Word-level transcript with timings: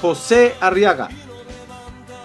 José 0.00 0.54
Arriaga. 0.60 1.08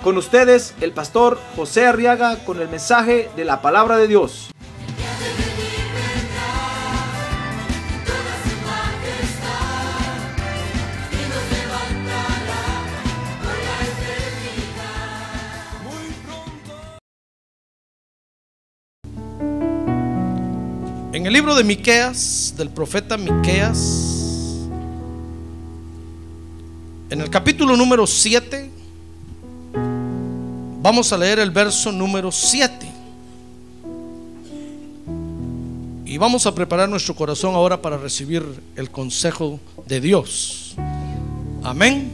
Con 0.04 0.18
ustedes, 0.18 0.74
el 0.82 0.94
pastor 0.94 1.40
José 1.56 1.86
Arriaga 1.86 2.38
con 2.44 2.60
el 2.60 2.70
mensaje 2.70 3.30
de 3.36 3.46
la 3.46 3.62
palabra 3.62 3.98
de 3.98 4.08
Dios. 4.08 4.52
En 21.14 21.28
el 21.28 21.34
libro 21.34 21.54
de 21.54 21.64
Miqueas, 21.64 22.56
del 22.58 22.70
profeta 22.70 23.18
Miqueas, 23.18 24.21
en 27.12 27.20
el 27.20 27.30
capítulo 27.30 27.76
número 27.76 28.08
7, 28.08 28.70
vamos 30.82 31.12
a 31.12 31.18
leer 31.18 31.40
el 31.40 31.52
verso 31.52 31.92
número 31.92 32.32
7. 32.32 32.90
Y 36.06 36.18
vamos 36.18 36.46
a 36.46 36.56
preparar 36.56 36.88
nuestro 36.88 37.14
corazón 37.14 37.54
ahora 37.54 37.82
para 37.82 37.98
recibir 37.98 38.42
el 38.78 38.90
consejo 38.90 39.60
de 39.86 40.00
Dios. 40.00 40.74
Amén. 41.62 42.14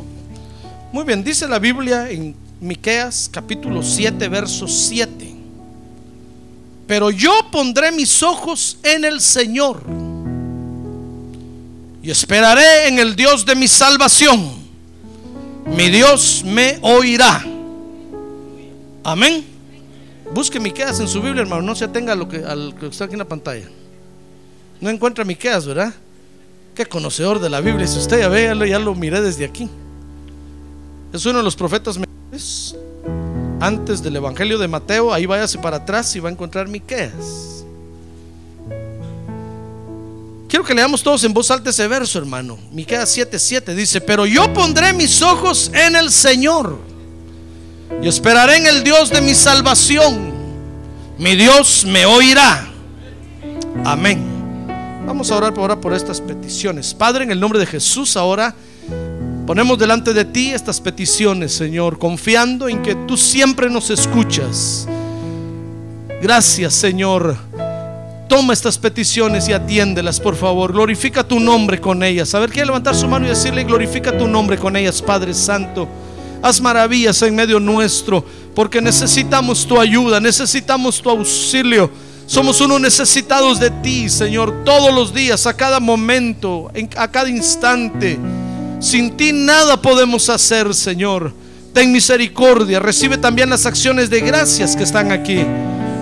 Muy 0.92 1.04
bien, 1.04 1.24
dice 1.24 1.48
la 1.48 1.60
Biblia 1.60 2.10
en 2.10 2.36
Miqueas 2.60 3.30
capítulo 3.32 3.84
7, 3.84 4.28
verso 4.30 4.68
7. 4.68 5.36
Pero 6.88 7.12
yo 7.12 7.34
pondré 7.52 7.92
mis 7.92 8.24
ojos 8.24 8.80
en 8.82 9.06
el 9.06 9.22
Señor 9.22 9.80
y 12.02 12.10
esperaré 12.10 12.88
en 12.88 12.98
el 12.98 13.16
Dios 13.16 13.46
de 13.46 13.56
mi 13.56 13.68
salvación. 13.68 14.67
Mi 15.76 15.90
Dios 15.90 16.44
me 16.46 16.80
oirá. 16.82 17.44
Amén. 19.04 19.46
Busque 20.34 20.60
Miqueas 20.60 21.00
en 21.00 21.08
su 21.08 21.22
Biblia, 21.22 21.42
hermano. 21.42 21.62
No 21.62 21.76
se 21.76 21.86
atenga 21.86 22.14
a 22.14 22.16
lo 22.16 22.28
que, 22.28 22.44
que 22.80 22.88
está 22.88 23.06
aquí 23.06 23.14
en 23.14 23.20
la 23.20 23.26
pantalla. 23.26 23.68
No 24.82 24.90
encuentra 24.90 25.24
Miqueas, 25.24 25.66
¿verdad? 25.66 25.94
Qué 26.76 26.86
conocedor 26.86 27.40
de 27.40 27.50
la 27.50 27.62
Biblia. 27.62 27.88
Si 27.88 27.98
usted 27.98 28.20
ya 28.20 28.28
ve, 28.28 28.44
ya 28.44 28.56
lo, 28.56 28.66
ya 28.66 28.80
lo 28.80 28.94
miré 28.96 29.22
desde 29.22 29.46
aquí. 29.46 29.70
Es 31.14 31.26
uno 31.26 31.40
de 31.40 31.44
los 31.44 31.56
profetas 31.56 31.98
antes 33.60 34.04
del 34.04 34.16
Evangelio 34.16 34.58
de 34.60 34.68
Mateo, 34.68 35.12
ahí 35.12 35.26
váyase 35.26 35.58
para 35.58 35.78
atrás 35.78 36.16
y 36.16 36.20
va 36.20 36.30
a 36.30 36.32
encontrar 36.32 36.68
Miqueas. 36.68 37.57
Que 40.68 40.76
leamos 40.76 41.02
todos 41.02 41.24
en 41.24 41.34
voz 41.34 41.50
alta 41.50 41.70
ese 41.70 41.88
verso, 41.88 42.20
hermano. 42.20 42.60
Miqueas 42.72 43.10
7:7 43.10 43.74
dice, 43.74 44.02
"Pero 44.02 44.26
yo 44.26 44.54
pondré 44.54 44.94
mis 44.94 45.22
ojos 45.22 45.72
en 45.74 45.96
el 45.96 46.12
Señor 46.12 46.78
y 48.02 48.08
esperaré 48.08 48.58
en 48.58 48.68
el 48.68 48.84
Dios 48.84 49.10
de 49.10 49.22
mi 49.22 49.34
salvación. 49.34 50.34
Mi 51.18 51.36
Dios 51.36 51.86
me 51.86 52.06
oirá." 52.06 52.68
Amén. 53.84 54.22
Vamos 55.06 55.32
a 55.32 55.38
orar 55.38 55.54
ahora 55.58 55.80
por 55.80 55.94
estas 55.94 56.20
peticiones. 56.20 56.94
Padre, 56.94 57.24
en 57.24 57.32
el 57.32 57.40
nombre 57.40 57.58
de 57.60 57.66
Jesús 57.66 58.18
ahora 58.18 58.54
Ponemos 59.48 59.80
delante 59.80 60.14
de 60.14 60.26
ti 60.26 60.52
estas 60.52 60.82
peticiones, 60.82 61.54
Señor, 61.54 61.98
confiando 61.98 62.68
en 62.68 62.82
que 62.84 62.96
tú 63.08 63.16
siempre 63.16 63.70
nos 63.70 63.90
escuchas. 63.90 64.86
Gracias, 66.22 66.74
Señor. 66.74 67.47
Toma 68.28 68.54
estas 68.54 68.78
peticiones 68.78 69.48
y 69.48 69.54
atiéndelas, 69.54 70.20
por 70.20 70.36
favor. 70.36 70.74
Glorifica 70.74 71.26
tu 71.26 71.40
nombre 71.40 71.80
con 71.80 72.04
ellas. 72.04 72.36
A 72.36 72.40
ver, 72.40 72.52
quiere 72.52 72.66
levantar 72.66 72.94
su 72.94 73.08
mano 73.08 73.26
y 73.26 73.30
decirle, 73.30 73.64
glorifica 73.64 74.18
tu 74.18 74.28
nombre 74.28 74.58
con 74.58 74.76
ellas, 74.76 75.02
Padre 75.02 75.34
Santo. 75.34 75.88
Haz 76.42 76.60
maravillas 76.60 77.22
en 77.22 77.36
medio 77.36 77.60
nuestro, 77.60 78.24
porque 78.54 78.82
necesitamos 78.82 79.66
tu 79.66 79.80
ayuda, 79.80 80.20
necesitamos 80.20 81.02
tu 81.02 81.10
auxilio. 81.10 81.90
Somos 82.26 82.60
unos 82.60 82.82
necesitados 82.82 83.60
de 83.60 83.72
ti, 83.72 84.10
Señor, 84.10 84.66
todos 84.66 84.94
los 84.94 85.14
días, 85.14 85.48
a 85.48 85.56
cada 85.56 85.80
momento, 85.80 86.70
a 86.98 87.08
cada 87.08 87.30
instante. 87.30 88.20
Sin 88.80 89.16
ti 89.16 89.32
nada 89.32 89.82
podemos 89.82 90.30
hacer, 90.30 90.74
Señor. 90.76 91.34
Ten 91.74 91.92
misericordia. 91.92 92.80
Recibe 92.80 93.18
también 93.18 93.50
las 93.50 93.66
acciones 93.66 94.10
de 94.10 94.20
gracias 94.20 94.76
que 94.76 94.84
están 94.84 95.12
aquí. 95.12 95.46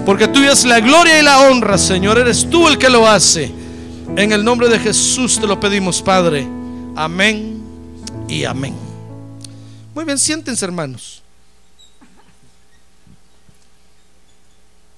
Porque 0.05 0.27
tuya 0.27 0.51
es 0.51 0.63
la 0.65 0.79
gloria 0.79 1.19
y 1.19 1.23
la 1.23 1.41
honra, 1.41 1.77
Señor. 1.77 2.17
Eres 2.19 2.47
tú 2.49 2.67
el 2.67 2.77
que 2.77 2.89
lo 2.89 3.07
hace. 3.07 3.51
En 4.15 4.31
el 4.31 4.43
nombre 4.43 4.69
de 4.69 4.79
Jesús 4.79 5.39
te 5.39 5.47
lo 5.47 5.59
pedimos, 5.59 6.01
Padre. 6.01 6.47
Amén 6.95 7.61
y 8.27 8.43
amén. 8.43 8.75
Muy 9.95 10.05
bien, 10.05 10.19
siéntense, 10.19 10.63
hermanos. 10.63 11.23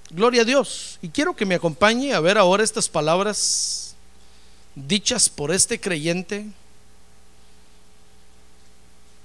Gloria 0.10 0.42
a 0.42 0.46
Dios. 0.46 1.00
Y 1.02 1.10
quiero 1.10 1.36
que 1.36 1.46
me 1.46 1.56
acompañe 1.56 2.14
a 2.14 2.20
ver 2.20 2.38
ahora 2.38 2.64
estas 2.64 2.90
palabras 2.90 3.96
dichas 4.76 5.30
por 5.30 5.52
este 5.52 5.80
creyente 5.80 6.46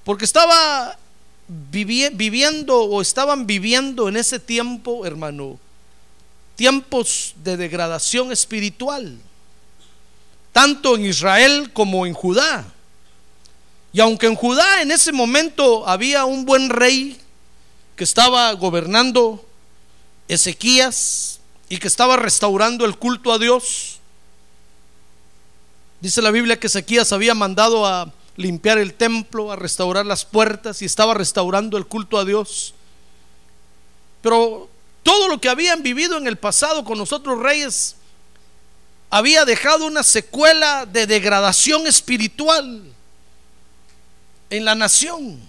porque 0.05 0.25
estaba 0.25 0.99
viviendo 1.49 2.83
o 2.83 3.03
estaban 3.03 3.47
viviendo 3.47 4.09
en 4.09 4.17
ese 4.17 4.39
tiempo, 4.39 5.07
hermano, 5.07 5.59
tiempos 6.63 7.35
de 7.43 7.57
degradación 7.57 8.31
espiritual, 8.31 9.19
tanto 10.53 10.95
en 10.95 11.07
Israel 11.07 11.73
como 11.73 12.07
en 12.07 12.15
Judá. 12.15 12.65
Y 13.93 13.99
aunque 13.99 14.29
en 14.29 14.37
Judá 14.37 14.81
en 14.81 14.93
ese 14.93 15.11
momento 15.11 15.89
había 15.89 16.25
un 16.25 16.45
buen 16.45 16.71
rey 16.71 17.21
que 17.97 18.05
estaba 18.05 18.53
gobernando 18.53 19.45
Ezequías 20.29 21.41
y 21.69 21.79
que 21.79 21.89
estaba 21.89 22.17
restaurando 22.17 22.85
el 22.85 22.97
culto 22.97 23.33
a 23.33 23.41
Dios, 23.41 23.99
dice 26.01 26.23
la 26.23 26.31
Biblia 26.31 26.61
que 26.61 26.69
Ezequías 26.69 27.13
había 27.13 27.35
mandado 27.35 27.85
a 27.85 28.13
limpiar 28.37 28.79
el 28.79 28.95
templo, 28.95 29.51
a 29.51 29.57
restaurar 29.57 30.07
las 30.07 30.25
puertas 30.25 30.81
y 30.81 30.85
estaba 30.85 31.13
restaurando 31.13 31.77
el 31.77 31.87
culto 31.89 32.19
a 32.19 32.25
Dios. 32.25 32.73
Pero 34.23 34.69
todo 35.03 35.29
lo 35.29 35.41
que 35.41 35.49
habían 35.49 35.83
vivido 35.83 36.17
en 36.17 36.27
el 36.27 36.37
pasado 36.37 36.85
con 36.85 36.99
nosotros 36.99 37.39
reyes 37.39 37.97
había 39.11 39.45
dejado 39.45 39.87
una 39.87 40.03
secuela 40.03 40.87
de 40.87 41.07
degradación 41.07 41.87
espiritual 41.87 42.83
en 44.49 44.65
la 44.65 44.75
nación. 44.75 45.41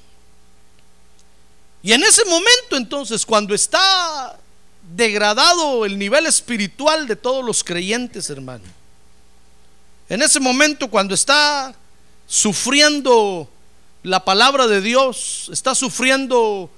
Y 1.82 1.94
en 1.94 2.04
ese 2.04 2.26
momento 2.26 2.78
entonces, 2.78 3.26
cuando 3.26 3.54
está 3.54 4.38
degradado 4.96 5.86
el 5.86 5.98
nivel 5.98 6.26
espiritual 6.26 7.08
de 7.08 7.16
todos 7.16 7.44
los 7.44 7.64
creyentes, 7.64 8.30
hermano, 8.30 8.64
en 10.10 10.22
ese 10.22 10.40
momento 10.40 10.90
cuando 10.90 11.14
está 11.14 11.74
sufriendo 12.28 13.50
la 14.04 14.24
palabra 14.24 14.68
de 14.68 14.82
Dios, 14.82 15.50
está 15.52 15.74
sufriendo 15.74 16.70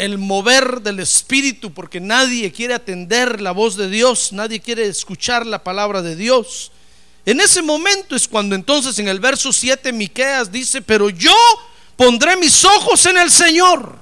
el 0.00 0.16
mover 0.16 0.80
del 0.80 0.98
Espíritu, 0.98 1.74
porque 1.74 2.00
nadie 2.00 2.50
quiere 2.52 2.72
atender 2.72 3.42
la 3.42 3.52
voz 3.52 3.76
de 3.76 3.90
Dios, 3.90 4.32
nadie 4.32 4.58
quiere 4.58 4.86
escuchar 4.86 5.44
la 5.44 5.62
palabra 5.62 6.00
de 6.00 6.16
Dios. 6.16 6.72
En 7.26 7.38
ese 7.38 7.60
momento 7.60 8.16
es 8.16 8.26
cuando 8.26 8.54
entonces 8.54 8.98
en 8.98 9.08
el 9.08 9.20
verso 9.20 9.52
7 9.52 9.92
Miqueas 9.92 10.50
dice, 10.50 10.80
"Pero 10.80 11.10
yo 11.10 11.36
pondré 11.96 12.34
mis 12.38 12.64
ojos 12.64 13.04
en 13.04 13.18
el 13.18 13.30
Señor." 13.30 13.94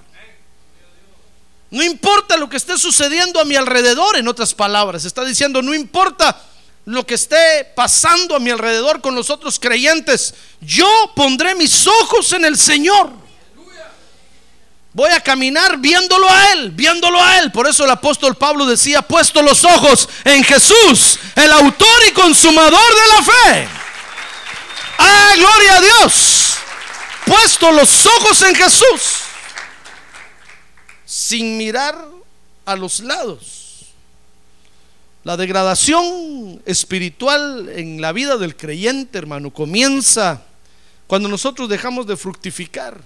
No 1.68 1.82
importa 1.82 2.36
lo 2.36 2.48
que 2.48 2.58
esté 2.58 2.78
sucediendo 2.78 3.40
a 3.40 3.44
mi 3.44 3.56
alrededor, 3.56 4.16
en 4.16 4.28
otras 4.28 4.54
palabras, 4.54 5.04
está 5.04 5.24
diciendo, 5.24 5.62
no 5.62 5.74
importa 5.74 6.40
lo 6.84 7.04
que 7.04 7.14
esté 7.14 7.64
pasando 7.74 8.36
a 8.36 8.38
mi 8.38 8.50
alrededor 8.50 9.00
con 9.00 9.16
los 9.16 9.30
otros 9.30 9.58
creyentes, 9.58 10.32
yo 10.60 10.88
pondré 11.16 11.56
mis 11.56 11.88
ojos 11.88 12.32
en 12.34 12.44
el 12.44 12.56
Señor. 12.56 13.27
Voy 14.98 15.12
a 15.12 15.20
caminar 15.20 15.78
viéndolo 15.78 16.28
a 16.28 16.54
Él, 16.54 16.72
viéndolo 16.72 17.22
a 17.22 17.38
Él. 17.38 17.52
Por 17.52 17.68
eso 17.68 17.84
el 17.84 17.90
apóstol 17.92 18.34
Pablo 18.34 18.66
decía, 18.66 19.00
puesto 19.00 19.40
los 19.42 19.62
ojos 19.62 20.08
en 20.24 20.42
Jesús, 20.42 21.20
el 21.36 21.52
autor 21.52 22.02
y 22.08 22.12
consumador 22.12 22.72
de 22.72 23.14
la 23.14 23.22
fe. 23.22 23.68
Ah, 24.98 25.34
gloria 25.36 25.76
a 25.76 25.80
Dios. 25.80 26.56
puesto 27.24 27.70
los 27.70 28.06
ojos 28.06 28.42
en 28.42 28.56
Jesús 28.56 29.20
sin 31.04 31.56
mirar 31.56 31.96
a 32.64 32.74
los 32.74 32.98
lados. 32.98 33.84
La 35.22 35.36
degradación 35.36 36.60
espiritual 36.66 37.68
en 37.68 38.00
la 38.00 38.10
vida 38.10 38.36
del 38.36 38.56
creyente, 38.56 39.16
hermano, 39.16 39.52
comienza 39.52 40.42
cuando 41.06 41.28
nosotros 41.28 41.68
dejamos 41.68 42.04
de 42.08 42.16
fructificar. 42.16 43.00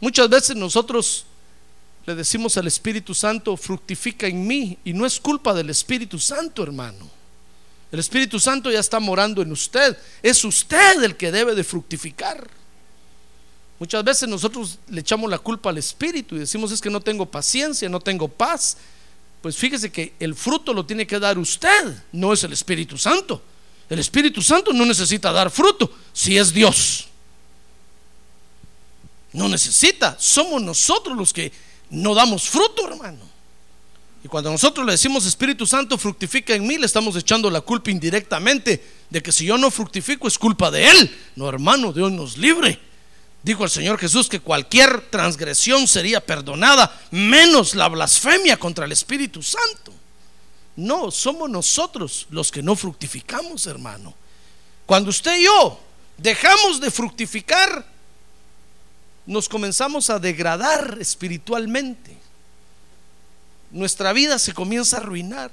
Muchas 0.00 0.28
veces 0.28 0.56
nosotros 0.56 1.24
le 2.06 2.14
decimos 2.14 2.56
al 2.56 2.66
Espíritu 2.66 3.14
Santo, 3.14 3.56
fructifica 3.56 4.26
en 4.26 4.46
mí, 4.46 4.78
y 4.84 4.92
no 4.92 5.06
es 5.06 5.18
culpa 5.18 5.52
del 5.54 5.70
Espíritu 5.70 6.18
Santo, 6.18 6.62
hermano. 6.62 7.16
El 7.90 8.00
Espíritu 8.00 8.38
Santo 8.38 8.70
ya 8.70 8.80
está 8.80 9.00
morando 9.00 9.42
en 9.42 9.52
usted. 9.52 9.96
Es 10.22 10.44
usted 10.44 11.02
el 11.02 11.16
que 11.16 11.32
debe 11.32 11.54
de 11.54 11.64
fructificar. 11.64 12.48
Muchas 13.78 14.02
veces 14.04 14.28
nosotros 14.28 14.78
le 14.88 15.00
echamos 15.00 15.30
la 15.30 15.38
culpa 15.38 15.70
al 15.70 15.78
Espíritu 15.78 16.34
y 16.34 16.40
decimos 16.40 16.72
es 16.72 16.80
que 16.80 16.90
no 16.90 17.00
tengo 17.00 17.26
paciencia, 17.26 17.88
no 17.88 18.00
tengo 18.00 18.28
paz. 18.28 18.76
Pues 19.42 19.56
fíjese 19.56 19.92
que 19.92 20.14
el 20.18 20.34
fruto 20.34 20.72
lo 20.72 20.84
tiene 20.86 21.06
que 21.06 21.18
dar 21.18 21.38
usted, 21.38 22.02
no 22.12 22.32
es 22.32 22.42
el 22.42 22.52
Espíritu 22.52 22.96
Santo. 22.96 23.42
El 23.88 23.98
Espíritu 23.98 24.42
Santo 24.42 24.72
no 24.72 24.84
necesita 24.84 25.30
dar 25.30 25.50
fruto 25.50 25.90
si 26.12 26.36
es 26.36 26.52
Dios. 26.52 27.08
No 29.36 29.50
necesita, 29.50 30.16
somos 30.18 30.62
nosotros 30.62 31.14
los 31.14 31.30
que 31.30 31.52
no 31.90 32.14
damos 32.14 32.48
fruto, 32.48 32.88
hermano. 32.88 33.20
Y 34.24 34.28
cuando 34.28 34.50
nosotros 34.50 34.86
le 34.86 34.92
decimos 34.92 35.26
Espíritu 35.26 35.66
Santo 35.66 35.98
fructifica 35.98 36.54
en 36.54 36.66
mí, 36.66 36.78
le 36.78 36.86
estamos 36.86 37.14
echando 37.16 37.50
la 37.50 37.60
culpa 37.60 37.90
indirectamente 37.90 38.82
de 39.10 39.22
que 39.22 39.30
si 39.30 39.44
yo 39.44 39.58
no 39.58 39.70
fructifico 39.70 40.26
es 40.26 40.38
culpa 40.38 40.70
de 40.70 40.88
Él. 40.88 41.18
No, 41.36 41.50
hermano, 41.50 41.92
Dios 41.92 42.10
nos 42.12 42.38
libre. 42.38 42.80
Dijo 43.42 43.62
el 43.62 43.68
Señor 43.68 43.98
Jesús 43.98 44.30
que 44.30 44.40
cualquier 44.40 45.02
transgresión 45.10 45.86
sería 45.86 46.24
perdonada, 46.24 46.98
menos 47.10 47.74
la 47.74 47.88
blasfemia 47.88 48.58
contra 48.58 48.86
el 48.86 48.92
Espíritu 48.92 49.42
Santo. 49.42 49.92
No, 50.76 51.10
somos 51.10 51.50
nosotros 51.50 52.26
los 52.30 52.50
que 52.50 52.62
no 52.62 52.74
fructificamos, 52.74 53.66
hermano. 53.66 54.14
Cuando 54.86 55.10
usted 55.10 55.38
y 55.38 55.44
yo 55.44 55.78
dejamos 56.16 56.80
de 56.80 56.90
fructificar, 56.90 57.95
nos 59.26 59.48
comenzamos 59.48 60.08
a 60.08 60.18
degradar 60.18 60.98
espiritualmente. 61.00 62.16
Nuestra 63.72 64.12
vida 64.12 64.38
se 64.38 64.54
comienza 64.54 64.96
a 64.96 65.00
arruinar. 65.00 65.50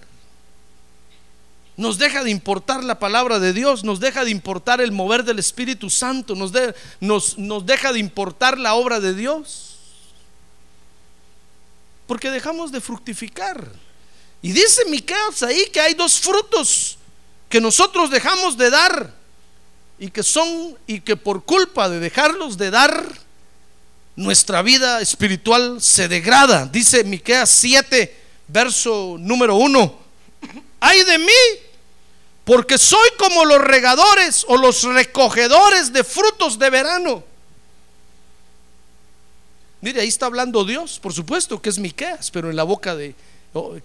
Nos 1.76 1.98
deja 1.98 2.24
de 2.24 2.30
importar 2.30 2.84
la 2.84 3.00
palabra 3.00 3.40
de 3.40 3.52
Dios, 3.52 3.84
nos 3.84 4.00
deja 4.00 4.24
de 4.24 4.30
importar 4.30 4.80
el 4.80 4.92
mover 4.92 5.24
del 5.24 5.40
Espíritu 5.40 5.90
Santo, 5.90 6.36
nos, 6.36 6.52
deja 7.66 7.92
de 7.92 8.00
importar 8.00 8.60
la 8.60 8.76
obra 8.76 9.00
de 9.00 9.16
Dios. 9.16 9.78
Porque 12.06 12.30
dejamos 12.30 12.72
de 12.72 12.80
fructificar. 12.80 13.72
Y 14.44 14.52
dice 14.52 14.86
Miqueas 14.86 15.42
ahí 15.42 15.66
que 15.74 15.82
hay 15.82 15.96
dos 15.96 16.20
frutos 16.20 16.98
que 17.50 17.60
nosotros 17.60 18.12
dejamos 18.12 18.56
de 18.58 18.70
dar 18.70 19.14
y 19.98 20.12
que 20.12 20.22
son 20.22 20.78
y 20.86 21.00
que 21.00 21.16
por 21.16 21.44
culpa 21.44 21.90
de 21.90 22.00
dejarlos 22.00 22.58
de 22.58 22.70
dar 22.70 23.23
nuestra 24.16 24.62
vida 24.62 25.02
espiritual 25.02 25.82
se 25.82 26.08
degrada. 26.08 26.66
Dice 26.66 27.04
Miqueas 27.04 27.50
7, 27.50 28.16
verso 28.48 29.18
número 29.20 29.56
1. 29.56 30.00
Ay 30.80 31.04
de 31.04 31.18
mí, 31.18 31.60
porque 32.44 32.78
soy 32.78 33.10
como 33.18 33.46
los 33.46 33.62
regadores 33.62 34.46
o 34.48 34.58
los 34.58 34.84
recogedores 34.84 35.94
de 35.94 36.04
frutos 36.04 36.60
de 36.60 36.70
verano. 36.70 37.24
Mire, 39.82 40.02
ahí 40.02 40.08
está 40.08 40.28
hablando 40.28 40.64
Dios, 40.64 41.00
por 41.00 41.14
supuesto 41.14 41.62
que 41.62 41.70
es 41.70 41.80
Miqueas, 41.80 42.32
pero 42.32 42.50
en 42.50 42.56
la 42.56 42.64
boca 42.64 42.96
de 42.96 43.16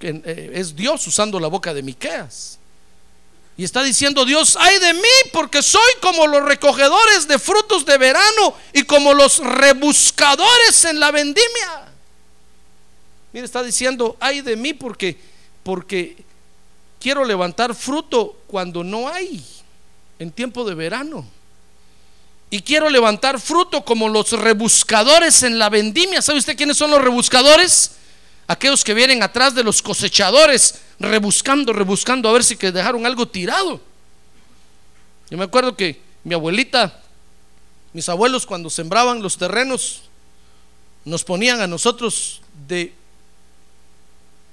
eh, 0.00 0.50
es 0.54 0.74
Dios 0.74 1.06
usando 1.06 1.38
la 1.40 1.48
boca 1.48 1.74
de 1.74 1.82
Miqueas. 1.82 2.57
Y 3.58 3.64
está 3.64 3.82
diciendo 3.82 4.24
Dios, 4.24 4.56
ay 4.58 4.78
de 4.78 4.94
mí, 4.94 5.30
porque 5.32 5.64
soy 5.64 5.90
como 6.00 6.28
los 6.28 6.44
recogedores 6.44 7.26
de 7.26 7.40
frutos 7.40 7.84
de 7.84 7.98
verano 7.98 8.54
y 8.72 8.84
como 8.84 9.12
los 9.12 9.38
rebuscadores 9.38 10.84
en 10.84 11.00
la 11.00 11.10
vendimia. 11.10 11.88
Mire, 13.32 13.44
está 13.44 13.64
diciendo, 13.64 14.16
ay 14.20 14.42
de 14.42 14.54
mí, 14.54 14.74
porque, 14.74 15.18
porque 15.64 16.24
quiero 17.00 17.24
levantar 17.24 17.74
fruto 17.74 18.40
cuando 18.46 18.84
no 18.84 19.08
hay, 19.08 19.44
en 20.20 20.30
tiempo 20.30 20.64
de 20.64 20.76
verano. 20.76 21.26
Y 22.50 22.60
quiero 22.62 22.88
levantar 22.88 23.40
fruto 23.40 23.84
como 23.84 24.08
los 24.08 24.30
rebuscadores 24.30 25.42
en 25.42 25.58
la 25.58 25.68
vendimia. 25.68 26.22
¿Sabe 26.22 26.38
usted 26.38 26.56
quiénes 26.56 26.76
son 26.76 26.92
los 26.92 27.02
rebuscadores? 27.02 27.90
Aquellos 28.46 28.84
que 28.84 28.94
vienen 28.94 29.20
atrás 29.20 29.52
de 29.52 29.64
los 29.64 29.82
cosechadores, 29.82 30.76
rebuscando, 30.98 31.72
rebuscando 31.72 32.28
a 32.28 32.32
ver 32.32 32.44
si 32.44 32.56
que 32.56 32.72
dejaron 32.72 33.06
algo 33.06 33.26
tirado. 33.26 33.80
Yo 35.30 35.38
me 35.38 35.44
acuerdo 35.44 35.76
que 35.76 36.00
mi 36.24 36.34
abuelita, 36.34 37.00
mis 37.92 38.08
abuelos 38.08 38.46
cuando 38.46 38.70
sembraban 38.70 39.22
los 39.22 39.36
terrenos, 39.36 40.02
nos 41.04 41.24
ponían 41.24 41.60
a 41.60 41.66
nosotros 41.66 42.40
de, 42.66 42.92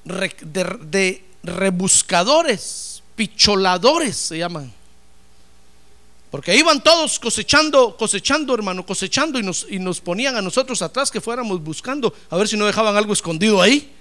de, 0.05 1.23
rebuscadores, 1.43 3.03
picholadores 3.15 4.15
se 4.15 4.37
llaman. 4.37 4.73
Porque 6.31 6.55
iban 6.55 6.83
todos 6.83 7.19
cosechando, 7.19 7.95
cosechando, 7.95 8.53
hermano, 8.53 8.85
cosechando 8.85 9.39
y 9.39 9.43
nos, 9.43 9.65
y 9.69 9.79
nos 9.79 10.01
ponían 10.01 10.35
a 10.35 10.41
nosotros 10.41 10.81
atrás 10.81 11.09
que 11.09 11.21
fuéramos 11.21 11.63
buscando 11.63 12.13
a 12.29 12.35
ver 12.35 12.47
si 12.47 12.57
no 12.57 12.65
dejaban 12.65 12.97
algo 12.97 13.13
escondido 13.13 13.61
ahí. 13.61 13.94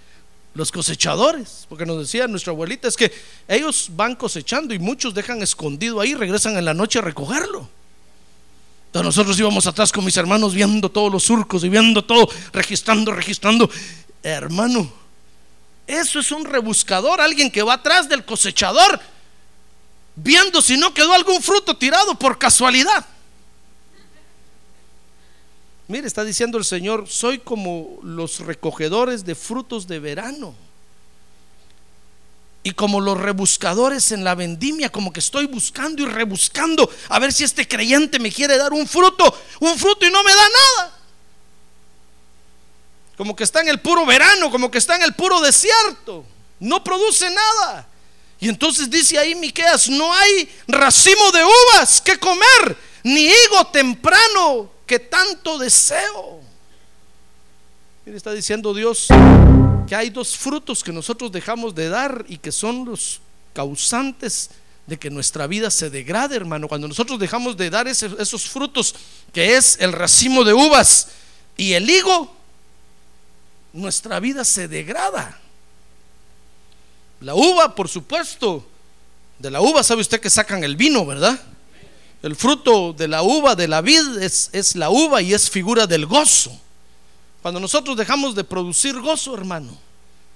Los 0.55 0.71
cosechadores, 0.71 1.67
porque 1.69 1.85
nos 1.85 1.99
decía 1.99 2.29
nuestra 2.29 2.53
abuelita, 2.53 2.87
es 2.87 2.97
que 2.97 3.13
ellos 3.49 3.89
van 3.91 4.15
cosechando 4.15 4.73
y 4.73 4.79
muchos 4.79 5.13
dejan 5.13 5.43
escondido 5.43 6.01
ahí, 6.01 6.15
regresan 6.15 6.57
en 6.57 6.65
la 6.65 6.75
noche 6.75 7.01
a 7.01 7.03
recogerlo. 7.03 7.69
Entonces 8.87 9.07
nosotros 9.07 9.39
íbamos 9.39 9.67
atrás 9.67 9.91
con 9.91 10.05
mis 10.05 10.17
hermanos 10.17 10.55
viendo 10.55 10.89
todos 10.89 11.11
los 11.11 11.25
surcos 11.25 11.65
y 11.65 11.69
viendo 11.69 12.05
todo, 12.05 12.29
registrando, 12.53 13.11
registrando. 13.11 13.69
Hermano, 14.23 14.93
eso 15.89 16.21
es 16.21 16.31
un 16.31 16.45
rebuscador, 16.45 17.21
alguien 17.21 17.51
que 17.51 17.63
va 17.63 17.75
atrás 17.75 18.09
del 18.09 18.25
cosechador 18.25 19.01
viendo 20.17 20.63
si 20.63 20.77
no 20.77 20.95
quedó 20.95 21.13
algún 21.13 21.43
fruto 21.43 21.77
tirado 21.77 22.15
por 22.19 22.39
casualidad. 22.39 23.05
Mire, 25.87 26.07
está 26.07 26.25
diciendo 26.25 26.57
el 26.57 26.65
Señor, 26.65 27.09
soy 27.09 27.39
como 27.39 27.99
los 28.03 28.41
recogedores 28.41 29.25
de 29.25 29.35
frutos 29.35 29.87
de 29.87 29.99
verano. 29.99 30.55
Y 32.63 32.73
como 32.73 33.01
los 33.01 33.19
rebuscadores 33.19 34.11
en 34.11 34.25
la 34.25 34.35
vendimia, 34.35 34.91
como 34.91 35.13
que 35.13 35.21
estoy 35.21 35.47
buscando 35.47 36.03
y 36.03 36.07
rebuscando 36.07 36.91
a 37.11 37.19
ver 37.19 37.31
si 37.31 37.45
este 37.45 37.69
creyente 37.69 38.19
me 38.19 38.33
quiere 38.33 38.57
dar 38.57 38.73
un 38.73 38.89
fruto, 38.89 39.39
un 39.61 39.79
fruto 39.79 40.07
y 40.07 40.11
no 40.11 40.25
me 40.25 40.35
da 40.35 40.49
nada. 40.49 40.99
Como 43.19 43.37
que 43.37 43.45
está 43.45 43.61
en 43.61 43.69
el 43.69 43.81
puro 43.81 44.07
verano, 44.07 44.51
como 44.51 44.71
que 44.71 44.79
está 44.79 44.97
en 44.97 45.03
el 45.03 45.13
puro 45.13 45.43
desierto. 45.43 46.25
No 46.59 46.83
produce 46.83 47.29
nada. 47.29 47.87
Y 48.41 48.49
entonces 48.49 48.89
dice 48.89 49.19
ahí 49.19 49.35
Miqueas, 49.35 49.91
no 49.91 50.11
hay 50.15 50.51
racimo 50.67 51.31
de 51.33 51.45
uvas 51.45 52.01
que 52.01 52.19
comer, 52.19 52.79
ni 53.03 53.27
higo 53.27 53.67
temprano 53.71 54.74
que 54.87 54.99
tanto 54.99 55.59
deseo. 55.59 56.41
Mire, 58.05 58.17
está 58.17 58.33
diciendo 58.33 58.75
Dios 58.75 59.09
que 59.87 59.95
hay 59.95 60.11
dos 60.11 60.37
frutos 60.37 60.83
que 60.83 60.93
nosotros 60.93 61.33
dejamos 61.33 61.75
de 61.75 61.89
dar 61.89 62.25
y 62.29 62.39
que 62.39 62.53
son 62.53 62.85
los 62.85 63.21
causantes 63.53 64.51
de 64.87 64.99
que 64.99 65.11
nuestra 65.11 65.47
vida 65.47 65.71
se 65.71 65.89
degrade, 65.89 66.37
hermano. 66.37 66.69
Cuando 66.69 66.89
nosotros 66.89 67.19
dejamos 67.19 67.57
de 67.57 67.71
dar 67.71 67.89
esos 67.89 68.49
frutos, 68.49 68.95
que 69.33 69.57
es 69.57 69.79
el 69.81 69.93
racimo 69.93 70.45
de 70.45 70.53
uvas 70.53 71.09
y 71.57 71.73
el 71.73 71.89
higo, 71.89 72.35
nuestra 73.73 74.21
vida 74.21 74.45
se 74.45 74.69
degrada. 74.69 75.41
La 77.21 77.35
uva, 77.35 77.75
por 77.75 77.89
supuesto, 77.89 78.67
de 79.39 79.51
la 79.51 79.61
uva 79.61 79.83
sabe 79.83 80.03
usted 80.03 80.21
que 80.21 80.31
sacan 80.31 80.63
el 80.63 80.77
vino, 80.77 81.07
¿verdad? 81.07 81.41
El 82.25 82.37
fruto 82.37 82.95
de 82.95 83.07
la 83.07 83.23
uva, 83.23 83.55
de 83.55 83.69
la 83.69 83.83
vid, 83.83 84.17
es, 84.17 84.49
es 84.55 84.77
la 84.77 84.89
uva 84.89 85.21
y 85.21 85.35
es 85.35 85.51
figura 85.51 85.87
del 85.87 86.07
gozo. 86.07 86.59
Cuando 87.43 87.61
nosotros 87.61 87.99
dejamos 87.99 88.35
de 88.35 88.43
producir 88.43 88.99
gozo, 88.99 89.35
hermano, 89.35 89.79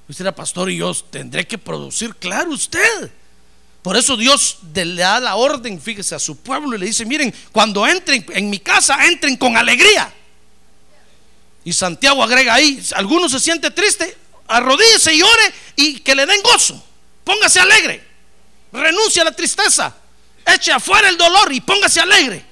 usted 0.07 0.27
era 0.27 0.35
pastor 0.35 0.71
y 0.71 0.77
yo 0.77 0.93
tendré 0.95 1.47
que 1.47 1.57
producir, 1.57 2.15
claro, 2.17 2.51
usted. 2.51 3.11
Por 3.81 3.97
eso 3.97 4.19
Dios 4.19 4.59
le 4.75 4.97
da 4.97 5.19
la 5.19 5.37
orden, 5.37 5.81
fíjese, 5.81 6.15
a 6.15 6.19
su 6.19 6.37
pueblo 6.37 6.77
y 6.77 6.81
le 6.81 6.85
dice, 6.85 7.07
miren, 7.07 7.35
cuando 7.53 7.87
entren 7.87 8.23
en 8.35 8.51
mi 8.51 8.59
casa, 8.59 9.07
entren 9.07 9.39
con 9.39 9.57
alegría. 9.57 10.13
Y 11.65 11.73
Santiago 11.73 12.23
agrega 12.23 12.53
ahí, 12.53 12.83
alguno 12.97 13.31
se 13.31 13.41
siente 13.41 13.71
triste, 13.71 14.15
arrodíllese 14.47 15.15
y 15.15 15.23
ore 15.23 15.55
y 15.77 16.01
que 16.01 16.15
le 16.15 16.27
den 16.27 16.43
gozo. 16.43 16.85
Póngase 17.25 17.61
alegre. 17.61 18.07
Renuncia 18.75 19.23
a 19.23 19.25
la 19.25 19.33
tristeza. 19.33 19.97
Eche 20.55 20.73
afuera 20.73 21.09
el 21.09 21.17
dolor 21.19 21.53
y 21.53 21.61
póngase 21.61 22.01
alegre. 22.01 22.45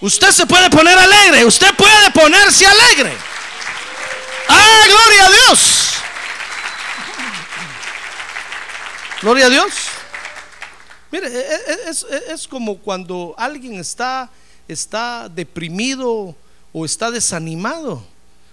Usted 0.00 0.30
se 0.30 0.46
puede 0.46 0.70
poner 0.70 0.96
alegre, 0.98 1.44
usted 1.44 1.74
puede 1.74 2.10
ponerse 2.12 2.66
alegre. 2.66 3.12
¡Ah, 4.48 4.82
gloria 4.86 5.26
a 5.26 5.30
Dios! 5.30 5.84
Gloria 9.22 9.46
a 9.46 9.50
Dios. 9.50 9.72
Mire, 11.10 11.26
e- 11.26 11.40
e- 11.40 11.90
es, 11.90 12.06
es- 12.08 12.22
es 12.28 12.48
como 12.48 12.78
cuando 12.78 13.34
alguien 13.36 13.74
está, 13.80 14.30
está 14.68 15.28
deprimido 15.28 16.36
o 16.72 16.84
está 16.84 17.10
desanimado. 17.10 18.06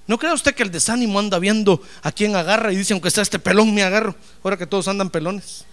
¿No 0.08 0.18
cree 0.18 0.34
usted 0.34 0.56
que 0.56 0.64
el 0.64 0.72
desánimo 0.72 1.20
anda 1.20 1.38
viendo 1.40 1.82
a 2.02 2.12
quién 2.12 2.36
agarra 2.36 2.72
y 2.72 2.75
dice, 2.78 2.94
aunque 2.94 3.10
está 3.10 3.22
este 3.22 3.40
pelón, 3.40 3.74
me 3.74 3.84
agarro? 3.84 4.16
Ahora 4.44 4.58
que 4.58 4.66
todos 4.68 4.88
andan 4.88 5.10
pelones. 5.10 5.66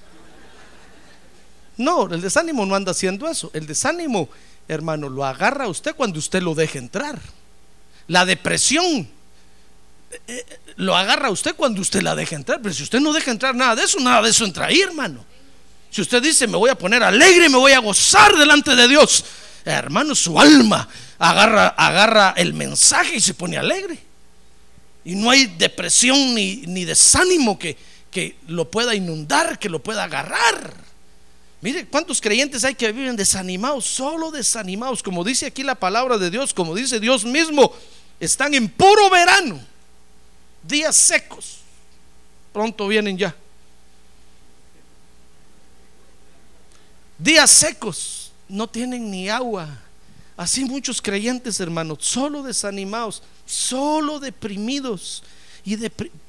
No, 1.76 2.12
el 2.12 2.20
desánimo 2.20 2.66
no 2.66 2.74
anda 2.74 2.92
haciendo 2.92 3.28
eso. 3.28 3.50
El 3.54 3.66
desánimo, 3.66 4.28
hermano, 4.68 5.08
lo 5.08 5.24
agarra 5.24 5.64
a 5.64 5.68
usted 5.68 5.94
cuando 5.94 6.18
usted 6.18 6.42
lo 6.42 6.54
deja 6.54 6.78
entrar. 6.78 7.18
La 8.08 8.24
depresión 8.24 9.08
eh, 10.10 10.20
eh, 10.26 10.46
lo 10.76 10.96
agarra 10.96 11.28
a 11.28 11.30
usted 11.30 11.54
cuando 11.54 11.80
usted 11.80 12.02
la 12.02 12.14
deja 12.14 12.36
entrar. 12.36 12.60
Pero 12.60 12.74
si 12.74 12.82
usted 12.82 13.00
no 13.00 13.12
deja 13.12 13.30
entrar 13.30 13.54
nada 13.54 13.76
de 13.76 13.84
eso, 13.84 13.98
nada 14.00 14.22
de 14.22 14.30
eso 14.30 14.44
entra 14.44 14.66
ahí, 14.66 14.80
hermano. 14.80 15.24
Si 15.90 16.00
usted 16.00 16.22
dice, 16.22 16.46
me 16.46 16.56
voy 16.56 16.70
a 16.70 16.74
poner 16.74 17.02
alegre, 17.02 17.48
me 17.48 17.58
voy 17.58 17.72
a 17.72 17.78
gozar 17.78 18.34
delante 18.36 18.74
de 18.74 18.88
Dios, 18.88 19.24
hermano, 19.64 20.14
su 20.14 20.40
alma 20.40 20.88
agarra, 21.18 21.68
agarra 21.68 22.34
el 22.36 22.54
mensaje 22.54 23.16
y 23.16 23.20
se 23.20 23.34
pone 23.34 23.58
alegre. 23.58 23.98
Y 25.04 25.14
no 25.14 25.30
hay 25.30 25.46
depresión 25.46 26.34
ni, 26.34 26.62
ni 26.66 26.84
desánimo 26.84 27.58
que, 27.58 27.76
que 28.10 28.36
lo 28.46 28.70
pueda 28.70 28.94
inundar, 28.94 29.58
que 29.58 29.68
lo 29.68 29.82
pueda 29.82 30.04
agarrar. 30.04 30.72
Mire, 31.62 31.86
¿cuántos 31.86 32.20
creyentes 32.20 32.64
hay 32.64 32.74
que 32.74 32.90
viven 32.90 33.14
desanimados? 33.14 33.86
Solo 33.86 34.32
desanimados, 34.32 35.00
como 35.00 35.22
dice 35.22 35.46
aquí 35.46 35.62
la 35.62 35.76
palabra 35.76 36.18
de 36.18 36.28
Dios, 36.28 36.52
como 36.52 36.74
dice 36.74 36.98
Dios 36.98 37.24
mismo, 37.24 37.72
están 38.18 38.52
en 38.52 38.68
puro 38.68 39.08
verano, 39.08 39.60
días 40.64 40.96
secos. 40.96 41.58
Pronto 42.52 42.88
vienen 42.88 43.16
ya. 43.16 43.34
Días 47.16 47.48
secos, 47.48 48.32
no 48.48 48.68
tienen 48.68 49.08
ni 49.08 49.28
agua. 49.28 49.68
Así 50.36 50.64
muchos 50.64 51.00
creyentes, 51.00 51.60
hermanos, 51.60 51.98
solo 52.00 52.42
desanimados, 52.42 53.22
solo 53.46 54.18
deprimidos. 54.18 55.22
¿Y 55.64 55.76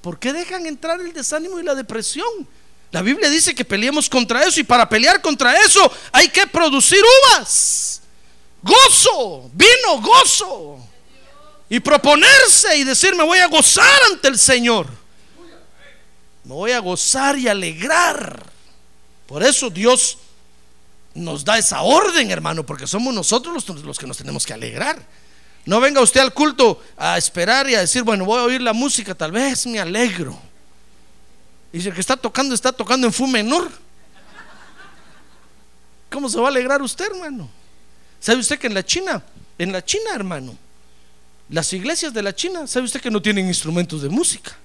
por 0.01 0.19
qué 0.19 0.31
dejan 0.31 0.67
entrar 0.67 1.01
el 1.01 1.11
desánimo 1.11 1.59
y 1.59 1.63
la 1.63 1.73
depresión? 1.73 2.47
La 2.93 3.01
Biblia 3.01 3.27
dice 3.27 3.55
que 3.55 3.65
peleemos 3.65 4.07
contra 4.07 4.43
eso 4.43 4.59
y 4.59 4.63
para 4.63 4.88
pelear 4.88 5.19
contra 5.19 5.59
eso 5.59 5.91
hay 6.12 6.29
que 6.29 6.45
producir 6.45 7.00
uvas, 7.01 8.03
gozo, 8.62 9.50
vino, 9.51 10.00
gozo. 10.00 10.77
Y 11.69 11.79
proponerse 11.79 12.77
y 12.77 12.83
decir, 12.83 13.15
me 13.15 13.23
voy 13.23 13.39
a 13.39 13.47
gozar 13.47 14.00
ante 14.12 14.27
el 14.27 14.38
Señor. 14.38 14.85
Me 16.43 16.53
voy 16.53 16.69
a 16.69 16.77
gozar 16.77 17.35
y 17.35 17.47
alegrar. 17.47 18.45
Por 19.25 19.41
eso 19.41 19.71
Dios 19.71 20.19
nos 21.15 21.43
da 21.43 21.57
esa 21.57 21.81
orden, 21.81 22.29
hermano, 22.29 22.63
porque 22.63 22.85
somos 22.85 23.12
nosotros 23.12 23.55
los, 23.67 23.83
los 23.83 23.97
que 23.97 24.05
nos 24.05 24.17
tenemos 24.17 24.45
que 24.45 24.53
alegrar. 24.53 25.03
No 25.65 25.79
venga 25.79 26.00
usted 26.00 26.21
al 26.21 26.31
culto 26.31 26.79
a 26.95 27.17
esperar 27.17 27.67
y 27.67 27.73
a 27.73 27.79
decir, 27.79 28.03
bueno, 28.03 28.23
voy 28.23 28.38
a 28.38 28.43
oír 28.43 28.62
la 28.62 28.73
música, 28.73 29.15
tal 29.15 29.31
vez 29.31 29.65
me 29.65 29.79
alegro. 29.79 30.52
Y 31.73 31.81
si 31.81 31.91
que 31.91 31.99
está 31.99 32.15
tocando 32.15 32.53
está 32.53 32.71
tocando 32.71 33.07
en 33.07 33.11
fu 33.11 33.25
menor. 33.25 33.69
¿Cómo 36.11 36.29
se 36.29 36.39
va 36.39 36.45
a 36.45 36.49
alegrar 36.49 36.81
usted, 36.83 37.07
hermano? 37.07 37.49
¿Sabe 38.19 38.39
usted 38.39 38.59
que 38.59 38.67
en 38.67 38.75
la 38.75 38.85
China, 38.85 39.23
en 39.57 39.71
la 39.71 39.83
China, 39.83 40.11
hermano, 40.13 40.55
las 41.49 41.73
iglesias 41.73 42.13
de 42.13 42.21
la 42.21 42.33
China, 42.35 42.67
¿sabe 42.67 42.85
usted 42.85 43.01
que 43.01 43.09
no 43.09 43.21
tienen 43.21 43.47
instrumentos 43.47 44.03
de 44.03 44.09
música? 44.09 44.55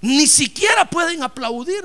Ni 0.00 0.26
siquiera 0.26 0.84
pueden 0.84 1.22
aplaudir. 1.22 1.84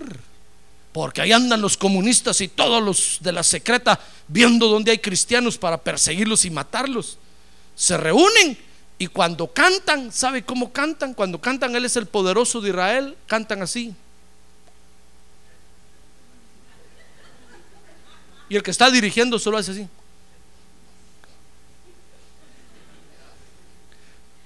Porque 0.92 1.22
ahí 1.22 1.32
andan 1.32 1.62
los 1.62 1.78
comunistas 1.78 2.42
y 2.42 2.48
todos 2.48 2.82
los 2.84 3.20
de 3.22 3.32
la 3.32 3.44
secreta 3.44 4.00
viendo 4.28 4.68
donde 4.68 4.90
hay 4.90 4.98
cristianos 4.98 5.60
para 5.60 5.78
perseguirlos 5.78 6.44
y 6.46 6.50
matarlos. 6.50 7.20
Se 7.76 7.96
reúnen 7.96 8.58
y 9.00 9.08
cuando 9.08 9.54
cantan, 9.54 10.12
¿sabe 10.12 10.44
cómo 10.44 10.72
cantan? 10.74 11.14
Cuando 11.14 11.40
cantan 11.40 11.76
Él 11.76 11.86
es 11.86 11.96
el 11.96 12.08
poderoso 12.08 12.62
de 12.62 12.70
Israel, 12.70 13.18
cantan 13.28 13.62
así. 13.62 13.94
Y 18.50 18.56
el 18.56 18.64
que 18.64 18.72
está 18.72 18.90
dirigiendo 18.90 19.38
solo 19.38 19.58
hace 19.58 19.72
así. 19.72 19.88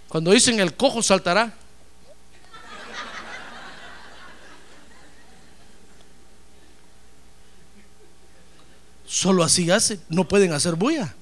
Cuando 0.10 0.32
dicen 0.32 0.60
el 0.60 0.76
cojo 0.76 1.02
saltará. 1.02 1.54
Solo 9.08 9.44
así 9.44 9.70
hace, 9.72 10.00
no 10.10 10.28
pueden 10.28 10.52
hacer 10.52 10.76
bulla. 10.76 11.14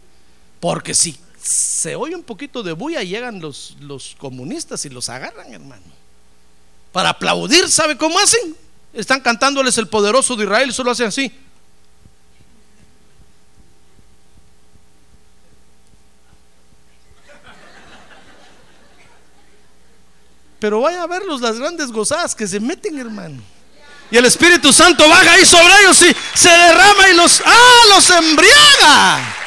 Porque 0.59 0.95
si 0.95 1.19
se 1.49 1.95
oye 1.95 2.15
un 2.15 2.21
poquito 2.21 2.61
de 2.61 2.73
bulla, 2.73 3.01
llegan 3.01 3.41
los, 3.41 3.75
los 3.79 4.15
comunistas 4.19 4.85
y 4.85 4.89
los 4.89 5.09
agarran, 5.09 5.51
hermano. 5.51 5.81
Para 6.91 7.09
aplaudir, 7.09 7.67
¿sabe 7.71 7.97
cómo 7.97 8.19
hacen? 8.19 8.55
Están 8.93 9.19
cantándoles 9.19 9.75
el 9.79 9.87
poderoso 9.87 10.35
de 10.35 10.43
Israel 10.43 10.69
y 10.69 10.73
solo 10.73 10.91
hacen 10.91 11.07
así. 11.07 11.31
Pero 20.59 20.81
vaya 20.81 21.01
a 21.01 21.07
verlos 21.07 21.41
las 21.41 21.57
grandes 21.57 21.91
gozadas 21.91 22.35
que 22.35 22.45
se 22.45 22.59
meten, 22.59 22.99
hermano. 22.99 23.41
Y 24.11 24.17
el 24.17 24.25
Espíritu 24.25 24.71
Santo 24.71 25.09
baja 25.09 25.31
ahí 25.31 25.45
sobre 25.45 25.73
ellos 25.81 25.99
y 26.03 26.15
se 26.37 26.49
derrama 26.49 27.09
y 27.09 27.15
los, 27.15 27.41
ah, 27.43 27.81
los 27.95 28.07
embriaga. 28.11 29.38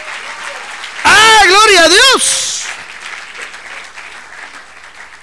Ah, 1.05 1.43
gloria 1.47 1.85
a 1.85 1.89
Dios. 1.89 2.63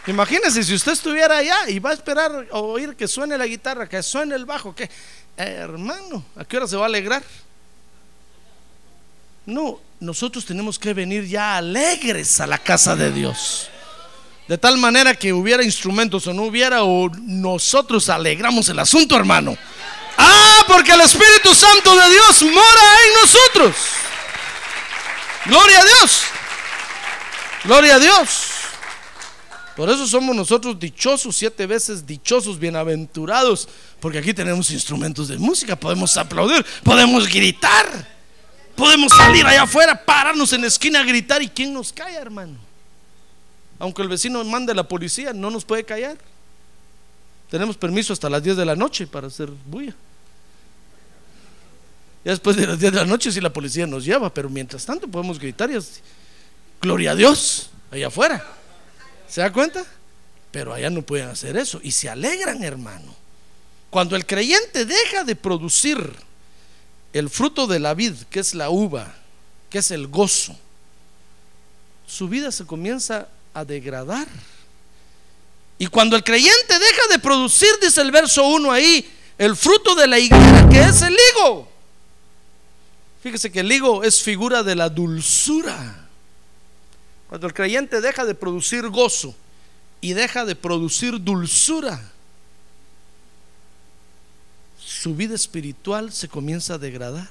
Imagínese 0.08 0.64
si 0.64 0.74
usted 0.74 0.94
estuviera 0.94 1.38
allá 1.38 1.70
y 1.70 1.78
va 1.78 1.92
a 1.92 1.94
esperar 1.94 2.48
oír 2.52 2.96
que 2.96 3.08
suene 3.08 3.38
la 3.38 3.46
guitarra, 3.46 3.88
que 3.88 4.02
suene 4.02 4.36
el 4.36 4.46
bajo, 4.46 4.74
que 4.74 4.84
eh, 4.84 4.90
hermano, 5.38 6.24
¿a 6.36 6.44
qué 6.44 6.58
hora 6.58 6.68
se 6.68 6.76
va 6.76 6.84
a 6.84 6.88
alegrar? 6.88 7.24
No, 9.46 9.80
nosotros 10.00 10.46
tenemos 10.46 10.80
que 10.80 10.94
venir 10.94 11.26
ya 11.28 11.58
alegres 11.58 12.40
a 12.40 12.48
la 12.48 12.58
casa 12.58 12.96
de 12.96 13.12
Dios. 13.12 13.70
De 14.48 14.58
tal 14.58 14.78
manera 14.78 15.14
que 15.14 15.32
hubiera 15.32 15.64
instrumentos 15.64 16.26
o 16.26 16.34
no 16.34 16.44
hubiera, 16.44 16.84
o 16.84 17.10
nosotros 17.22 18.10
alegramos 18.10 18.68
el 18.70 18.80
asunto, 18.80 19.16
hermano. 19.16 19.56
Ah, 20.18 20.64
porque 20.68 20.92
el 20.92 21.02
Espíritu 21.02 21.54
Santo 21.54 21.96
de 21.96 22.10
Dios 22.10 22.42
mora 22.44 22.82
en 23.06 23.14
nosotros. 23.22 23.76
Gloria 25.50 25.80
a 25.80 25.86
Dios. 25.86 26.24
Gloria 27.66 27.96
a 27.96 28.00
Dios. 28.00 28.52
Por 29.76 29.90
eso 29.90 30.06
somos 30.06 30.36
nosotros 30.36 30.78
dichosos, 30.78 31.36
siete 31.36 31.66
veces 31.66 32.06
dichosos, 32.06 32.60
bienaventurados, 32.60 33.68
porque 34.00 34.18
aquí 34.20 34.34
tenemos 34.34 34.70
instrumentos 34.72 35.30
de 35.30 35.38
música, 35.38 35.76
podemos 35.76 36.18
aplaudir, 36.18 36.66
podemos 36.84 37.28
gritar, 37.28 38.08
podemos 38.76 39.12
salir 39.14 39.46
allá 39.46 39.64
afuera, 39.64 40.06
pararnos 40.06 40.52
en 40.52 40.62
la 40.62 40.68
esquina 40.68 41.00
a 41.00 41.04
gritar 41.04 41.42
y 41.42 41.48
quién 41.48 41.74
nos 41.74 41.94
calla, 41.94 42.20
hermano. 42.20 42.58
Aunque 43.80 44.02
el 44.02 44.10
vecino 44.10 44.44
mande 44.44 44.74
a 44.74 44.76
la 44.76 44.88
policía, 44.88 45.32
no 45.32 45.50
nos 45.50 45.64
puede 45.64 45.86
callar. 45.86 46.18
Tenemos 47.50 47.78
permiso 47.78 48.12
hasta 48.14 48.30
las 48.30 48.44
10 48.44 48.58
de 48.58 48.66
la 48.66 48.76
noche 48.76 49.08
para 49.08 49.28
hacer 49.28 49.50
bulla. 49.66 49.96
Ya 52.24 52.32
después 52.32 52.58
de 52.58 52.68
las 52.68 52.80
10 52.80 52.92
de 52.94 53.00
la 53.00 53.06
noche 53.06 53.32
si 53.32 53.40
la 53.40 53.52
policía 53.52 53.88
nos 53.88 54.04
lleva, 54.04 54.34
pero 54.34 54.50
mientras 54.50 54.86
tanto 54.86 55.08
podemos 55.08 55.40
gritar 55.40 55.70
gloria 56.82 57.12
a 57.12 57.16
Dios 57.16 57.70
allá 57.92 58.08
afuera. 58.08 58.46
¿Se 59.28 59.42
da 59.42 59.52
cuenta? 59.52 59.86
Pero 60.52 60.74
allá 60.74 60.90
no 60.90 61.02
pueden 61.02 61.30
hacer 61.30 61.56
eso 61.56 61.80
y 61.84 61.92
se 61.92 62.10
alegran, 62.10 62.64
hermano. 62.64 63.16
Cuando 63.90 64.16
el 64.16 64.26
creyente 64.26 64.86
deja 64.86 65.24
de 65.24 65.36
producir 65.36 66.14
el 67.14 67.30
fruto 67.30 67.68
de 67.68 67.80
la 67.80 67.94
vid, 67.94 68.14
que 68.30 68.40
es 68.40 68.54
la 68.54 68.70
uva, 68.70 69.16
que 69.70 69.80
es 69.80 69.92
el 69.92 70.08
gozo, 70.08 70.58
su 72.08 72.28
vida 72.28 72.52
se 72.52 72.66
comienza 72.66 73.28
a 73.54 73.64
degradar. 73.64 74.28
Y 75.78 75.88
cuando 75.88 76.16
el 76.16 76.24
creyente 76.24 76.80
deja 76.80 77.08
de 77.10 77.20
producir, 77.20 77.70
dice 77.82 78.02
el 78.02 78.12
verso 78.12 78.46
1 78.46 78.72
ahí, 78.72 79.10
el 79.38 79.56
fruto 79.56 79.96
de 79.96 80.08
la 80.08 80.20
higuera, 80.20 80.68
que 80.70 80.82
es 80.82 81.02
el 81.02 81.14
higo. 81.14 81.70
Fíjese 83.22 83.52
que 83.52 83.60
el 83.60 83.72
higo 83.72 84.04
es 84.04 84.22
figura 84.22 84.64
de 84.64 84.76
la 84.76 84.90
dulzura. 84.90 86.08
Cuando 87.28 87.48
el 87.48 87.54
creyente 87.54 88.02
deja 88.02 88.26
de 88.26 88.34
producir 88.34 88.88
gozo 88.90 89.36
y 90.02 90.14
deja 90.14 90.46
de 90.46 90.56
producir 90.56 91.22
dulzura, 91.22 92.02
su 94.80 95.16
vida 95.16 95.36
espiritual 95.36 96.12
se 96.12 96.28
comienza 96.28 96.76
a 96.76 96.78
degradar. 96.78 97.30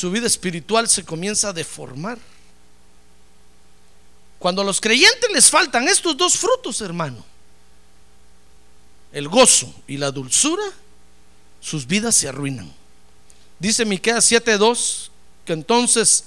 su 0.00 0.10
vida 0.10 0.26
espiritual 0.26 0.88
se 0.88 1.04
comienza 1.04 1.50
a 1.50 1.52
deformar. 1.52 2.18
Cuando 4.38 4.62
a 4.62 4.64
los 4.64 4.80
creyentes 4.80 5.30
les 5.30 5.50
faltan 5.50 5.86
estos 5.88 6.16
dos 6.16 6.38
frutos, 6.38 6.80
hermano, 6.80 7.22
el 9.12 9.28
gozo 9.28 9.70
y 9.86 9.98
la 9.98 10.10
dulzura, 10.10 10.64
sus 11.60 11.86
vidas 11.86 12.14
se 12.14 12.28
arruinan. 12.28 12.72
Dice 13.58 13.84
Miqueas 13.84 14.30
7:2 14.30 15.10
que 15.44 15.52
entonces 15.52 16.24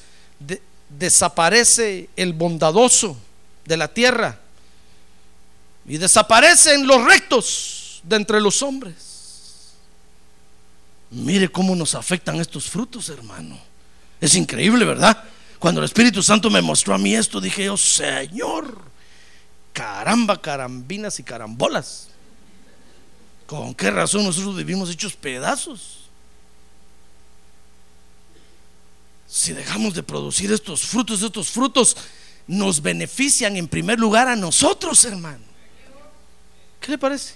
desaparece 0.89 2.09
el 2.15 2.33
bondadoso 2.33 3.17
de 3.65 3.77
la 3.77 3.87
tierra 3.87 4.39
y 5.85 5.97
desaparecen 5.97 6.85
los 6.85 7.03
rectos 7.03 8.01
de 8.03 8.15
entre 8.15 8.39
los 8.39 8.61
hombres. 8.61 9.73
Mire 11.11 11.49
cómo 11.49 11.75
nos 11.75 11.95
afectan 11.95 12.39
estos 12.39 12.69
frutos, 12.69 13.09
hermano. 13.09 13.59
Es 14.19 14.35
increíble, 14.35 14.85
¿verdad? 14.85 15.23
Cuando 15.59 15.79
el 15.81 15.85
Espíritu 15.85 16.23
Santo 16.23 16.49
me 16.49 16.61
mostró 16.61 16.93
a 16.93 16.97
mí 16.97 17.15
esto, 17.15 17.39
dije 17.39 17.65
yo, 17.65 17.77
Señor, 17.77 18.81
caramba, 19.71 20.41
carambinas 20.41 21.19
y 21.19 21.23
carambolas. 21.23 22.09
¿Con 23.53 23.75
qué 23.75 23.91
razón 23.91 24.23
nosotros 24.23 24.55
vivimos 24.55 24.89
hechos 24.89 25.15
pedazos? 25.15 26.09
Si 29.27 29.53
dejamos 29.53 29.93
de 29.93 30.01
producir 30.01 30.51
estos 30.51 30.81
frutos, 30.81 31.21
estos 31.21 31.49
frutos 31.49 31.95
nos 32.47 32.81
benefician 32.81 33.55
en 33.55 33.67
primer 33.67 33.99
lugar 33.99 34.27
a 34.27 34.35
nosotros, 34.35 35.05
hermano. 35.05 35.43
¿Qué 36.79 36.89
le 36.93 36.97
parece? 36.97 37.35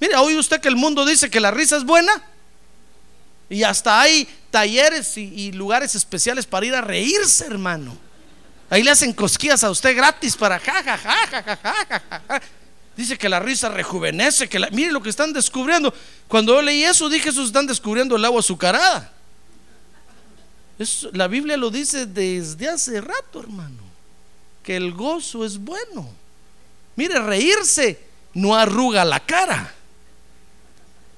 Mire, 0.00 0.16
oye 0.16 0.38
usted 0.38 0.60
que 0.60 0.68
el 0.68 0.76
mundo 0.76 1.06
dice 1.06 1.30
que 1.30 1.40
la 1.40 1.50
risa 1.50 1.78
es 1.78 1.84
buena. 1.84 2.12
Y 3.48 3.62
hasta 3.62 4.02
hay 4.02 4.28
talleres 4.50 5.16
y, 5.16 5.50
lugares 5.52 5.94
especiales 5.94 6.44
para 6.44 6.66
ir 6.66 6.74
a 6.74 6.82
reírse, 6.82 7.46
hermano. 7.46 7.96
Ahí 8.68 8.82
le 8.82 8.90
hacen 8.90 9.14
cosquillas 9.14 9.64
a 9.64 9.70
usted 9.70 9.96
gratis 9.96 10.36
para 10.36 10.58
ja, 10.58 10.82
ja, 10.82 10.98
ja, 10.98 11.26
ja, 11.26 11.42
ja, 11.42 11.56
ja, 11.88 12.22
ja. 12.28 12.42
Dice 12.96 13.18
que 13.18 13.28
la 13.28 13.40
risa 13.40 13.68
rejuvenece, 13.68 14.48
que 14.48 14.58
la, 14.58 14.70
mire 14.70 14.92
lo 14.92 15.02
que 15.02 15.10
están 15.10 15.32
descubriendo. 15.32 15.92
Cuando 16.28 16.54
yo 16.54 16.62
leí 16.62 16.84
eso, 16.84 17.08
dije, 17.08 17.30
eso 17.30 17.42
están 17.42 17.66
descubriendo 17.66 18.16
el 18.16 18.24
agua 18.24 18.40
azucarada. 18.40 19.12
la 21.12 21.26
Biblia 21.26 21.56
lo 21.56 21.70
dice 21.70 22.06
desde 22.06 22.68
hace 22.68 23.00
rato, 23.00 23.40
hermano, 23.40 23.82
que 24.62 24.76
el 24.76 24.92
gozo 24.92 25.44
es 25.44 25.58
bueno. 25.58 26.08
Mire, 26.96 27.18
reírse 27.20 27.98
no 28.34 28.54
arruga 28.54 29.04
la 29.04 29.20
cara. 29.20 29.72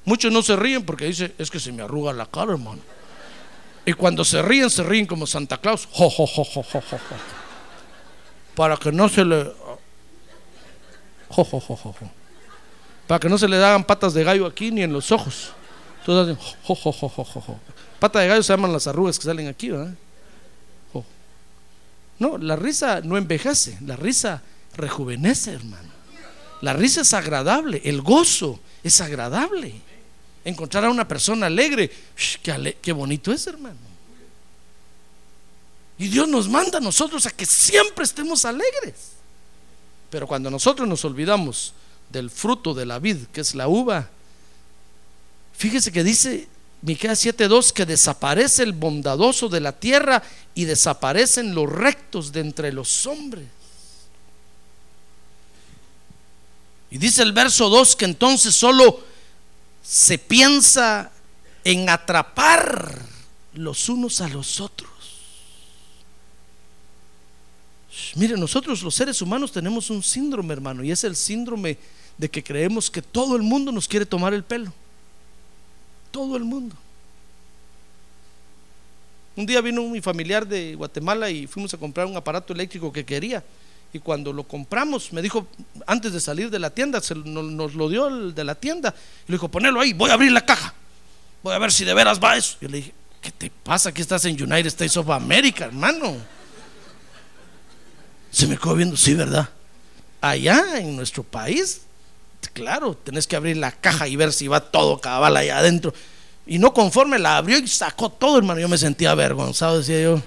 Muchos 0.04 0.33
no 0.33 0.42
se 0.42 0.54
ríen 0.54 0.85
porque 0.85 1.06
dice, 1.06 1.35
es 1.37 1.50
que 1.50 1.59
se 1.59 1.73
me 1.73 1.83
arruga 1.83 2.12
la 2.12 2.26
cara, 2.26 2.52
hermano. 2.52 2.80
Y 3.85 3.92
cuando 3.92 4.25
se 4.25 4.40
ríen, 4.42 4.71
se 4.71 4.83
ríen 4.83 5.06
como 5.06 5.26
Santa 5.26 5.59
Claus. 5.59 5.88
Para 8.54 8.76
que 8.76 8.92
no 8.92 9.09
se 9.09 9.25
le... 9.25 9.52
Para 13.07 13.21
que 13.21 13.28
no 13.28 13.38
se 13.38 13.49
le 13.49 13.57
hagan 13.57 13.85
patas 13.85 14.14
de 14.14 14.25
gallo 14.25 14.47
aquí 14.47 14.71
ni 14.71 14.83
en 14.83 14.93
los 14.93 15.12
ojos. 15.12 15.50
Todos 16.05 16.37
hacen... 16.37 17.59
Pata 17.99 18.21
de 18.21 18.28
gallo 18.28 18.43
se 18.43 18.52
llaman 18.52 18.73
las 18.73 18.87
arrugas 18.87 19.19
que 19.19 19.25
salen 19.25 19.49
aquí, 19.49 19.71
¿verdad? 19.71 19.95
No, 22.19 22.38
la 22.38 22.57
risa 22.57 23.02
no 23.02 23.19
envejece, 23.19 23.78
la 23.85 23.95
risa 23.95 24.43
rejuvenece, 24.75 25.52
hermano. 25.52 25.90
La 26.62 26.73
risa 26.73 27.02
es 27.02 27.12
agradable, 27.12 27.83
el 27.85 28.00
gozo 28.00 28.59
es 28.83 29.02
agradable 29.02 29.75
encontrar 30.47 30.85
a 30.85 30.90
una 30.90 31.07
persona 31.07 31.47
alegre, 31.47 31.90
qué, 32.81 32.93
bonito 32.93 33.33
es, 33.33 33.47
hermano. 33.49 33.76
Y 35.99 36.09
Dios 36.09 36.28
nos 36.28 36.49
manda 36.49 36.78
a 36.78 36.81
nosotros 36.81 37.26
a 37.26 37.31
que 37.31 37.45
siempre 37.45 38.05
estemos 38.05 38.45
alegres. 38.45 39.16
Pero 40.11 40.27
cuando 40.27 40.50
nosotros 40.50 40.89
nos 40.89 41.04
olvidamos 41.04 41.73
del 42.11 42.30
fruto 42.30 42.75
de 42.75 42.87
la 42.87 42.99
vid, 42.99 43.26
que 43.33 43.41
es 43.41 43.54
la 43.54 43.69
uva, 43.69 44.09
fíjese 45.52 45.91
que 45.91 46.04
dice 46.04 46.49
Miqueas 46.83 47.25
7:2 47.25 47.73
que 47.73 47.87
desaparece 47.87 48.63
el 48.63 48.73
bondadoso 48.73 49.49
de 49.49 49.61
la 49.61 49.73
tierra 49.73 50.23
y 50.54 50.65
desaparecen 50.65 51.54
los 51.54 51.71
rectos 51.71 52.33
de 52.33 52.41
entre 52.41 52.73
los 52.73 53.07
hombres. 53.07 53.47
Y 56.91 56.99
dice 56.99 57.23
el 57.23 57.33
verso 57.33 57.69
2 57.69 57.97
que 57.97 58.04
entonces 58.04 58.54
solo 58.54 59.00
se 59.83 60.19
piensa 60.19 61.11
en 61.65 61.89
atrapar 61.89 63.02
los 63.54 63.89
unos 63.89 64.21
a 64.21 64.28
los 64.28 64.61
otros. 64.61 64.96
Mire, 68.15 68.37
nosotros 68.37 68.82
los 68.82 68.95
seres 68.95 69.21
humanos 69.23 69.52
tenemos 69.52 69.91
un 69.91 70.02
síndrome, 70.02 70.52
hermano, 70.52 70.85
y 70.85 70.91
es 70.91 71.04
el 71.04 71.17
síndrome 71.17 71.78
de 72.19 72.28
que 72.28 72.43
creemos 72.43 72.91
que 72.91 73.02
todo 73.02 73.37
el 73.37 73.43
mundo 73.43 73.73
nos 73.73 73.89
quiere 73.89 74.06
tomar 74.06 74.35
el 74.35 74.45
pelo. 74.45 74.73
Todo 76.11 76.37
el 76.37 76.45
mundo. 76.45 76.75
Un 79.35 79.45
día 79.45 79.61
vino 79.61 79.82
mi 79.82 80.00
familiar 80.00 80.47
de 80.47 80.75
Guatemala 80.75 81.30
y 81.30 81.47
fuimos 81.47 81.73
a 81.75 81.78
comprar 81.78 82.06
un 82.06 82.17
aparato 82.17 82.52
eléctrico 82.52 82.93
que 82.93 83.04
quería. 83.04 83.45
Y 83.93 83.99
cuando 83.99 84.32
lo 84.32 84.45
compramos, 84.45 85.13
me 85.13 85.23
dijo, 85.23 85.47
antes 85.87 86.13
de 86.13 86.21
salir 86.21 86.50
de 86.50 86.59
la 86.59 86.71
tienda, 86.71 87.00
nos, 87.25 87.75
lo 87.75 87.89
dio 87.89 88.09
el 88.09 88.35
de 88.35 88.45
la 88.45 88.54
tienda. 88.54 88.95
Y 89.26 89.32
le 89.32 89.37
dijo, 89.37 89.49
ponelo 89.49 89.80
ahí, 89.80 89.93
voy 89.93 90.11
a 90.11 90.15
abrir 90.15 90.32
la 90.32 90.45
caja. 90.45 90.75
Voy 91.43 91.54
a 91.54 91.59
ver 91.59 91.73
si 91.73 91.85
de 91.85 91.95
veras 91.95 92.23
va 92.23 92.37
eso. 92.37 92.56
Yo 92.61 92.69
le 92.69 92.78
dije, 92.78 92.93
¿qué 93.21 93.30
te 93.30 93.50
pasa? 93.50 93.91
Aquí 93.91 94.00
estás 94.00 94.25
en 94.25 94.43
United 94.43 94.67
States 94.67 94.97
of 94.97 95.09
America, 95.11 95.67
hermano. 95.67 96.17
Se 98.37 98.47
me 98.47 98.59
quedó 98.59 98.75
viendo, 98.75 98.99
sí, 98.99 99.15
¿verdad? 99.15 99.49
Allá 100.21 100.79
en 100.79 100.95
nuestro 100.95 101.23
país, 101.23 101.81
claro, 102.53 102.95
tenés 102.95 103.27
que 103.27 103.35
abrir 103.35 103.57
la 103.57 103.73
caja 103.73 104.09
y 104.09 104.17
ver 104.17 104.31
si 104.31 104.47
va 104.47 104.61
todo 104.61 105.01
cabal 105.01 105.39
allá 105.39 105.57
adentro. 105.57 105.95
Y 106.47 106.59
no 106.59 106.75
conforme 106.75 107.19
la 107.19 107.39
abrió 107.39 107.57
y 107.57 107.67
sacó 107.67 108.11
todo, 108.11 108.37
hermano. 108.37 108.61
Yo 108.61 108.69
me 108.69 108.77
sentía 108.77 109.13
avergonzado, 109.13 109.79
decía 109.79 110.03
yo 110.03 110.23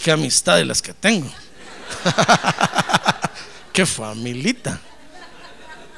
qué 0.00 0.12
amistades 0.12 0.64
las 0.64 0.80
que 0.80 0.94
tengo. 0.94 1.28
qué 3.72 3.84
familita. 3.84 4.78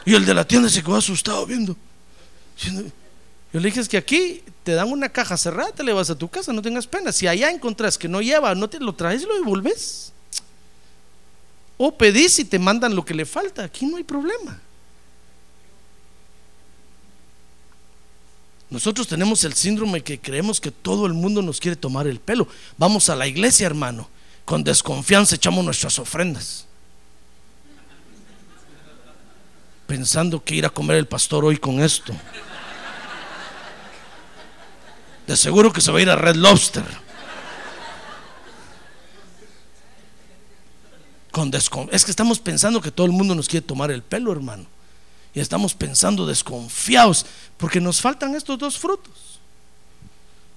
Y 0.07 0.15
el 0.15 0.25
de 0.25 0.33
la 0.33 0.47
tienda 0.47 0.71
se 0.71 0.83
quedó 0.83 0.97
asustado 0.97 1.45
viendo. 1.45 1.77
Yo 3.53 3.61
le 3.61 3.67
dije 3.67 3.81
es 3.81 3.89
que 3.89 3.99
aquí 3.99 4.43
te 4.65 4.73
dan 4.73 4.91
una 4.91 5.11
caja 5.11 5.37
cerrada, 5.37 5.73
te 5.73 5.83
le 5.83 5.93
vas 5.93 6.09
a 6.09 6.17
tu 6.17 6.29
casa, 6.29 6.53
no 6.53 6.63
tengas 6.63 6.87
pena. 6.87 7.13
Si 7.13 7.27
allá 7.27 7.51
encontrás 7.51 7.99
que 7.99 8.09
no 8.09 8.23
lleva, 8.23 8.55
no 8.55 8.69
te 8.69 8.81
lo 8.81 8.95
traes 8.95 9.23
y 9.23 9.27
lo 9.27 9.35
devolves. 9.35 10.13
O 11.77 11.97
pedís 11.97 12.39
y 12.39 12.45
te 12.45 12.59
mandan 12.59 12.95
lo 12.95 13.05
que 13.05 13.13
le 13.13 13.27
falta. 13.27 13.65
Aquí 13.65 13.85
no 13.85 13.99
hay 13.99 14.05
problema. 14.05 14.59
Nosotros 18.71 19.07
tenemos 19.07 19.45
el 19.45 19.53
síndrome 19.53 20.01
que 20.01 20.19
creemos 20.19 20.59
que 20.59 20.71
todo 20.71 21.05
el 21.05 21.13
mundo 21.13 21.43
nos 21.43 21.61
quiere 21.61 21.77
tomar 21.77 22.07
el 22.07 22.21
pelo. 22.21 22.49
Vamos 22.79 23.11
a 23.11 23.17
la 23.17 23.27
iglesia, 23.27 23.67
hermano. 23.67 24.09
Con 24.47 24.65
desconfianza 24.65 25.35
echamos 25.35 25.63
nuestras 25.63 25.99
ofrendas. 25.99 26.67
Pensando 29.87 30.43
que 30.43 30.55
ir 30.55 30.65
a 30.65 30.71
comer 30.71 30.97
el 30.97 31.07
pastor 31.07 31.45
hoy 31.45 31.59
con 31.59 31.83
esto. 31.83 32.15
De 35.27 35.37
seguro 35.37 35.73
que 35.73 35.81
se 35.81 35.93
va 35.93 35.99
a 35.99 36.03
ir 36.03 36.11
a 36.11 36.17
Red 36.17 36.37
Lobster. 36.37 36.85
Con 41.31 41.51
es 41.91 42.05
que 42.05 42.11
estamos 42.11 42.39
pensando 42.41 42.81
que 42.81 42.91
todo 42.91 43.07
el 43.07 43.13
mundo 43.13 43.35
nos 43.35 43.49
quiere 43.49 43.67
tomar 43.67 43.91
el 43.91 44.03
pelo, 44.03 44.33
hermano 44.33 44.67
y 45.35 45.41
estamos 45.41 45.75
pensando 45.75 46.27
desconfiados 46.27 47.25
porque 47.57 47.81
nos 47.81 48.01
faltan 48.01 48.35
estos 48.35 48.59
dos 48.59 48.79
frutos. 48.79 49.41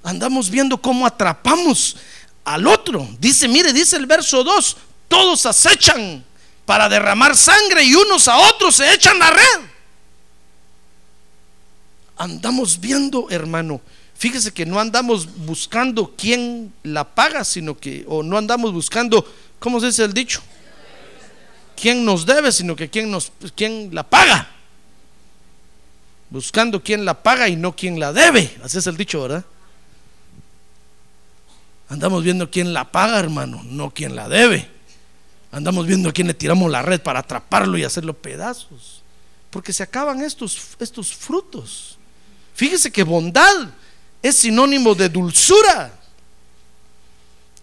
Andamos 0.04 0.50
viendo 0.50 0.80
cómo 0.82 1.06
atrapamos 1.06 1.96
al 2.44 2.68
otro. 2.68 3.08
Dice, 3.20 3.48
mire, 3.48 3.74
dice 3.74 3.96
el 3.96 4.06
verso 4.06 4.44
2, 4.44 4.78
todos 5.08 5.46
acechan 5.46 6.24
para 6.66 6.90
derramar 6.90 7.36
sangre 7.36 7.84
y 7.84 7.96
unos 7.96 8.28
a 8.28 8.38
otros 8.38 8.76
se 8.76 8.94
echan 8.94 9.18
la 9.18 9.32
red. 9.32 9.62
Andamos 12.18 12.80
viendo, 12.80 13.28
hermano, 13.30 13.82
fíjese 14.16 14.52
que 14.52 14.66
no 14.66 14.80
andamos 14.80 15.46
buscando 15.46 16.14
quién 16.18 16.74
la 16.84 17.16
paga, 17.16 17.44
sino 17.44 17.78
que, 17.78 18.06
o 18.08 18.24
no 18.24 18.38
andamos 18.38 18.74
buscando, 18.74 19.26
¿cómo 19.60 19.80
se 19.80 19.88
dice 19.88 20.04
el 20.04 20.14
dicho? 20.14 20.42
¿Quién 21.80 22.06
nos 22.06 22.26
debe, 22.26 22.52
sino 22.52 22.76
que 22.76 22.90
quién, 22.90 23.12
nos, 23.12 23.32
quién 23.56 23.90
la 23.94 24.04
paga? 24.04 24.56
buscando 26.30 26.84
quién 26.84 27.06
la 27.06 27.24
paga 27.24 27.48
y 27.48 27.56
no 27.56 27.76
quién 27.76 28.00
la 28.00 28.12
debe. 28.12 28.58
Así 28.64 28.78
es 28.78 28.88
el 28.88 28.98
dicho, 28.98 29.22
¿verdad? 29.22 29.46
Andamos 31.88 32.24
viendo 32.24 32.50
quién 32.50 32.74
la 32.74 32.92
paga, 32.92 33.20
hermano, 33.20 33.64
no 33.64 33.92
quién 33.92 34.16
la 34.16 34.28
debe. 34.28 34.70
Andamos 35.52 35.88
viendo 35.88 36.10
a 36.10 36.12
quién 36.12 36.28
le 36.28 36.34
tiramos 36.34 36.70
la 36.70 36.82
red 36.82 37.02
para 37.02 37.20
atraparlo 37.20 37.78
y 37.78 37.84
hacerlo 37.84 38.14
pedazos. 38.14 39.02
Porque 39.50 39.72
se 39.72 39.84
acaban 39.84 40.22
estos, 40.22 40.76
estos 40.80 41.14
frutos. 41.14 41.98
Fíjese 42.54 42.92
que 42.92 43.04
bondad 43.04 43.70
es 44.28 44.38
sinónimo 44.38 44.96
de 44.96 45.08
dulzura. 45.08 45.94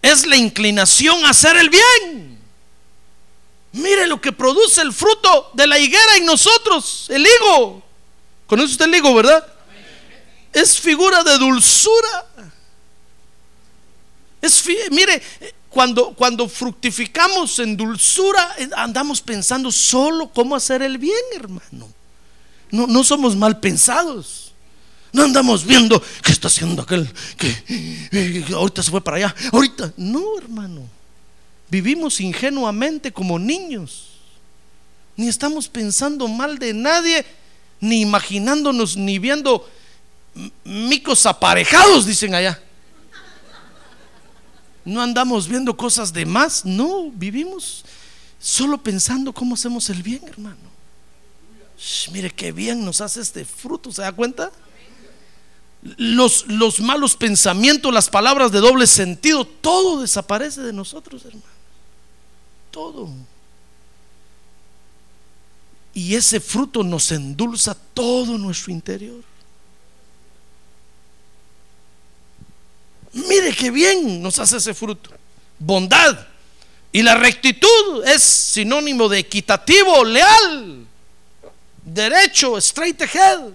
Es 0.01 0.25
la 0.25 0.37
inclinación 0.37 1.25
a 1.25 1.31
hacer 1.31 1.57
el 1.57 1.69
bien. 1.69 2.39
Mire 3.73 4.07
lo 4.07 4.21
que 4.21 4.31
produce 4.31 4.79
el 4.79 4.93
fruto 4.93 5.51
de 5.55 5.67
la 5.67 5.77
higuera 5.77 6.15
en 6.15 6.25
nosotros, 6.25 7.07
el 7.09 7.27
higo. 7.27 7.83
¿Conoce 8.47 8.71
usted 8.71 8.85
el 8.85 8.95
higo, 8.95 9.13
verdad? 9.13 9.45
Es 10.53 10.79
figura 10.79 11.21
de 11.21 11.37
dulzura. 11.37 12.27
Es, 14.41 14.63
mire, 14.89 15.21
cuando, 15.69 16.13
cuando 16.13 16.47
fructificamos 16.47 17.59
en 17.59 17.75
dulzura, 17.75 18.55
eh, 18.57 18.69
andamos 18.77 19.19
pensando 19.19 19.69
solo 19.69 20.29
cómo 20.29 20.55
hacer 20.55 20.81
el 20.81 20.97
bien, 20.97 21.25
hermano. 21.35 21.91
No, 22.71 22.87
no 22.87 23.03
somos 23.03 23.35
mal 23.35 23.59
pensados. 23.59 24.42
No 25.13 25.23
andamos 25.23 25.63
viendo 25.63 26.01
qué 26.23 26.31
está 26.31 26.47
haciendo 26.47 26.81
aquel 26.81 27.07
que, 27.37 28.45
ahorita 28.51 28.81
se 28.81 28.89
fue 28.89 29.03
para 29.03 29.17
allá. 29.17 29.35
Ahorita, 29.51 29.93
no, 29.95 30.39
hermano. 30.39 30.89
Vivimos 31.69 32.19
ingenuamente 32.19 33.13
como 33.13 33.37
niños. 33.37 34.09
Ni 35.15 35.27
estamos 35.27 35.69
pensando 35.69 36.27
mal 36.27 36.57
de 36.57 36.73
nadie, 36.73 37.23
ni 37.79 38.01
imaginándonos, 38.01 38.97
ni 38.97 39.19
viendo 39.19 39.69
micos 40.63 41.27
aparejados, 41.27 42.07
dicen 42.07 42.33
allá. 42.33 42.59
No 44.83 44.99
andamos 44.99 45.47
viendo 45.47 45.77
cosas 45.77 46.11
de 46.11 46.25
más, 46.25 46.65
no, 46.65 47.11
vivimos 47.11 47.85
solo 48.39 48.79
pensando 48.79 49.31
cómo 49.31 49.53
hacemos 49.53 49.89
el 49.91 50.01
bien, 50.01 50.21
hermano. 50.27 50.57
mire 52.11 52.31
qué 52.31 52.51
bien 52.51 52.83
nos 52.83 52.99
hace 52.99 53.21
este 53.21 53.45
fruto, 53.45 53.91
¿se 53.91 54.01
da 54.01 54.11
cuenta? 54.11 54.51
Los, 55.97 56.47
los 56.47 56.79
malos 56.79 57.15
pensamientos, 57.15 57.93
las 57.93 58.09
palabras 58.09 58.51
de 58.51 58.59
doble 58.59 58.87
sentido, 58.87 59.45
todo 59.45 60.01
desaparece 60.01 60.61
de 60.61 60.73
nosotros, 60.73 61.25
hermano. 61.25 61.43
Todo. 62.71 63.09
Y 65.93 66.15
ese 66.15 66.39
fruto 66.39 66.83
nos 66.83 67.11
endulza 67.11 67.75
todo 67.93 68.37
nuestro 68.37 68.71
interior. 68.71 69.21
Mire 73.11 73.53
qué 73.53 73.69
bien 73.69 74.21
nos 74.21 74.39
hace 74.39 74.57
ese 74.57 74.73
fruto. 74.73 75.11
Bondad. 75.59 76.27
Y 76.91 77.01
la 77.01 77.15
rectitud 77.15 78.05
es 78.05 78.21
sinónimo 78.21 79.09
de 79.09 79.19
equitativo, 79.19 80.03
leal, 80.03 80.85
derecho, 81.83 82.57
straight 82.57 83.01
ahead. 83.01 83.53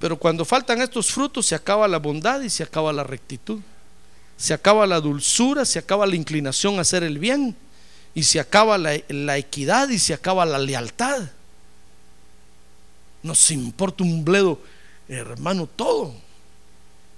Pero 0.00 0.16
cuando 0.16 0.46
faltan 0.46 0.80
estos 0.80 1.12
frutos 1.12 1.46
se 1.46 1.54
acaba 1.54 1.86
la 1.86 1.98
bondad 1.98 2.40
y 2.40 2.48
se 2.48 2.62
acaba 2.62 2.92
la 2.92 3.04
rectitud. 3.04 3.60
Se 4.36 4.54
acaba 4.54 4.86
la 4.86 4.98
dulzura, 4.98 5.66
se 5.66 5.78
acaba 5.78 6.06
la 6.06 6.16
inclinación 6.16 6.78
a 6.78 6.80
hacer 6.80 7.02
el 7.02 7.18
bien 7.18 7.54
y 8.14 8.22
se 8.22 8.40
acaba 8.40 8.78
la, 8.78 9.36
equidad 9.36 9.90
y 9.90 9.98
se 9.98 10.14
acaba 10.14 10.46
la 10.46 10.58
lealtad. 10.58 11.28
Nos 13.22 13.50
importa 13.50 14.02
un 14.02 14.24
bledo, 14.24 14.58
hermano, 15.06 15.66
todo. 15.66 16.14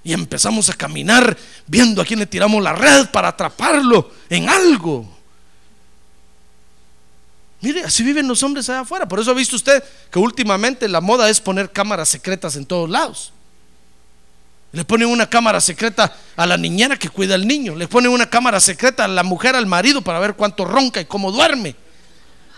Y 0.03 0.12
empezamos 0.12 0.68
a 0.68 0.75
caminar 0.75 1.38
viendo 1.68 2.03
a 2.03 2.05
quién 2.05 2.18
le 2.18 2.27
tiramos 2.27 2.61
la 2.61 2.73
red 2.73 3.07
para 3.11 3.29
atraparlo 3.29 4.11
en 4.29 4.49
algo. 4.49 5.09
Mire, 7.62 7.85
así 7.85 8.03
viven 8.03 8.27
los 8.27 8.42
hombres 8.42 8.68
allá 8.68 8.81
afuera. 8.81 9.07
Por 9.07 9.20
eso 9.20 9.31
ha 9.31 9.35
visto 9.35 9.55
usted 9.57 9.83
que 10.11 10.18
últimamente 10.18 10.88
la 10.88 11.01
moda 11.01 11.31
es 11.31 11.40
poner 11.40 11.70
cámaras 11.70 12.09
secretas 12.09 12.57
en 12.57 12.66
todos 12.66 12.90
lados. 12.90 13.33
Le 14.72 14.85
ponen 14.85 15.09
una 15.09 15.29
cámara 15.29 15.61
secreta 15.61 16.16
a 16.35 16.46
la 16.46 16.57
niñera 16.57 16.98
que 16.98 17.09
cuida 17.09 17.37
al 17.37 17.46
niño. 17.46 17.77
Le 17.77 17.87
ponen 17.87 18.11
una 18.11 18.29
cámara 18.29 18.59
secreta 18.59 19.05
a 19.05 19.09
la 19.09 19.22
mujer 19.22 19.55
al 19.55 19.66
marido 19.66 20.03
para 20.03 20.18
ver 20.18 20.35
cuánto 20.35 20.64
ronca 20.64 21.01
y 21.01 21.05
cómo 21.05 21.31
duerme. 21.31 21.77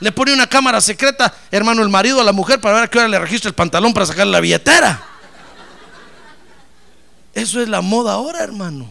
Le 0.01 0.11
pone 0.11 0.33
una 0.33 0.47
cámara 0.47 0.81
secreta, 0.81 1.35
hermano, 1.51 1.83
el 1.83 1.89
marido 1.91 2.21
a 2.21 2.25
la 2.25 2.33
mujer 2.33 2.61
para 2.61 2.77
ver 2.77 2.85
a 2.85 2.89
qué 2.89 2.99
hora 2.99 3.09
le 3.09 3.19
registra 3.19 3.49
el 3.49 3.55
pantalón 3.55 3.93
para 3.93 4.07
sacarle 4.07 4.33
la 4.33 4.41
billetera. 4.41 5.03
Eso 7.35 7.61
es 7.61 7.69
la 7.69 7.83
moda 7.83 8.13
ahora, 8.15 8.43
hermano. 8.43 8.91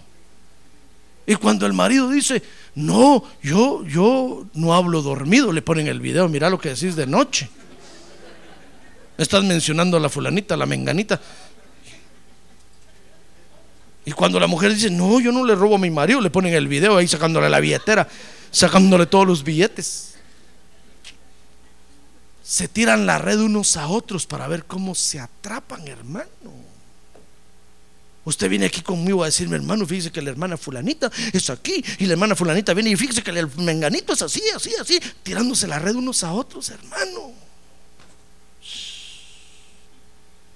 Y 1.25 1.35
cuando 1.35 1.65
el 1.65 1.73
marido 1.73 2.09
dice, 2.09 2.43
no, 2.75 3.23
yo, 3.41 3.85
yo 3.85 4.45
no 4.53 4.73
hablo 4.73 5.01
dormido, 5.01 5.51
le 5.51 5.61
ponen 5.61 5.87
el 5.87 5.99
video, 5.99 6.27
mira 6.27 6.49
lo 6.49 6.59
que 6.59 6.69
decís 6.69 6.95
de 6.95 7.05
noche. 7.05 7.49
Estás 9.17 9.43
mencionando 9.43 9.97
a 9.97 9.99
la 9.99 10.09
fulanita, 10.09 10.55
a 10.55 10.57
la 10.57 10.65
menganita. 10.65 11.21
Y 14.05 14.11
cuando 14.11 14.39
la 14.39 14.47
mujer 14.47 14.73
dice, 14.73 14.89
no, 14.89 15.19
yo 15.19 15.31
no 15.31 15.45
le 15.45 15.55
robo 15.55 15.75
a 15.75 15.77
mi 15.77 15.91
marido, 15.91 16.19
le 16.19 16.31
ponen 16.31 16.53
el 16.53 16.67
video 16.67 16.97
ahí 16.97 17.07
sacándole 17.07 17.49
la 17.49 17.59
billetera, 17.59 18.07
sacándole 18.51 19.05
todos 19.05 19.27
los 19.27 19.43
billetes. 19.43 20.15
Se 22.43 22.67
tiran 22.67 23.05
la 23.05 23.19
red 23.19 23.39
unos 23.39 23.77
a 23.77 23.87
otros 23.87 24.25
para 24.25 24.47
ver 24.47 24.65
cómo 24.65 24.95
se 24.95 25.19
atrapan, 25.19 25.87
hermano. 25.87 26.62
Usted 28.25 28.49
viene 28.49 28.67
aquí 28.67 28.81
conmigo 28.81 29.21
a 29.23 29.25
decirme, 29.25 29.57
hermano, 29.57 29.85
fíjese 29.85 30.11
que 30.11 30.21
la 30.21 30.29
hermana 30.29 30.55
fulanita 30.55 31.11
es 31.33 31.49
aquí 31.49 31.83
y 31.99 32.05
la 32.05 32.13
hermana 32.13 32.35
fulanita 32.35 32.73
viene 32.73 32.91
y 32.91 32.95
fíjese 32.95 33.21
que 33.21 33.31
el 33.31 33.49
menganito 33.57 34.13
es 34.13 34.21
así, 34.21 34.41
así, 34.55 34.71
así, 34.79 34.99
tirándose 35.23 35.67
la 35.67 35.77
red 35.77 35.95
unos 35.95 36.23
a 36.23 36.31
otros, 36.31 36.69
hermano. 36.69 37.33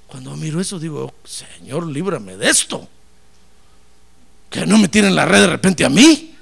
Cuando 0.08 0.36
miro 0.38 0.62
eso 0.62 0.80
digo, 0.80 1.14
Señor, 1.26 1.86
líbrame 1.86 2.38
de 2.38 2.50
esto. 2.50 2.88
Que 4.50 4.66
no 4.66 4.78
me 4.78 4.88
tiren 4.88 5.14
la 5.14 5.26
red 5.26 5.42
de 5.42 5.48
repente 5.48 5.84
a 5.84 5.90
mí. 5.90 6.34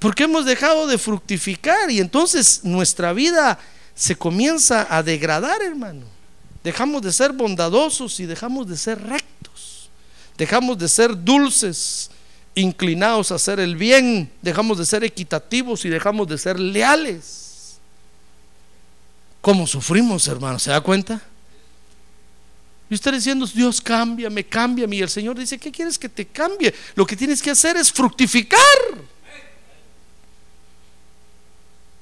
Porque 0.00 0.24
hemos 0.24 0.44
dejado 0.44 0.88
de 0.88 0.98
fructificar 0.98 1.88
y 1.92 2.00
entonces 2.00 2.64
nuestra 2.64 3.12
vida 3.12 3.60
se 3.94 4.16
comienza 4.16 4.88
a 4.90 5.04
degradar, 5.04 5.62
hermano. 5.62 6.11
Dejamos 6.62 7.02
de 7.02 7.12
ser 7.12 7.32
bondadosos 7.32 8.20
y 8.20 8.26
dejamos 8.26 8.68
de 8.68 8.76
ser 8.76 9.02
rectos. 9.02 9.90
Dejamos 10.38 10.78
de 10.78 10.88
ser 10.88 11.24
dulces, 11.24 12.10
inclinados 12.54 13.32
a 13.32 13.34
hacer 13.34 13.58
el 13.58 13.76
bien. 13.76 14.30
Dejamos 14.40 14.78
de 14.78 14.86
ser 14.86 15.02
equitativos 15.02 15.84
y 15.84 15.88
dejamos 15.88 16.28
de 16.28 16.38
ser 16.38 16.58
leales. 16.60 17.78
¿Cómo 19.40 19.66
sufrimos, 19.66 20.28
hermano? 20.28 20.58
¿Se 20.58 20.70
da 20.70 20.80
cuenta? 20.80 21.20
Y 22.88 22.94
usted 22.94 23.12
diciendo, 23.12 23.44
Dios, 23.46 23.80
cámbiame, 23.80 24.44
cámbiame. 24.44 24.96
Y 24.96 25.02
el 25.02 25.08
Señor 25.08 25.36
dice, 25.36 25.58
¿qué 25.58 25.72
quieres 25.72 25.98
que 25.98 26.08
te 26.08 26.26
cambie? 26.26 26.72
Lo 26.94 27.04
que 27.04 27.16
tienes 27.16 27.42
que 27.42 27.50
hacer 27.50 27.76
es 27.76 27.90
fructificar. 27.90 28.60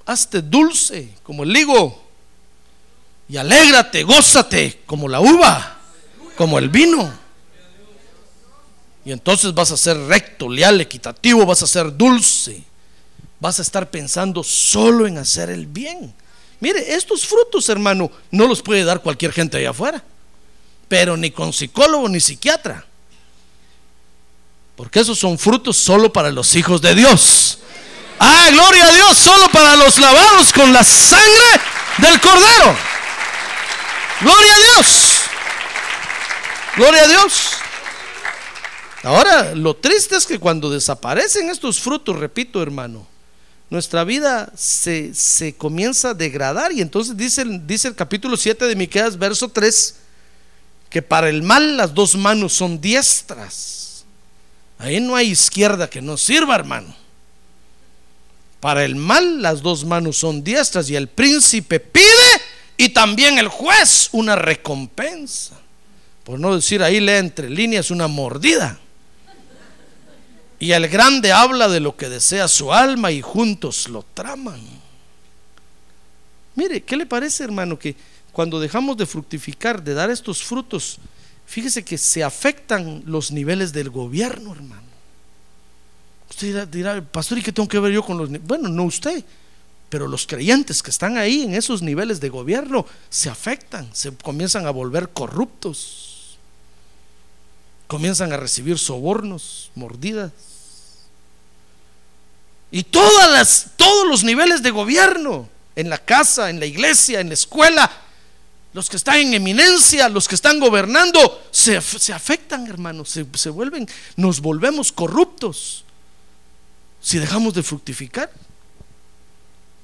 Hazte 0.05 0.42
dulce 0.42 1.14
como 1.23 1.44
el 1.44 1.57
higo 1.57 2.10
y 3.31 3.37
alégrate, 3.37 4.03
gózate 4.03 4.83
como 4.87 5.09
la 5.09 5.21
uva, 5.21 5.79
como 6.37 6.59
el 6.59 6.69
vino. 6.69 7.12
Y 9.05 9.12
entonces 9.12 9.55
vas 9.55 9.71
a 9.71 9.77
ser 9.77 9.97
recto, 9.97 10.49
leal, 10.49 10.81
equitativo, 10.81 11.47
vas 11.47 11.62
a 11.62 11.69
ser 11.69 11.97
dulce. 11.97 12.64
Vas 13.38 13.61
a 13.61 13.62
estar 13.62 13.88
pensando 13.88 14.43
solo 14.43 15.07
en 15.07 15.16
hacer 15.16 15.49
el 15.49 15.66
bien. 15.66 16.12
Mire, 16.59 16.93
estos 16.95 17.25
frutos, 17.25 17.69
hermano, 17.69 18.11
no 18.33 18.49
los 18.49 18.62
puede 18.62 18.83
dar 18.83 19.01
cualquier 19.01 19.33
gente 19.33 19.59
allá 19.59 19.71
afuera. 19.71 20.03
Pero 20.88 21.16
ni 21.16 21.31
con 21.31 21.53
psicólogo 21.53 22.09
ni 22.09 22.19
psiquiatra. 22.19 22.85
Porque 24.75 24.99
esos 24.99 25.21
son 25.21 25.38
frutos 25.38 25.77
solo 25.77 26.12
para 26.12 26.33
los 26.33 26.57
hijos 26.57 26.83
de 26.83 26.97
Dios. 26.97 27.61
Ah, 28.19 28.49
gloria 28.51 28.87
a 28.87 28.93
Dios, 28.93 29.16
solo 29.16 29.49
para 29.53 29.77
los 29.77 29.99
lavados 29.99 30.53
con 30.53 30.73
la 30.73 30.83
sangre 30.83 31.61
del 31.99 32.21
cordero. 32.21 33.00
Gloria 34.21 34.55
a 34.55 34.59
Dios. 34.59 35.21
Gloria 36.77 37.03
a 37.03 37.09
Dios. 37.09 37.51
Ahora, 39.03 39.55
lo 39.55 39.75
triste 39.77 40.17
es 40.17 40.27
que 40.27 40.39
cuando 40.39 40.71
desaparecen 40.71 41.49
estos 41.49 41.81
frutos, 41.81 42.19
repito 42.19 42.63
hermano, 42.63 43.07
nuestra 43.71 44.05
vida 44.05 44.53
se, 44.57 45.55
comienza 45.57 46.11
a 46.11 46.15
degradar 46.15 46.73
y 46.73 46.83
entonces 46.83 47.17
dice, 47.17 47.45
dice 47.65 47.89
el 47.89 47.95
capítulo 47.95 48.37
7 48.37 48.67
de 48.67 48.77
Miqueas, 48.77 49.17
verso 49.17 49.49
3, 49.49 49.95
que 50.91 51.01
para 51.01 51.31
el 51.31 51.43
mal 51.43 51.77
las 51.77 51.95
dos 51.95 52.15
manos 52.15 52.53
son 52.53 52.81
diestras. 52.81 54.05
Ahí 54.79 55.01
no 55.01 55.17
hay 55.17 55.31
izquierda 55.31 55.89
que 55.89 56.03
no 56.03 56.17
sirva, 56.17 56.57
hermano. 56.57 56.95
Para 58.61 58.85
el 58.85 58.97
mal 58.97 59.41
las 59.41 59.63
dos 59.63 59.85
manos 59.85 60.19
son 60.19 60.45
diestras 60.45 60.91
y 60.91 60.97
el 60.97 61.09
príncipe 61.09 61.81
pide 61.81 62.30
y 62.81 62.88
también 62.88 63.37
el 63.37 63.49
juez 63.49 64.09
una 64.12 64.37
recompensa. 64.37 65.55
Por 66.25 66.40
no 66.40 66.57
decir 66.57 66.83
ahí 66.83 66.99
lee 66.99 67.12
entre 67.12 67.51
líneas 67.51 67.90
una 67.90 68.09
mordida. 68.09 68.79
Y 70.59 70.73
el 70.73 70.88
grande 70.88 71.31
habla 71.31 71.69
de 71.69 71.79
lo 71.79 71.95
que 71.95 72.09
desea 72.09 72.49
su 72.49 72.73
alma 72.73 73.12
y 73.12 73.21
juntos 73.21 73.87
lo 73.90 74.03
traman. 74.14 74.62
Mire, 76.55 76.83
¿qué 76.83 76.97
le 76.97 77.05
parece, 77.05 77.45
hermano? 77.45 77.79
Que 77.79 77.95
cuando 78.33 78.59
dejamos 78.59 78.97
de 78.97 79.05
fructificar, 79.05 79.83
de 79.83 79.93
dar 79.93 80.11
estos 80.11 80.43
frutos, 80.43 80.97
fíjese 81.45 81.85
que 81.85 81.99
se 81.99 82.25
afectan 82.25 83.03
los 83.05 83.31
niveles 83.31 83.75
del 83.75 83.90
gobierno, 83.90 84.55
hermano. 84.55 84.88
Usted 86.31 86.66
dirá, 86.69 87.03
pastor, 87.03 87.37
¿y 87.37 87.43
qué 87.43 87.53
tengo 87.53 87.69
que 87.69 87.79
ver 87.79 87.93
yo 87.93 88.03
con 88.03 88.16
los 88.16 88.31
Bueno, 88.43 88.71
no 88.71 88.85
usted, 88.85 89.23
pero 89.90 90.07
los 90.07 90.26
creyentes 90.26 90.83
que 90.83 90.90
están 90.90 91.18
ahí 91.18 91.42
en 91.42 91.55
esos 91.55 91.83
niveles 91.83 92.20
de 92.20 92.29
gobierno 92.29 92.87
se 93.11 93.29
afectan, 93.29 93.90
se 93.92 94.14
comienzan 94.16 94.66
a 94.66 94.70
volver 94.70 95.11
corruptos, 95.11 96.38
comienzan 97.88 98.33
a 98.33 98.37
recibir 98.37 98.79
sobornos, 98.79 99.72
mordidas. 99.74 100.31
Y 102.70 102.85
todas 102.85 103.33
las, 103.33 103.70
todos 103.76 104.07
los 104.07 104.22
niveles 104.22 104.62
de 104.62 104.70
gobierno, 104.70 105.48
en 105.74 105.90
la 105.90 105.98
casa, 105.98 106.50
en 106.50 106.61
la 106.61 106.66
iglesia, 106.66 107.18
en 107.18 107.26
la 107.26 107.35
escuela, 107.35 107.90
los 108.72 108.88
que 108.88 108.96
están 108.96 109.16
en 109.16 109.35
eminencia, 109.35 110.09
los 110.09 110.29
que 110.29 110.37
están 110.37 110.61
gobernando, 110.61 111.42
se, 111.50 111.76
afectan, 111.76 112.68
hermanos, 112.68 113.11
se, 113.11 113.26
se 113.35 113.50
vuelven, 113.50 113.88
nos 114.14 114.40
volvemos 114.40 114.92
corruptos 114.92 115.85
si 117.00 117.18
dejamos 117.18 117.55
de 117.55 117.64
fructificar, 117.64 118.31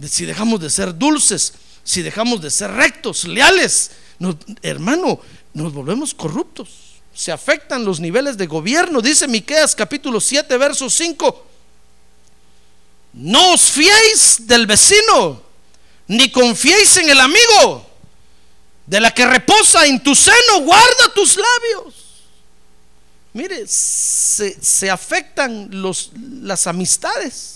si 0.02 0.26
dejamos 0.26 0.60
de 0.60 0.70
ser 0.70 0.96
dulces, 0.96 1.54
si 1.84 2.02
dejamos 2.02 2.40
de 2.40 2.50
ser 2.50 2.70
rectos, 2.72 3.24
leales, 3.24 3.92
hermano, 4.62 5.20
nos 5.54 5.72
volvemos 5.72 6.14
corruptos. 6.14 6.68
Se 7.14 7.32
afectan 7.32 7.84
los 7.84 8.00
niveles 8.00 8.36
de 8.36 8.46
gobierno, 8.46 9.00
dice 9.00 9.26
Miqueas 9.26 9.74
capítulo 9.74 10.20
7, 10.20 10.56
verso 10.58 10.90
5. 10.90 11.46
No 13.14 13.54
os 13.54 13.70
fiéis 13.70 14.46
del 14.46 14.66
vecino, 14.66 15.42
ni 16.08 16.30
confiéis 16.30 16.98
en 16.98 17.08
el 17.08 17.20
amigo 17.20 17.86
de 18.86 19.00
la 19.00 19.12
que 19.12 19.26
reposa 19.26 19.86
en 19.86 20.02
tu 20.02 20.14
seno, 20.14 20.60
guarda 20.60 21.12
tus 21.14 21.36
labios. 21.36 21.94
Mire, 23.32 23.66
se, 23.66 24.90
afectan 24.90 25.68
las 26.42 26.66
amistades. 26.66 27.55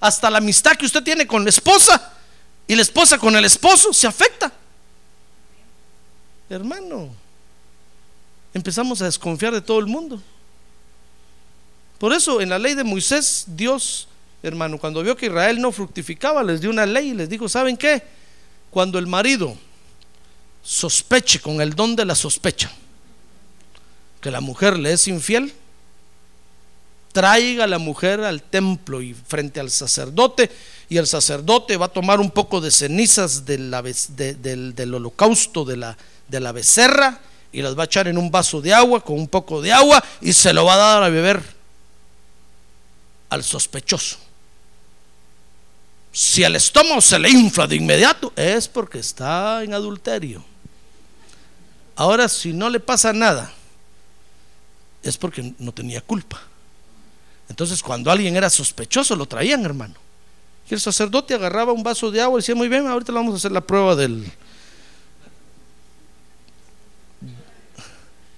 Hasta 0.00 0.30
la 0.30 0.38
amistad 0.38 0.76
que 0.76 0.86
usted 0.86 1.02
tiene 1.02 1.26
con 1.26 1.44
la 1.44 1.50
esposa 1.50 2.14
y 2.66 2.74
la 2.74 2.82
esposa 2.82 3.18
con 3.18 3.36
el 3.36 3.44
esposo 3.44 3.92
se 3.92 4.06
afecta. 4.06 4.52
Hermano, 6.48 7.10
empezamos 8.54 9.00
a 9.02 9.04
desconfiar 9.04 9.52
de 9.52 9.60
todo 9.60 9.78
el 9.78 9.86
mundo. 9.86 10.20
Por 11.98 12.12
eso 12.12 12.40
en 12.40 12.48
la 12.48 12.58
ley 12.58 12.74
de 12.74 12.82
Moisés, 12.82 13.44
Dios, 13.46 14.08
hermano, 14.42 14.78
cuando 14.78 15.02
vio 15.02 15.16
que 15.16 15.26
Israel 15.26 15.60
no 15.60 15.70
fructificaba, 15.70 16.42
les 16.42 16.60
dio 16.60 16.70
una 16.70 16.86
ley 16.86 17.10
y 17.10 17.14
les 17.14 17.28
dijo, 17.28 17.48
¿saben 17.48 17.76
qué? 17.76 18.02
Cuando 18.70 18.98
el 18.98 19.06
marido 19.06 19.56
sospeche 20.62 21.40
con 21.40 21.60
el 21.60 21.74
don 21.74 21.94
de 21.94 22.04
la 22.04 22.14
sospecha 22.14 22.70
que 24.20 24.30
la 24.30 24.40
mujer 24.40 24.78
le 24.78 24.92
es 24.92 25.08
infiel, 25.08 25.52
traiga 27.12 27.64
a 27.64 27.66
la 27.66 27.78
mujer 27.78 28.20
al 28.20 28.42
templo 28.42 29.02
y 29.02 29.14
frente 29.14 29.60
al 29.60 29.70
sacerdote 29.70 30.50
y 30.88 30.96
el 30.96 31.06
sacerdote 31.06 31.76
va 31.76 31.86
a 31.86 31.92
tomar 31.92 32.20
un 32.20 32.30
poco 32.30 32.60
de 32.60 32.70
cenizas 32.70 33.44
del, 33.44 33.72
holocausto 34.94 35.64
de 35.64 35.76
la, 35.76 35.96
de 36.28 36.40
la 36.40 36.52
becerra 36.52 37.20
y 37.52 37.62
las 37.62 37.76
va 37.76 37.82
a 37.82 37.86
echar 37.86 38.08
en 38.08 38.18
un 38.18 38.30
vaso 38.30 38.60
de 38.60 38.74
agua 38.74 39.02
con 39.02 39.18
un 39.18 39.28
poco 39.28 39.60
de 39.60 39.72
agua 39.72 40.02
y 40.20 40.32
se 40.32 40.52
lo 40.52 40.64
va 40.64 40.74
a 40.74 40.76
dar 40.76 41.02
a 41.02 41.08
beber 41.08 41.42
al 43.28 43.44
sospechoso. 43.44 44.18
Si 46.12 46.42
el 46.42 46.56
estómago 46.56 47.00
se 47.00 47.18
le 47.18 47.30
infla 47.30 47.66
de 47.66 47.76
inmediato, 47.76 48.32
es 48.34 48.66
porque 48.66 48.98
está 48.98 49.62
en 49.62 49.74
adulterio. 49.74 50.44
Ahora, 51.94 52.28
si 52.28 52.52
no 52.52 52.68
le 52.68 52.80
pasa 52.80 53.12
nada, 53.12 53.52
es 55.02 55.16
porque 55.16 55.54
no 55.58 55.72
tenía 55.72 56.00
culpa. 56.00 56.49
Entonces, 57.50 57.82
cuando 57.82 58.12
alguien 58.12 58.36
era 58.36 58.48
sospechoso, 58.48 59.16
lo 59.16 59.26
traían, 59.26 59.64
hermano. 59.64 59.94
Y 60.70 60.74
el 60.74 60.80
sacerdote 60.80 61.34
agarraba 61.34 61.72
un 61.72 61.82
vaso 61.82 62.12
de 62.12 62.22
agua 62.22 62.38
y 62.38 62.42
decía, 62.42 62.54
muy 62.54 62.68
bien, 62.68 62.86
ahorita 62.86 63.12
vamos 63.12 63.34
a 63.34 63.36
hacer 63.38 63.50
la 63.50 63.60
prueba 63.60 63.96
del 63.96 64.30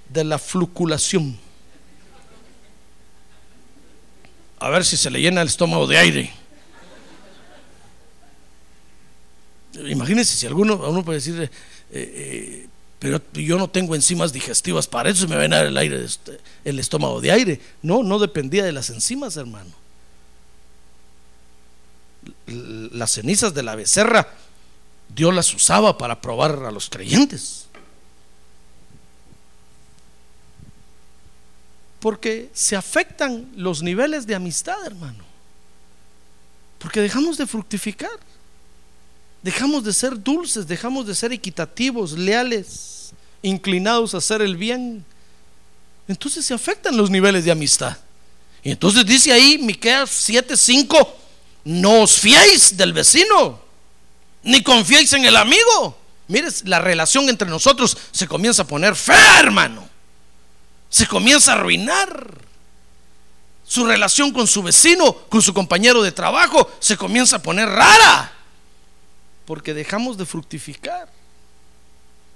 de 0.09 0.25
la 0.25 0.39
fluculación. 0.39 1.39
A 4.59 4.71
ver 4.71 4.85
si 4.85 4.97
se 4.97 5.11
le 5.11 5.21
llena 5.21 5.43
el 5.43 5.49
estómago 5.49 5.87
de 5.87 5.99
aire. 5.99 6.33
Imagínense 9.75 10.37
si 10.37 10.47
alguno, 10.47 10.77
uno 10.77 11.05
puede 11.05 11.19
decir, 11.19 11.43
eh, 11.43 11.51
eh, 11.91 12.69
pero 13.03 13.21
yo 13.33 13.59
no 13.59 13.69
tengo 13.69 13.97
enzimas 13.97 14.33
digestivas 14.33 14.87
para 14.87 15.11
eso, 15.11 15.27
me 15.27 15.35
va 15.35 15.41
a 15.41 15.43
llenar 15.43 15.67
el 15.67 15.77
aire, 15.77 16.07
el 16.65 16.79
estómago 16.79 17.21
de 17.21 17.33
aire. 17.33 17.61
No, 17.83 18.05
no 18.05 18.21
dependía 18.21 18.63
de 18.63 18.71
las 18.71 18.91
enzimas, 18.91 19.37
hermano. 19.37 19.73
Las 22.47 23.11
cenizas 23.11 23.55
de 23.55 23.65
la 23.65 23.75
becerra, 23.75 24.33
Dios 25.09 25.35
las 25.35 25.53
usaba 25.53 25.99
para 25.99 26.21
probar 26.21 26.63
a 26.65 26.71
los 26.71 26.89
creyentes. 26.89 27.67
Porque 31.99 32.51
se 32.53 32.77
afectan 32.77 33.51
los 33.57 33.83
niveles 33.83 34.29
de 34.29 34.37
amistad, 34.37 34.79
hermano. 34.87 35.25
Porque 36.79 37.01
dejamos 37.01 37.37
de 37.37 37.49
fructificar. 37.49 38.21
Dejamos 39.43 39.83
de 39.83 39.93
ser 39.93 40.23
dulces, 40.23 40.69
dejamos 40.69 41.05
de 41.05 41.17
ser 41.17 41.33
equitativos, 41.33 42.13
leales 42.13 42.92
inclinados 43.43 44.15
a 44.15 44.19
hacer 44.19 44.41
el 44.41 44.57
bien, 44.57 45.05
entonces 46.09 46.45
se 46.45 46.55
afectan 46.55 46.97
los 46.97 47.11
niveles 47.11 47.45
de 47.45 47.51
amistad. 47.51 47.97
Y 48.63 48.71
entonces 48.71 49.05
dice 49.05 49.33
ahí 49.33 49.59
Miqueas 49.59 50.11
7:5, 50.29 51.09
no 51.65 52.03
os 52.03 52.19
fiéis 52.19 52.77
del 52.77 52.93
vecino, 52.93 53.61
ni 54.43 54.63
confiéis 54.63 55.13
en 55.13 55.25
el 55.25 55.37
amigo. 55.37 55.99
Mire, 56.29 56.49
la 56.65 56.79
relación 56.79 57.29
entre 57.29 57.49
nosotros 57.49 57.97
se 58.11 58.27
comienza 58.27 58.63
a 58.63 58.67
poner 58.67 58.97
fea, 58.97 59.41
hermano. 59.41 59.89
Se 60.89 61.07
comienza 61.07 61.53
a 61.53 61.57
arruinar. 61.57 62.43
Su 63.65 63.87
relación 63.87 64.33
con 64.33 64.47
su 64.47 64.63
vecino, 64.63 65.15
con 65.29 65.41
su 65.41 65.55
compañero 65.55 66.03
de 66.03 66.13
trabajo, 66.13 66.71
se 66.79 66.97
comienza 66.97 67.37
a 67.37 67.43
poner 67.43 67.69
rara. 67.69 68.33
Porque 69.47 69.73
dejamos 69.73 70.19
de 70.19 70.27
fructificar. 70.27 71.09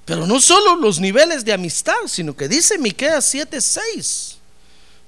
Pero 0.07 0.25
no 0.25 0.41
solo 0.41 0.77
los 0.77 1.01
niveles 1.01 1.45
de 1.45 1.53
amistad, 1.53 2.07
sino 2.07 2.35
que 2.35 2.49
dice 2.49 2.79
Miqueas 2.79 3.35
7:6. 3.35 4.37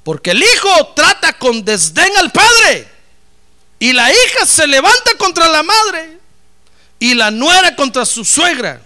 Porque 0.03 0.33
el 0.33 0.43
hijo 0.43 0.89
trata 0.95 1.33
con 1.39 1.65
desdén 1.65 2.15
al 2.19 2.33
padre, 2.33 2.89
y 3.79 3.93
la 3.93 4.11
hija 4.11 4.45
se 4.45 4.67
levanta 4.67 5.17
contra 5.17 5.49
la 5.49 5.63
madre, 5.63 6.19
y 6.99 7.15
la 7.15 7.31
nuera 7.31 7.77
contra 7.77 8.05
su 8.05 8.25
suegra. 8.25 8.83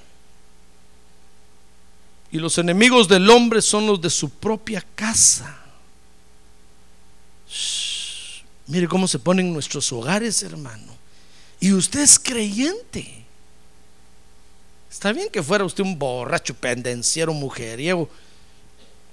Y 2.31 2.38
los 2.38 2.59
enemigos 2.59 3.09
del 3.09 3.29
hombre 3.31 3.62
son 3.62 3.87
los 3.87 4.01
de 4.01 4.11
su 4.11 4.29
propia 4.29 4.85
casa. 4.94 5.59
mire 8.66 8.87
cómo 8.87 9.09
se 9.09 9.18
ponen 9.18 9.53
nuestros 9.53 9.90
hogares, 9.92 10.42
hermano. 10.42 10.94
Y 11.59 11.72
usted 11.72 12.01
es 12.01 12.18
creyente. 12.18 13.21
Está 14.92 15.11
bien 15.14 15.31
que 15.31 15.42
fuera 15.42 15.64
usted 15.64 15.83
un 15.83 15.98
borracho, 15.98 16.52
pendenciero, 16.52 17.33
mujeriego, 17.33 18.11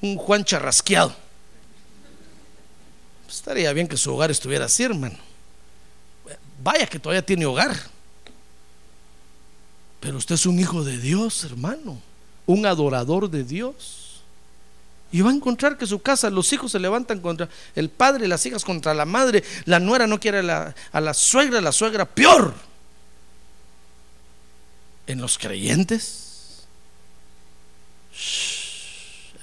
un 0.02 0.18
Juan 0.18 0.44
charrasqueado. 0.44 1.16
Estaría 3.30 3.72
bien 3.72 3.88
que 3.88 3.96
su 3.96 4.14
hogar 4.14 4.30
estuviera 4.30 4.66
así, 4.66 4.84
hermano. 4.84 5.16
Vaya 6.62 6.86
que 6.86 7.00
todavía 7.00 7.26
tiene 7.26 7.46
hogar. 7.46 7.74
Pero 10.02 10.18
usted 10.18 10.36
es 10.36 10.46
un 10.46 10.60
hijo 10.60 10.84
de 10.84 10.98
Dios, 10.98 11.46
hermano. 11.46 12.02
Un 12.46 12.66
adorador 12.66 13.30
de 13.30 13.46
Dios. 13.46 14.22
Y 15.14 15.22
va 15.22 15.30
a 15.30 15.34
encontrar 15.34 15.78
que 15.78 15.88
su 15.88 16.00
casa, 16.00 16.30
los 16.30 16.52
hijos 16.52 16.74
se 16.74 16.80
levantan 16.80 17.22
contra 17.22 17.48
el 17.74 17.90
padre, 17.90 18.28
las 18.28 18.46
hijas 18.46 18.66
contra 18.66 18.94
la 18.94 19.06
madre, 19.06 19.46
la 19.64 19.80
nuera 19.80 20.08
no 20.08 20.20
quiere 20.20 20.40
a 20.40 20.44
la, 20.44 20.76
a 20.92 21.00
la 21.00 21.14
suegra, 21.14 21.62
la 21.62 21.72
suegra 21.72 22.04
peor 22.04 22.69
en 25.10 25.20
los 25.20 25.38
creyentes. 25.40 26.66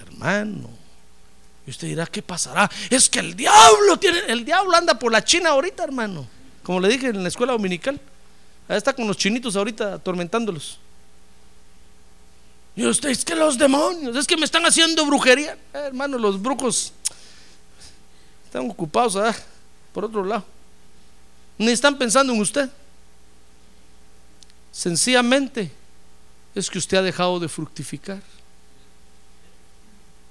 hermano. 0.00 0.70
Y 1.66 1.70
usted 1.70 1.88
dirá, 1.88 2.06
¿qué 2.06 2.22
pasará? 2.22 2.70
Es 2.88 3.10
que 3.10 3.18
el 3.18 3.34
diablo 3.34 3.98
tiene, 3.98 4.20
el 4.28 4.44
diablo 4.44 4.76
anda 4.76 4.96
por 4.96 5.10
la 5.10 5.24
China 5.24 5.50
ahorita, 5.50 5.82
hermano. 5.82 6.28
Como 6.62 6.78
le 6.78 6.88
dije 6.88 7.08
en 7.08 7.20
la 7.20 7.28
escuela 7.28 7.52
dominical. 7.52 8.00
Ahí 8.68 8.76
está 8.76 8.92
con 8.92 9.08
los 9.08 9.16
chinitos 9.16 9.56
ahorita 9.56 9.94
atormentándolos. 9.94 10.78
Y 12.76 12.86
usted, 12.86 13.08
es 13.08 13.24
que 13.24 13.34
los 13.34 13.58
demonios, 13.58 14.14
es 14.14 14.26
que 14.26 14.36
me 14.36 14.44
están 14.44 14.64
haciendo 14.66 15.04
brujería. 15.04 15.54
Eh, 15.74 15.86
hermano, 15.86 16.16
los 16.16 16.40
brujos 16.40 16.92
están 18.44 18.70
ocupados 18.70 19.36
por 19.92 20.04
otro 20.04 20.24
lado. 20.24 20.44
Ni 21.58 21.72
están 21.72 21.98
pensando 21.98 22.32
en 22.32 22.40
usted. 22.40 22.70
Sencillamente 24.76 25.72
es 26.54 26.68
que 26.68 26.76
usted 26.76 26.98
ha 26.98 27.02
dejado 27.02 27.40
de 27.40 27.48
fructificar. 27.48 28.20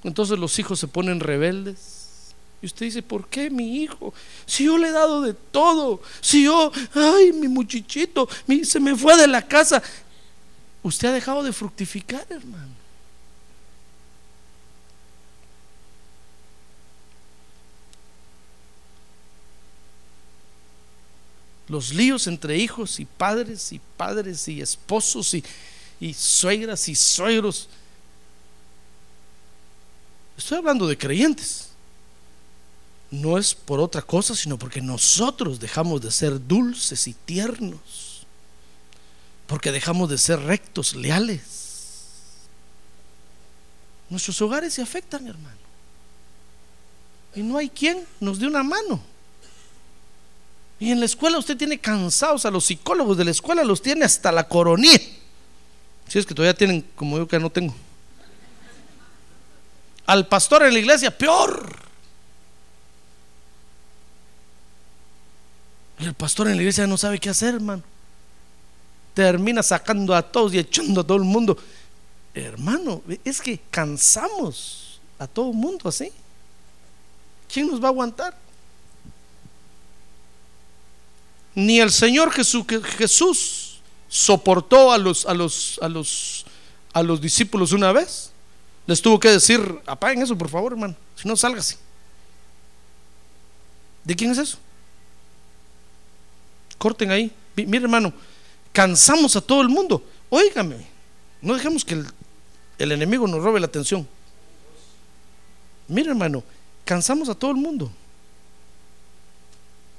Entonces 0.04 0.38
los 0.38 0.60
hijos 0.60 0.80
se 0.80 0.88
ponen 0.88 1.20
rebeldes. 1.20 2.36
Y 2.62 2.68
usted 2.68 2.86
dice, 2.86 3.02
¿por 3.02 3.28
qué 3.28 3.50
mi 3.50 3.82
hijo? 3.82 4.14
Si 4.46 4.66
yo 4.66 4.78
le 4.78 4.90
he 4.90 4.92
dado 4.92 5.24
de 5.24 5.34
todo, 5.34 6.00
si 6.22 6.44
yo, 6.44 6.72
ay, 6.94 7.34
mi 7.34 7.48
muchachito, 7.48 8.30
se 8.64 8.80
me 8.80 8.96
fue 8.96 9.18
de 9.18 9.26
la 9.26 9.42
casa. 9.42 9.82
Usted 10.84 11.08
ha 11.08 11.14
dejado 11.14 11.42
de 11.42 11.52
fructificar, 11.52 12.28
hermano. 12.30 12.75
Los 21.68 21.94
líos 21.94 22.28
entre 22.28 22.58
hijos 22.58 23.00
y 23.00 23.06
padres 23.06 23.72
y 23.72 23.80
padres 23.98 24.48
y 24.48 24.62
esposos 24.62 25.34
y, 25.34 25.44
y 26.00 26.14
suegras 26.14 26.88
y 26.88 26.96
suegros. 26.96 27.68
Estoy 30.38 30.60
hablando 30.60 30.88
de 30.88 30.98
creyentes. 30.98 31.70
No 33.10 33.38
es 33.38 33.54
por 33.56 33.80
otra 33.80 34.02
cosa, 34.02 34.36
sino 34.36 34.58
porque 34.58 34.82
nosotros 34.82 35.60
dejamos 35.60 36.02
de 36.02 36.12
ser 36.12 36.46
dulces 36.46 37.08
y 37.08 37.14
tiernos. 37.14 38.26
Porque 39.48 39.72
dejamos 39.72 40.10
de 40.10 40.18
ser 40.18 40.40
rectos, 40.40 40.96
leales. 40.96 41.56
Nuestros 44.10 44.42
hogares 44.42 44.74
se 44.74 44.82
afectan, 44.82 45.28
hermano. 45.28 45.58
Y 47.36 47.42
no 47.42 47.58
hay 47.58 47.70
quien 47.70 48.06
nos 48.20 48.40
dé 48.40 48.48
una 48.48 48.64
mano. 48.64 49.02
Y 50.80 50.92
en 50.92 51.00
la 51.00 51.06
escuela 51.06 51.38
usted 51.38 51.58
tiene 51.58 51.80
cansados 51.80 52.46
a 52.46 52.52
los 52.52 52.66
psicólogos 52.66 53.18
de 53.18 53.26
la 53.26 53.32
escuela, 53.32 53.64
los 53.64 53.82
tiene 53.82 54.06
hasta 54.06 54.32
la 54.32 54.48
coronía. 54.48 55.00
Si 56.08 56.20
es 56.20 56.26
que 56.26 56.36
todavía 56.36 56.56
tienen, 56.56 56.86
como 56.96 57.18
yo 57.18 57.28
que 57.28 57.40
no 57.40 57.50
tengo. 57.50 57.74
Al 60.06 60.28
pastor 60.28 60.64
en 60.64 60.74
la 60.74 60.80
iglesia, 60.80 61.18
peor. 61.18 61.86
Y 65.98 66.06
el 66.06 66.14
pastor 66.14 66.48
en 66.48 66.58
la 66.58 66.62
iglesia 66.62 66.86
no 66.86 66.98
sabe 66.98 67.20
qué 67.20 67.30
hacer, 67.30 67.56
hermano. 67.56 67.82
Termina 69.14 69.64
sacando 69.64 70.14
a 70.14 70.22
todos 70.22 70.54
y 70.54 70.60
echando 70.60 71.02
a 71.02 71.04
todo 71.06 71.18
el 71.18 71.24
mundo. 71.24 71.58
Hermano, 72.34 73.02
es 73.24 73.42
que 73.42 73.62
cansamos 73.72 75.00
a 75.18 75.26
todo 75.26 75.52
el 75.52 75.56
mundo 75.56 75.88
así. 75.88 76.12
¿Quién 77.52 77.68
nos 77.68 77.82
va 77.82 77.86
a 77.86 77.92
aguantar? 77.92 78.45
Ni 81.56 81.80
el 81.80 81.92
Señor 81.92 82.32
Jesús, 82.32 82.66
Jesús 82.98 83.80
soportó 84.10 84.92
a 84.92 84.98
los, 84.98 85.26
a 85.26 85.34
los, 85.34 85.80
a 85.82 85.88
los, 85.88 86.46
a 86.94 87.02
los 87.02 87.22
discípulos 87.22 87.72
una 87.72 87.94
vez. 87.94 88.32
Les 88.86 89.02
tuvo 89.02 89.20
que 89.20 89.30
decir, 89.30 89.82
apaguen 89.86 90.22
eso, 90.22 90.38
por 90.38 90.50
favor, 90.50 90.74
hermano. 90.74 90.96
Si 91.16 91.28
no, 91.28 91.36
sálgase. 91.36 91.78
¿De 94.04 94.16
quién 94.16 94.32
es 94.32 94.38
eso? 94.38 94.58
Corten 96.78 97.10
ahí. 97.10 97.32
Mire, 97.56 97.84
hermano, 97.86 98.14
cansamos 98.72 99.36
a 99.36 99.42
todo 99.42 99.62
el 99.62 99.70
mundo. 99.70 100.04
Óigame, 100.30 100.86
no 101.42 101.56
dejemos 101.56 101.86
que 101.86 101.96
el, 101.96 102.08
el 102.78 102.92
enemigo 102.92 103.28
nos 103.28 103.42
robe 103.42 103.60
la 103.60 103.68
atención. 103.68 104.08
Mire, 105.88 106.10
hermano, 106.10 106.44
cansamos 106.84 107.30
a 107.30 107.36
todo 107.36 107.52
el 107.52 107.58
mundo. 107.58 107.92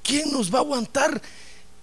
¿Quién 0.03 0.31
nos 0.31 0.53
va 0.53 0.59
a 0.59 0.63
aguantar 0.63 1.21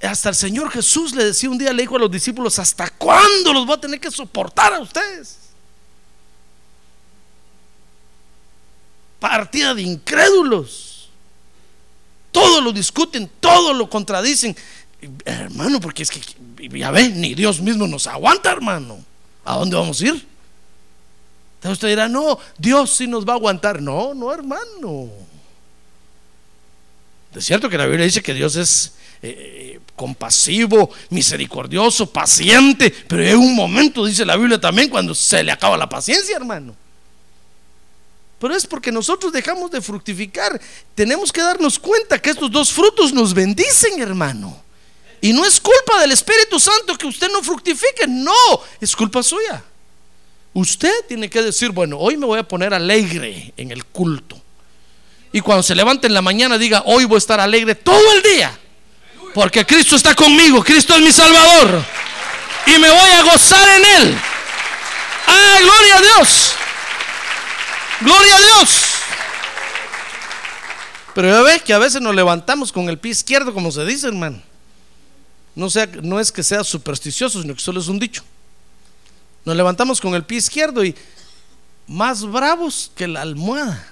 hasta 0.06 0.30
el 0.30 0.36
Señor 0.36 0.70
Jesús 0.70 1.16
le 1.16 1.26
decía 1.26 1.50
un 1.50 1.58
día, 1.58 1.72
le 1.72 1.84
dijo 1.84 1.96
a 1.96 2.00
los 2.00 2.12
discípulos, 2.12 2.60
¿hasta 2.60 2.90
cuándo 2.90 3.54
los 3.54 3.66
voy 3.66 3.76
a 3.76 3.82
tener 3.82 4.00
que 4.00 4.12
soportar 4.12 4.74
a 4.74 4.80
ustedes? 4.80 5.38
Partida 9.20 9.74
de 9.74 9.84
incrédulos. 9.84 11.10
Todo 12.32 12.60
lo 12.60 12.74
discuten, 12.74 13.30
todo 13.40 13.74
lo 13.74 13.90
contradicen. 13.90 14.56
Hermano, 15.24 15.80
porque 15.80 16.04
es 16.04 16.10
que, 16.10 16.22
ya 16.78 16.92
ve, 16.92 17.10
ni 17.10 17.34
Dios 17.34 17.62
mismo 17.62 17.88
nos 17.88 18.08
aguanta, 18.08 18.52
hermano. 18.52 19.04
¿A 19.46 19.56
dónde 19.56 19.76
vamos 19.76 20.02
a 20.02 20.06
ir? 20.06 20.28
Entonces 21.56 21.72
usted 21.78 21.88
dirá, 21.90 22.10
no, 22.10 22.40
Dios 22.58 22.94
sí 22.94 23.08
nos 23.08 23.26
va 23.26 23.34
a 23.34 23.36
aguantar. 23.38 23.82
No, 23.82 24.14
no, 24.14 24.34
hermano. 24.34 25.10
Es 27.34 27.46
cierto 27.46 27.70
que 27.70 27.78
la 27.78 27.86
Biblia 27.86 28.06
dice 28.06 28.22
que 28.22 28.34
Dios 28.34 28.56
es 28.58 28.94
eh, 29.26 29.80
compasivo, 29.96 30.90
misericordioso, 31.10 32.12
paciente, 32.12 32.94
pero 33.08 33.24
hay 33.24 33.34
un 33.34 33.56
momento, 33.56 34.06
dice 34.06 34.26
la 34.26 34.36
Biblia 34.36 34.60
también, 34.60 34.90
cuando 34.90 35.16
se 35.16 35.42
le 35.42 35.52
acaba 35.52 35.78
la 35.78 35.88
paciencia, 35.88 36.36
hermano. 36.36 36.76
Pero 38.38 38.54
es 38.54 38.68
porque 38.68 38.92
nosotros 38.92 39.32
dejamos 39.32 39.72
de 39.72 39.82
fructificar. 39.82 40.60
Tenemos 40.94 41.32
que 41.32 41.40
darnos 41.40 41.80
cuenta 41.80 42.22
que 42.22 42.32
estos 42.32 42.52
dos 42.52 42.74
frutos 42.74 43.14
nos 43.14 43.34
bendicen, 43.34 44.02
hermano. 44.02 44.62
Y 45.22 45.32
no 45.32 45.46
es 45.46 45.62
culpa 45.62 46.02
del 46.02 46.12
Espíritu 46.12 46.60
Santo 46.60 46.98
que 46.98 47.08
usted 47.08 47.30
no 47.32 47.42
fructifique, 47.42 48.06
no, 48.06 48.34
es 48.82 48.94
culpa 48.94 49.24
suya. 49.24 49.64
Usted 50.54 50.92
tiene 51.08 51.30
que 51.30 51.42
decir, 51.42 51.72
bueno, 51.72 51.98
hoy 51.98 52.18
me 52.18 52.26
voy 52.26 52.40
a 52.40 52.44
poner 52.46 52.74
alegre 52.74 53.54
en 53.56 53.72
el 53.72 53.86
culto. 53.86 54.42
Y 55.32 55.40
cuando 55.40 55.64
se 55.64 55.74
levante 55.74 56.08
en 56.08 56.14
la 56.14 56.22
mañana 56.22 56.58
diga, 56.58 56.84
hoy 56.86 57.06
voy 57.06 57.16
a 57.16 57.20
estar 57.20 57.40
alegre 57.40 57.76
todo 57.76 58.14
el 58.14 58.22
día. 58.22 58.60
Porque 59.34 59.66
Cristo 59.66 59.96
está 59.96 60.14
conmigo, 60.14 60.64
Cristo 60.64 60.94
es 60.96 61.02
mi 61.02 61.12
Salvador. 61.12 61.84
Y 62.68 62.80
me 62.80 62.90
voy 62.90 63.10
a 63.12 63.24
gozar 63.24 63.68
en 63.70 63.86
Él. 63.86 64.18
¡Ah, 65.28 65.58
gloria 65.60 65.98
a 65.98 66.02
Dios! 66.02 66.54
¡Gloria 68.02 68.36
a 68.36 68.40
Dios! 68.40 68.94
Pero 71.16 71.30
ya 71.30 71.42
ves 71.42 71.62
que 71.62 71.74
a 71.74 71.80
veces 71.80 72.02
nos 72.02 72.16
levantamos 72.16 72.72
con 72.72 72.90
el 72.90 72.98
pie 72.98 73.12
izquierdo, 73.12 73.54
como 73.54 73.72
se 73.72 73.86
dice, 73.86 74.08
hermano. 74.08 74.42
No, 75.56 75.70
sea, 75.70 75.88
no 76.02 76.20
es 76.20 76.32
que 76.32 76.44
sea 76.44 76.64
supersticioso, 76.64 77.42
sino 77.42 77.54
que 77.54 77.62
solo 77.62 77.80
es 77.80 77.88
un 77.88 78.00
dicho. 78.00 78.24
Nos 79.46 79.56
levantamos 79.56 80.02
con 80.02 80.16
el 80.16 80.24
pie 80.24 80.40
izquierdo 80.40 80.84
y 80.84 80.96
más 81.88 82.24
bravos 82.24 82.92
que 82.96 83.08
la 83.08 83.22
almohada. 83.22 83.88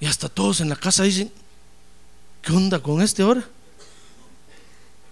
Y 0.00 0.06
hasta 0.06 0.28
todos 0.28 0.60
en 0.60 0.68
la 0.68 0.76
casa 0.76 1.02
dicen, 1.02 1.30
¿qué 2.42 2.52
onda 2.52 2.78
con 2.80 3.00
este 3.00 3.22
ahora? 3.22 3.42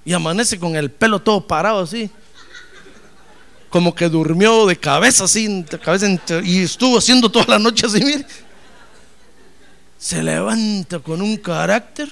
Y 0.04 0.12
amanece 0.12 0.58
con 0.58 0.76
el 0.76 0.90
pelo 0.90 1.20
todo 1.20 1.46
parado 1.46 1.80
así. 1.80 2.10
Como 3.70 3.94
que 3.94 4.08
durmió 4.08 4.66
de 4.66 4.76
cabeza 4.76 5.24
así, 5.24 5.62
de 5.62 5.78
cabeza 5.78 6.06
y 6.42 6.62
estuvo 6.62 6.98
haciendo 6.98 7.30
toda 7.30 7.46
la 7.46 7.58
noche 7.58 7.86
así, 7.86 8.04
mire. 8.04 8.26
Se 9.98 10.22
levanta 10.22 10.98
con 10.98 11.22
un 11.22 11.36
carácter. 11.36 12.10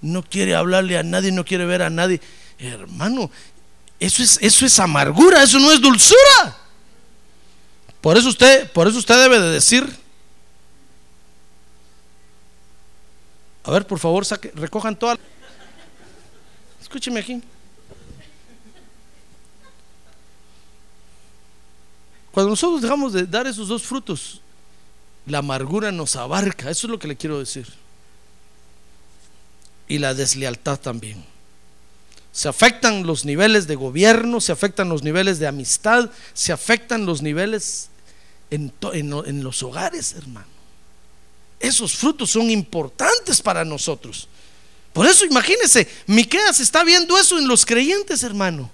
No 0.00 0.22
quiere 0.22 0.54
hablarle 0.54 0.98
a 0.98 1.02
nadie, 1.02 1.30
no 1.30 1.44
quiere 1.44 1.64
ver 1.64 1.82
a 1.82 1.90
nadie. 1.90 2.20
Hermano, 2.58 3.30
eso 4.00 4.22
es, 4.22 4.38
eso 4.42 4.66
es 4.66 4.78
amargura, 4.80 5.42
eso 5.42 5.58
no 5.58 5.70
es 5.70 5.80
dulzura. 5.80 6.58
Por 8.00 8.18
eso 8.18 8.28
usted, 8.28 8.70
por 8.72 8.88
eso 8.88 8.98
usted 8.98 9.16
debe 9.16 9.40
de 9.40 9.50
decir, 9.50 10.03
A 13.64 13.70
ver, 13.70 13.86
por 13.86 13.98
favor, 13.98 14.24
recojan 14.54 14.96
toda. 14.96 15.18
Escúcheme 16.82 17.20
aquí. 17.20 17.42
Cuando 22.30 22.50
nosotros 22.50 22.82
dejamos 22.82 23.14
de 23.14 23.26
dar 23.26 23.46
esos 23.46 23.68
dos 23.68 23.82
frutos, 23.82 24.42
la 25.26 25.38
amargura 25.38 25.90
nos 25.90 26.14
abarca. 26.16 26.68
Eso 26.68 26.86
es 26.86 26.90
lo 26.90 26.98
que 26.98 27.08
le 27.08 27.16
quiero 27.16 27.38
decir. 27.38 27.66
Y 29.88 29.98
la 29.98 30.12
deslealtad 30.12 30.78
también. 30.78 31.24
Se 32.32 32.48
afectan 32.48 33.06
los 33.06 33.24
niveles 33.24 33.66
de 33.66 33.76
gobierno, 33.76 34.40
se 34.40 34.52
afectan 34.52 34.88
los 34.90 35.02
niveles 35.02 35.38
de 35.38 35.46
amistad, 35.46 36.10
se 36.34 36.52
afectan 36.52 37.06
los 37.06 37.22
niveles 37.22 37.88
en, 38.50 38.72
en 38.92 39.44
los 39.44 39.62
hogares, 39.62 40.14
hermano 40.14 40.53
esos 41.60 41.96
frutos 41.96 42.30
son 42.30 42.50
importantes 42.50 43.40
para 43.40 43.64
nosotros. 43.64 44.28
Por 44.92 45.06
eso 45.06 45.24
imagínense, 45.24 45.88
Miqueas 46.06 46.60
está 46.60 46.84
viendo 46.84 47.18
eso 47.18 47.38
en 47.38 47.48
los 47.48 47.66
creyentes, 47.66 48.22
hermano. 48.22 48.70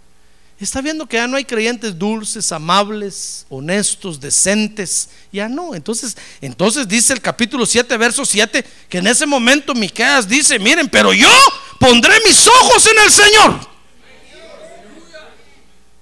Está 0.60 0.82
viendo 0.82 1.06
que 1.06 1.16
ya 1.16 1.26
no 1.26 1.38
hay 1.38 1.46
creyentes 1.46 1.98
dulces, 1.98 2.52
amables, 2.52 3.46
honestos, 3.48 4.20
decentes. 4.20 5.08
Ya 5.32 5.48
no. 5.48 5.74
Entonces, 5.74 6.14
entonces 6.42 6.86
dice 6.86 7.14
el 7.14 7.22
capítulo 7.22 7.64
7, 7.64 7.96
verso 7.96 8.26
7, 8.26 8.62
que 8.86 8.98
en 8.98 9.06
ese 9.06 9.24
momento 9.24 9.74
Miqueas 9.74 10.28
dice, 10.28 10.58
miren, 10.58 10.86
pero 10.90 11.14
yo 11.14 11.30
pondré 11.78 12.12
mis 12.26 12.46
ojos 12.46 12.86
en 12.88 12.98
el 13.02 13.10
Señor. 13.10 13.70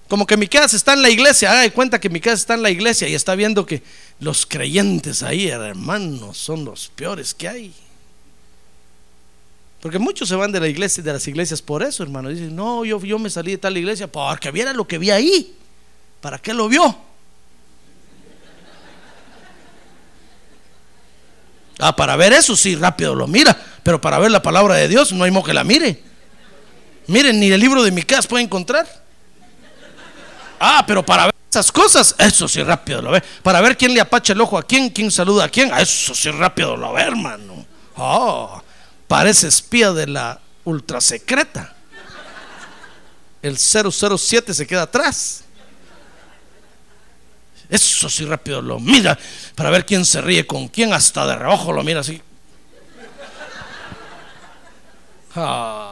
Como 0.09 0.27
que 0.27 0.37
Miqueas 0.37 0.75
está 0.75 0.95
en 0.95 1.03
la 1.03 1.11
iglesia, 1.11 1.53
haga 1.53 1.61
de 1.61 1.71
cuenta 1.71 2.01
que 2.01 2.09
Miqueas 2.09 2.41
está 2.41 2.55
en 2.55 2.63
la 2.63 2.71
iglesia 2.71 3.07
y 3.07 3.15
está 3.15 3.37
viendo 3.37 3.65
que 3.65 3.83
los 4.21 4.47
creyentes 4.47 5.23
ahí, 5.23 5.49
hermanos, 5.49 6.37
son 6.39 6.65
los 6.65 6.89
peores 6.89 7.35
que 7.35 7.49
hay. 7.49 7.75
Porque 9.81 9.99
muchos 9.99 10.29
se 10.29 10.35
van 10.35 10.51
de 10.51 10.59
la 10.59 10.67
iglesia, 10.67 11.03
de 11.03 11.13
las 11.13 11.27
iglesias 11.29 11.63
por 11.63 11.83
eso, 11.83 12.03
hermano. 12.03 12.31
Dicen, 12.31 12.55
no, 12.55 12.85
yo, 12.85 13.01
yo 13.01 13.19
me 13.19 13.31
salí 13.31 13.53
de 13.53 13.59
tal 13.59 13.77
iglesia 13.77 14.11
porque 14.11 14.51
viera 14.51 14.73
lo 14.73 14.87
que 14.89 14.99
vi 14.99 15.11
ahí. 15.11 15.57
¿Para 16.21 16.39
qué 16.39 16.53
lo 16.53 16.69
vio? 16.69 16.97
Ah, 21.79 21.95
para 21.95 22.17
ver 22.17 22.33
eso 22.33 22.57
sí, 22.57 22.75
rápido 22.75 23.15
lo 23.15 23.29
mira. 23.29 23.57
Pero 23.85 24.01
para 24.01 24.19
ver 24.19 24.33
la 24.33 24.43
palabra 24.43 24.75
de 24.75 24.89
Dios 24.89 25.13
no 25.13 25.23
hay 25.23 25.31
modo 25.31 25.45
que 25.45 25.55
la 25.55 25.63
mire. 25.63 26.03
Miren, 27.07 27.39
ni 27.39 27.51
el 27.51 27.61
libro 27.61 27.85
de 27.85 27.93
Miqueas 27.93 28.27
puede 28.27 28.43
encontrar. 28.43 28.87
Ah, 30.59 30.83
pero 30.87 31.07
para 31.07 31.27
ver 31.27 31.35
esas 31.51 31.73
cosas, 31.73 32.15
eso 32.19 32.47
sí 32.47 32.63
rápido 32.63 33.01
lo 33.01 33.11
ve. 33.11 33.23
Para 33.43 33.61
ver 33.61 33.77
quién 33.77 33.95
le 33.95 34.01
apacha 34.01 34.35
el 34.35 34.41
ojo 34.41 34.59
a 34.59 34.63
quién, 34.63 34.91
quién 34.91 35.11
saluda 35.11 35.45
a 35.45 35.49
quién, 35.49 35.73
eso 35.75 36.15
sí 36.15 36.31
rápido 36.31 36.77
lo 36.77 36.93
ve, 36.93 37.03
hermano. 37.03 37.67
Oh, 37.97 38.63
parece 39.07 39.49
espía 39.49 39.93
de 39.93 40.07
la 40.07 40.41
ultrasecreta. 40.65 41.75
El 43.41 43.57
007 43.57 44.53
se 44.53 44.67
queda 44.67 44.83
atrás. 44.83 45.45
Eso 47.71 48.09
sí 48.09 48.25
rápido 48.25 48.63
lo 48.63 48.81
mira 48.81 49.19
para 49.55 49.71
ver 49.71 49.85
quién 49.85 50.05
se 50.05 50.21
ríe 50.21 50.47
con 50.47 50.69
quién, 50.69 50.93
hasta 50.93 51.27
de 51.27 51.37
reojo 51.37 51.73
lo 51.73 51.83
mira 51.83 52.01
así. 52.01 52.21
Ah. 55.35 55.88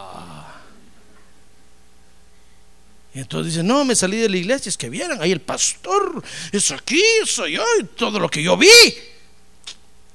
Y 3.16 3.20
entonces 3.20 3.54
dice, 3.54 3.64
no, 3.64 3.82
me 3.82 3.96
salí 3.96 4.18
de 4.18 4.28
la 4.28 4.36
iglesia, 4.36 4.68
es 4.68 4.76
que 4.76 4.90
vieran, 4.90 5.22
ahí 5.22 5.32
el 5.32 5.40
pastor, 5.40 6.22
es 6.52 6.70
aquí, 6.70 7.00
soy 7.24 7.52
yo, 7.52 7.64
y 7.80 7.84
todo 7.84 8.20
lo 8.20 8.28
que 8.28 8.42
yo 8.42 8.58
vi. 8.58 8.68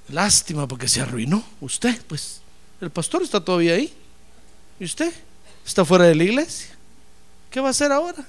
Lástima 0.10 0.68
porque 0.68 0.88
se 0.88 1.02
arruinó 1.02 1.44
usted, 1.62 2.00
pues 2.08 2.42
el 2.80 2.92
pastor 2.92 3.24
está 3.24 3.44
todavía 3.44 3.74
ahí. 3.74 3.92
¿Y 4.80 4.86
usted? 4.86 5.12
Está 5.66 5.84
fuera 5.84 6.06
de 6.06 6.14
la 6.14 6.24
iglesia. 6.26 6.68
¿Qué 7.50 7.60
va 7.60 7.70
a 7.70 7.72
hacer 7.72 7.92
ahora? 7.92 8.24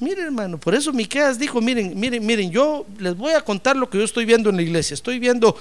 Miren, 0.00 0.24
hermano, 0.24 0.58
por 0.58 0.74
eso 0.74 0.94
Miqueas 0.94 1.38
dijo, 1.38 1.60
miren, 1.60 1.92
miren, 1.94 2.24
miren, 2.24 2.50
yo 2.50 2.86
les 2.98 3.14
voy 3.14 3.34
a 3.34 3.42
contar 3.42 3.76
lo 3.76 3.90
que 3.90 3.98
yo 3.98 4.04
estoy 4.04 4.24
viendo 4.24 4.48
en 4.48 4.56
la 4.56 4.62
iglesia. 4.62 4.94
Estoy 4.94 5.18
viendo 5.18 5.54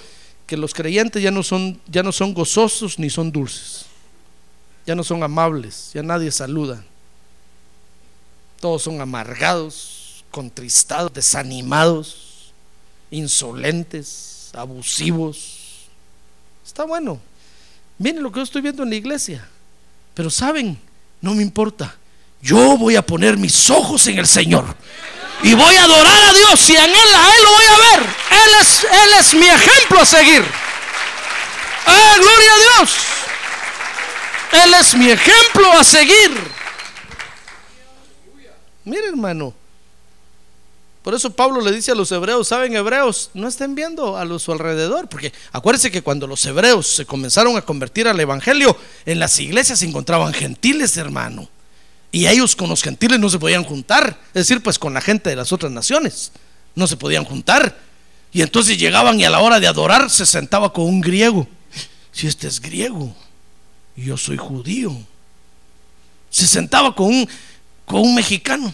que 0.45 0.55
los 0.55 0.73
creyentes 0.73 1.21
ya 1.21 1.31
no 1.31 1.43
son 1.43 1.77
ya 1.88 2.03
no 2.03 2.13
son 2.13 2.33
gozosos 2.33 2.97
ni 2.99 3.09
son 3.09 3.33
dulces. 3.33 3.86
Ya 4.88 4.95
no 4.95 5.03
son 5.03 5.21
amables, 5.21 5.91
ya 5.93 6.01
nadie 6.01 6.31
saluda. 6.31 6.83
Todos 8.59 8.81
son 8.81 8.99
amargados, 8.99 10.25
contristados, 10.31 11.13
desanimados, 11.13 12.51
insolentes, 13.11 14.49
abusivos. 14.55 15.89
Está 16.65 16.85
bueno. 16.85 17.19
Miren 17.99 18.23
lo 18.23 18.31
que 18.31 18.39
yo 18.39 18.43
estoy 18.43 18.63
viendo 18.63 18.81
en 18.81 18.89
la 18.89 18.95
iglesia. 18.95 19.47
Pero 20.15 20.31
saben, 20.31 20.79
no 21.21 21.35
me 21.35 21.43
importa 21.43 21.95
yo 22.41 22.77
voy 22.77 22.95
a 22.95 23.01
poner 23.01 23.38
mis 23.38 23.69
ojos 23.69 24.05
en 24.07 24.19
el 24.19 24.27
Señor. 24.27 24.65
Y 25.43 25.53
voy 25.53 25.75
a 25.75 25.83
adorar 25.83 26.29
a 26.29 26.33
Dios 26.33 26.69
y 26.69 26.75
en 26.75 26.89
Él, 26.89 27.15
a 27.15 27.35
Él 27.35 27.43
lo 27.43 27.51
voy 27.51 27.65
a 27.65 27.97
ver. 27.97 28.09
Él 28.31 28.51
es, 28.61 28.83
Él 28.83 29.09
es 29.19 29.33
mi 29.33 29.47
ejemplo 29.47 30.01
a 30.01 30.05
seguir. 30.05 30.43
¡Ah, 31.85 32.15
gloria 32.17 32.51
a 32.53 32.79
Dios! 32.79 33.16
Él 34.51 34.73
es 34.79 34.95
mi 34.95 35.09
ejemplo 35.09 35.71
a 35.73 35.83
seguir. 35.83 36.31
Mire, 38.85 39.07
hermano. 39.07 39.53
Por 41.07 41.13
eso 41.13 41.29
Pablo 41.29 41.61
le 41.61 41.71
dice 41.71 41.91
a 41.91 41.95
los 41.95 42.11
hebreos, 42.11 42.49
¿saben 42.49 42.75
hebreos? 42.75 43.29
No 43.33 43.47
estén 43.47 43.75
viendo 43.75 44.17
a 44.17 44.25
los 44.25 44.43
su 44.43 44.51
alrededor, 44.51 45.07
porque 45.07 45.31
acuérdense 45.53 45.89
que 45.89 46.01
cuando 46.01 46.27
los 46.27 46.45
hebreos 46.45 46.85
se 46.85 47.05
comenzaron 47.05 47.55
a 47.55 47.61
convertir 47.61 48.09
al 48.09 48.19
evangelio, 48.19 48.77
en 49.05 49.19
las 49.19 49.39
iglesias 49.39 49.79
se 49.79 49.85
encontraban 49.85 50.33
gentiles, 50.33 50.97
hermano. 50.97 51.47
Y 52.11 52.27
ellos 52.27 52.57
con 52.57 52.69
los 52.69 52.83
gentiles 52.83 53.19
no 53.19 53.29
se 53.29 53.39
podían 53.39 53.63
juntar, 53.63 54.19
es 54.29 54.47
decir, 54.47 54.61
pues 54.61 54.77
con 54.77 54.93
la 54.93 54.99
gente 54.99 55.29
de 55.29 55.37
las 55.37 55.53
otras 55.53 55.71
naciones, 55.71 56.33
no 56.75 56.87
se 56.87 56.97
podían 56.97 57.23
juntar. 57.23 57.79
Y 58.33 58.41
entonces 58.41 58.77
llegaban 58.77 59.17
y 59.17 59.23
a 59.23 59.29
la 59.29 59.39
hora 59.39 59.61
de 59.61 59.67
adorar 59.67 60.09
se 60.09 60.25
sentaba 60.25 60.73
con 60.73 60.85
un 60.85 60.99
griego. 60.99 61.47
Si 62.11 62.27
este 62.27 62.47
es 62.47 62.59
griego, 62.59 63.15
yo 64.05 64.17
soy 64.17 64.37
judío. 64.37 64.95
Se 66.29 66.45
sentaba 66.45 66.93
con 66.93 67.07
un, 67.07 67.29
con 67.85 68.01
un 68.01 68.15
mexicano. 68.15 68.73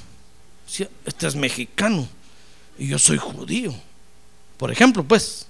Si 0.67 0.87
este 1.05 1.27
es 1.27 1.35
mexicano, 1.35 2.07
y 2.77 2.87
yo 2.87 2.99
soy 2.99 3.17
judío. 3.17 3.73
Por 4.57 4.71
ejemplo, 4.71 5.03
pues. 5.03 5.45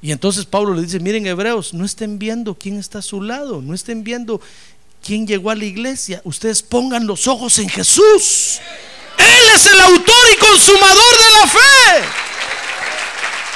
Y 0.00 0.12
entonces 0.12 0.46
Pablo 0.46 0.74
le 0.74 0.82
dice, 0.82 1.00
miren 1.00 1.26
hebreos, 1.26 1.74
no 1.74 1.84
estén 1.84 2.18
viendo 2.18 2.54
quién 2.54 2.78
está 2.78 3.00
a 3.00 3.02
su 3.02 3.20
lado, 3.20 3.60
no 3.60 3.74
estén 3.74 4.04
viendo 4.04 4.40
quién 5.04 5.26
llegó 5.26 5.50
a 5.50 5.56
la 5.56 5.64
iglesia, 5.64 6.20
ustedes 6.24 6.62
pongan 6.62 7.06
los 7.06 7.26
ojos 7.26 7.58
en 7.58 7.68
Jesús. 7.68 8.60
Él 9.18 9.44
es 9.54 9.66
el 9.66 9.80
autor 9.80 10.24
y 10.32 10.38
consumador 10.38 11.18
de 11.18 11.32
la 11.32 11.46
fe. 11.48 12.08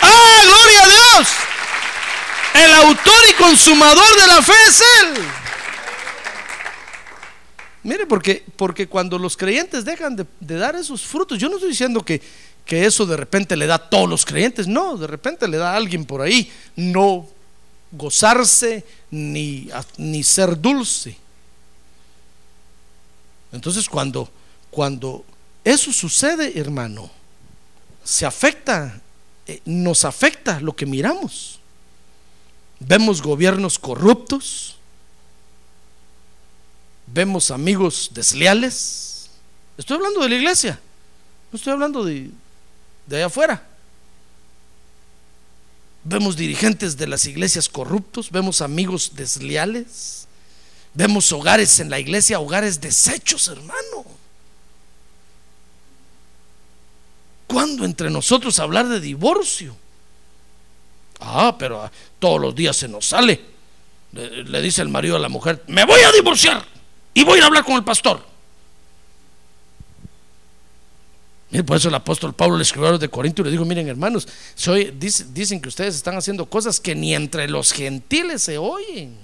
Ah, 0.03 0.43
gloria 0.45 0.82
a 0.82 0.88
Dios. 0.88 1.28
El 2.55 2.73
autor 2.75 3.21
y 3.31 3.35
consumador 3.35 4.21
de 4.21 4.27
la 4.27 4.43
fe 4.43 4.53
es 4.69 4.83
Él. 5.03 5.25
Mire, 7.85 8.07
porque, 8.07 8.45
porque 8.57 8.87
cuando 8.87 9.19
los 9.19 9.37
creyentes 9.37 9.85
dejan 9.85 10.15
de, 10.15 10.27
dar 10.41 10.77
esos 10.77 11.03
frutos, 11.03 11.39
yo 11.39 11.49
no 11.49 11.57
estoy 11.57 11.71
diciendo 11.71 12.05
que, 12.05 12.23
que 12.65 12.85
eso 12.85 13.05
de 13.07 13.17
repente 13.17 13.57
le 13.57 13.67
da 13.67 13.75
a 13.75 13.91
todos 13.91 14.09
los 14.09 14.25
creyentes. 14.25 14.69
No, 14.69 14.97
de 14.97 15.07
repente 15.07 15.49
le 15.49 15.57
da 15.57 15.73
a 15.73 15.77
alguien 15.77 16.05
por 16.05 16.21
ahí. 16.21 16.53
No 16.77 17.29
gozarse 17.91 18.85
ni, 19.11 19.69
ni 19.97 20.23
ser 20.23 20.61
dulce. 20.61 21.17
Entonces 23.53 23.89
cuando, 23.89 24.31
cuando 24.71 25.25
eso 25.65 25.93
sucede, 25.93 26.59
hermano, 26.59 27.11
se 28.05 28.25
afecta, 28.27 29.01
eh, 29.47 29.61
nos 29.65 30.05
afecta 30.05 30.61
lo 30.61 30.75
que 30.75 30.87
miramos. 30.87 31.61
Vemos 32.85 33.22
gobiernos 33.22 33.78
corruptos, 33.78 34.74
vemos 37.07 37.53
amigos 37.53 38.11
desleales. 38.12 39.30
Estoy 39.78 39.99
hablando 39.99 40.20
de 40.20 40.28
la 40.28 40.35
iglesia, 40.35 40.80
no 41.53 41.57
estoy 41.57 41.72
hablando 41.72 42.05
de, 42.05 42.30
de 43.07 43.16
allá 43.16 43.26
afuera. 43.26 43.64
Vemos 46.03 46.35
dirigentes 46.35 46.97
de 46.97 47.07
las 47.07 47.24
iglesias 47.26 47.68
corruptos, 47.68 48.33
vemos 48.33 48.61
amigos 48.61 49.12
desleales, 49.14 50.26
vemos 50.93 51.30
hogares 51.30 51.78
en 51.78 51.89
la 51.89 52.01
iglesia, 52.01 52.41
hogares 52.41 52.80
deshechos, 52.80 53.47
hermano. 53.47 54.05
¿Cuándo 57.47 57.85
entre 57.85 58.11
nosotros 58.11 58.59
hablar 58.59 58.89
de 58.89 58.99
divorcio? 58.99 59.76
Ah, 61.23 61.57
pero 61.59 61.91
todos 62.18 62.41
los 62.41 62.55
días 62.55 62.77
se 62.77 62.89
nos 62.89 63.07
sale. 63.07 63.41
Le, 64.12 64.61
dice 64.61 64.83
el 64.83 64.89
marido 64.89 65.16
a 65.16 65.18
la 65.18 65.29
mujer, 65.29 65.62
me 65.68 65.85
voy 65.85 66.01
a 66.01 66.12
divorciar 66.12 66.64
y 67.14 67.25
voy 67.25 67.41
a 67.41 67.47
hablar 67.47 67.64
con 67.64 67.75
el 67.75 67.85
pastor. 67.85 68.33
por 71.66 71.77
eso 71.77 71.89
el 71.89 71.95
apóstol 71.95 72.35
Pablo 72.35 72.57
le 72.57 72.62
escribió 72.62 72.89
a 72.89 72.93
los 72.93 73.01
de 73.01 73.11
Corinto 73.11 73.43
y 73.43 73.45
le 73.47 73.51
dijo, 73.51 73.64
miren 73.64 73.87
hermanos, 73.87 74.27
soy, 74.55 74.91
dicen 74.91 75.61
que 75.61 75.68
ustedes 75.68 75.95
están 75.95 76.16
haciendo 76.16 76.47
cosas 76.47 76.81
que 76.81 76.95
ni 76.95 77.14
entre 77.14 77.47
los 77.49 77.73
gentiles 77.73 78.43
se 78.43 78.57
oyen. 78.59 79.16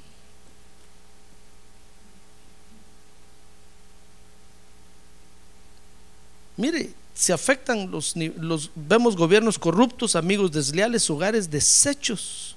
Mire, 6.58 6.90
se 7.18 7.32
afectan 7.32 7.90
los, 7.90 8.14
los, 8.14 8.70
vemos 8.76 9.16
gobiernos 9.16 9.58
corruptos, 9.58 10.14
amigos 10.14 10.52
desleales, 10.52 11.10
hogares 11.10 11.50
deshechos. 11.50 12.54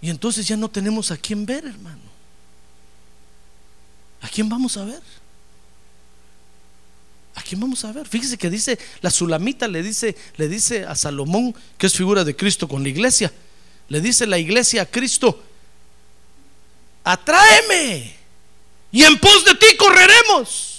Y 0.00 0.08
entonces 0.08 0.48
ya 0.48 0.56
no 0.56 0.70
tenemos 0.70 1.10
a 1.10 1.18
quién 1.18 1.44
ver, 1.44 1.66
hermano. 1.66 2.00
¿A 4.22 4.28
quién 4.30 4.48
vamos 4.48 4.78
a 4.78 4.86
ver? 4.86 5.02
¿A 7.34 7.42
quién 7.42 7.60
vamos 7.60 7.84
a 7.84 7.92
ver? 7.92 8.08
Fíjese 8.08 8.38
que 8.38 8.48
dice, 8.48 8.78
la 9.02 9.10
Sulamita 9.10 9.68
le 9.68 9.82
dice, 9.82 10.16
le 10.38 10.48
dice 10.48 10.86
a 10.86 10.94
Salomón, 10.94 11.54
que 11.76 11.86
es 11.86 11.92
figura 11.92 12.24
de 12.24 12.34
Cristo 12.34 12.66
con 12.66 12.82
la 12.82 12.88
iglesia, 12.88 13.30
le 13.90 14.00
dice 14.00 14.26
la 14.26 14.38
iglesia 14.38 14.80
a 14.82 14.86
Cristo, 14.86 15.42
atráeme 17.04 18.16
y 18.90 19.02
en 19.02 19.18
pos 19.18 19.44
de 19.44 19.54
ti 19.56 19.76
correremos. 19.76 20.69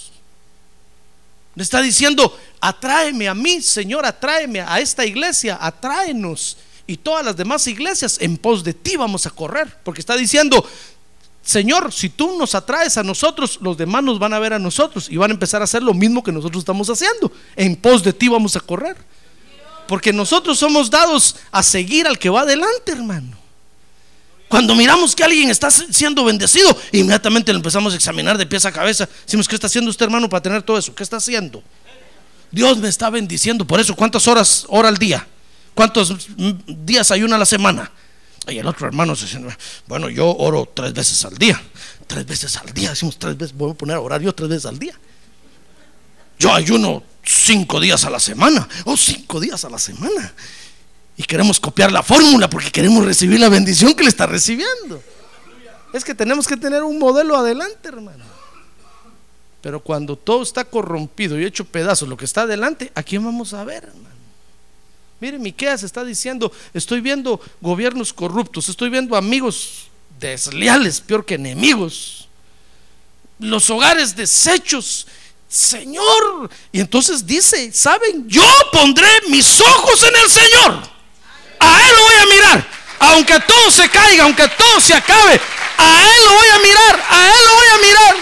Le 1.56 1.64
está 1.64 1.82
diciendo, 1.82 2.38
atráeme 2.60 3.28
a 3.28 3.34
mí, 3.34 3.62
Señor, 3.62 4.06
atráeme 4.06 4.62
a 4.62 4.80
esta 4.80 5.06
iglesia, 5.06 5.58
atráenos. 5.60 6.58
Y 6.88 6.98
todas 6.98 7.24
las 7.26 7.36
demás 7.36 7.68
iglesias 7.68 8.18
en 8.20 8.38
pos 8.38 8.64
de 8.64 8.74
ti 8.74 8.96
vamos 8.96 9.26
a 9.26 9.30
correr. 9.30 9.78
Porque 9.84 10.02
está 10.02 10.16
diciendo, 10.16 10.66
Señor, 11.44 11.92
si 11.92 12.10
tú 12.10 12.38
nos 12.38 12.56
atraes 12.56 12.98
a 12.98 13.04
nosotros, 13.04 13.60
los 13.62 13.78
demás 13.78 14.04
nos 14.04 14.20
van 14.20 14.34
a 14.34 14.40
ver 14.40 14.54
a 14.54 14.60
nosotros 14.60 15.10
y 15.10 15.18
van 15.18 15.32
a 15.32 15.34
empezar 15.34 15.62
a 15.62 15.66
hacer 15.66 15.84
lo 15.84 15.94
mismo 15.94 16.24
que 16.24 16.32
nosotros 16.32 16.62
estamos 16.62 16.90
haciendo. 16.90 17.32
En 17.56 17.76
pos 17.76 18.04
de 18.04 18.14
ti 18.14 18.28
vamos 18.30 18.56
a 18.56 18.60
correr. 18.60 18.98
Porque 19.88 20.14
nosotros 20.14 20.58
somos 20.58 20.90
dados 20.90 21.36
a 21.52 21.64
seguir 21.64 22.08
al 22.08 22.18
que 22.18 22.30
va 22.30 22.42
adelante, 22.42 22.92
hermano. 22.92 23.41
Cuando 24.52 24.76
miramos 24.76 25.16
que 25.16 25.24
alguien 25.24 25.50
está 25.50 25.72
siendo 25.72 26.26
bendecido, 26.26 26.78
inmediatamente 26.92 27.54
lo 27.54 27.58
empezamos 27.58 27.94
a 27.94 27.96
examinar 27.96 28.38
de 28.38 28.46
pies 28.46 28.66
a 28.66 28.72
cabeza. 28.74 29.08
Decimos, 29.24 29.48
¿qué 29.48 29.56
está 29.56 29.68
haciendo 29.68 29.90
usted, 29.90 30.04
hermano, 30.04 30.28
para 30.28 30.44
tener 30.44 30.62
todo 30.62 30.78
eso? 30.78 30.94
¿Qué 30.94 31.04
está 31.04 31.16
haciendo? 31.16 31.64
Dios 32.52 32.78
me 32.78 32.90
está 32.90 33.10
bendiciendo. 33.10 33.66
Por 33.66 33.80
eso, 33.80 33.96
¿cuántas 33.96 34.28
horas 34.28 34.66
ora 34.68 34.90
al 34.90 34.98
día? 34.98 35.26
¿Cuántos 35.74 36.28
días 36.68 37.12
ayuna 37.12 37.38
a 37.38 37.40
la 37.40 37.46
semana? 37.46 37.90
Y 38.50 38.58
el 38.58 38.68
otro 38.68 38.88
hermano 38.88 39.16
se 39.16 39.26
dice, 39.26 39.40
bueno, 39.88 40.10
yo 40.10 40.30
oro 40.36 40.70
tres 40.74 40.92
veces 40.92 41.24
al 41.24 41.38
día. 41.38 41.62
Tres 42.06 42.26
veces 42.26 42.58
al 42.58 42.74
día, 42.74 42.90
decimos 42.90 43.18
tres 43.18 43.38
veces, 43.38 43.56
voy 43.56 43.72
a 43.72 43.74
poner 43.74 43.96
horario 43.96 44.36
tres 44.36 44.50
veces 44.50 44.66
al 44.66 44.78
día. 44.78 45.00
Yo 46.38 46.54
ayuno 46.54 47.04
cinco 47.24 47.80
días 47.80 48.04
a 48.04 48.10
la 48.10 48.20
semana, 48.20 48.68
o 48.84 48.98
cinco 48.98 49.40
días 49.40 49.64
a 49.64 49.70
la 49.70 49.80
semana. 49.80 50.34
Y 51.18 51.24
queremos 51.24 51.60
copiar 51.60 51.92
la 51.92 52.04
fórmula 52.04 52.50
porque 52.50 52.72
queremos 52.72 53.06
recibir 53.06 53.40
la 53.40 53.50
bendición 53.50 53.94
que 53.94 54.04
le 54.04 54.10
está 54.10 54.26
recibiendo. 54.26 55.04
Es 55.94 56.04
que 56.04 56.16
tenemos 56.16 56.48
que 56.48 56.58
tener 56.58 56.84
un 56.84 56.98
modelo 56.98 57.36
adelante, 57.36 57.90
hermano. 57.90 58.24
Pero 59.62 59.80
cuando 59.80 60.16
todo 60.16 60.42
está 60.42 60.64
corrompido 60.66 61.40
y 61.40 61.46
hecho 61.46 61.66
pedazos, 61.66 62.10
lo 62.10 62.18
que 62.18 62.26
está 62.26 62.42
adelante, 62.42 62.92
¿a 62.96 63.04
quién 63.04 63.24
vamos 63.24 63.54
a 63.54 63.64
ver, 63.64 63.84
hermano? 63.84 64.10
Mire, 65.20 65.38
Miqueas 65.38 65.84
está 65.84 66.04
diciendo, 66.04 66.52
estoy 66.74 67.00
viendo 67.00 67.40
gobiernos 67.62 68.12
corruptos, 68.12 68.70
estoy 68.70 68.90
viendo 68.90 69.16
amigos 69.16 69.88
desleales, 70.20 71.00
peor 71.00 71.24
que 71.26 71.36
enemigos. 71.36 72.28
Los 73.38 73.70
hogares 73.70 74.16
deshechos, 74.16 75.06
Señor. 75.48 76.50
Y 76.72 76.80
entonces 76.80 77.26
dice, 77.26 77.72
¿saben? 77.72 78.28
Yo 78.28 78.44
pondré 78.72 79.08
mis 79.30 79.62
ojos 79.62 80.04
en 80.04 80.16
el 80.24 80.30
Señor. 80.30 80.91
A 81.62 81.88
Él 81.88 81.96
lo 81.96 82.04
voy 82.04 82.16
a 82.16 82.26
mirar. 82.26 82.68
Aunque 83.00 83.40
todo 83.40 83.72
se 83.72 83.90
caiga, 83.90 84.24
aunque 84.24 84.48
todo 84.50 84.80
se 84.80 84.94
acabe, 84.94 85.40
a 85.78 86.04
Él 86.04 86.26
lo 86.26 86.34
voy 86.34 86.48
a 86.48 86.60
mirar, 86.60 87.06
a 87.10 87.28
Él 87.28 87.46
lo 87.46 87.56
voy 87.56 87.68
a 87.68 87.78
mirar. 87.88 88.16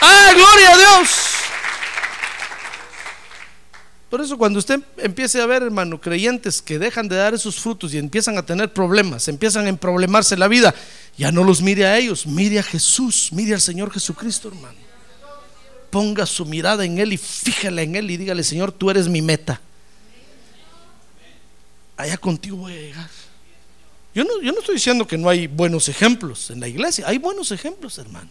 ¡Ah, 0.00 0.32
gloria 0.34 0.72
a 0.72 0.76
Dios! 0.76 1.08
Por 4.10 4.20
eso 4.20 4.36
cuando 4.36 4.58
usted 4.58 4.80
empiece 4.98 5.40
a 5.40 5.46
ver, 5.46 5.62
hermano, 5.62 6.00
creyentes 6.00 6.60
que 6.60 6.78
dejan 6.78 7.08
de 7.08 7.16
dar 7.16 7.32
esos 7.32 7.58
frutos 7.58 7.94
y 7.94 7.98
empiezan 7.98 8.36
a 8.36 8.44
tener 8.44 8.72
problemas, 8.72 9.26
empiezan 9.28 9.64
a 9.64 9.70
emproblemarse 9.70 10.36
la 10.36 10.48
vida, 10.48 10.74
ya 11.16 11.32
no 11.32 11.44
los 11.44 11.62
mire 11.62 11.86
a 11.86 11.96
ellos, 11.96 12.26
mire 12.26 12.58
a 12.58 12.62
Jesús, 12.62 13.30
mire 13.32 13.54
al 13.54 13.60
Señor 13.60 13.90
Jesucristo, 13.90 14.48
hermano. 14.48 14.76
Ponga 15.88 16.26
su 16.26 16.44
mirada 16.44 16.84
en 16.84 16.98
Él 16.98 17.14
y 17.14 17.16
fíjala 17.16 17.82
en 17.82 17.96
Él 17.96 18.10
y 18.10 18.16
dígale, 18.16 18.44
Señor, 18.44 18.72
tú 18.72 18.90
eres 18.90 19.08
mi 19.08 19.22
meta. 19.22 19.60
Allá 21.96 22.16
contigo 22.16 22.56
voy 22.56 22.72
a 22.72 22.80
llegar. 22.80 23.10
Yo 24.14 24.24
no, 24.24 24.40
yo 24.42 24.52
no 24.52 24.60
estoy 24.60 24.74
diciendo 24.74 25.06
que 25.06 25.16
no 25.16 25.28
hay 25.28 25.46
buenos 25.46 25.88
ejemplos 25.88 26.50
en 26.50 26.60
la 26.60 26.68
iglesia, 26.68 27.06
hay 27.08 27.18
buenos 27.18 27.50
ejemplos, 27.50 27.98
hermano. 27.98 28.28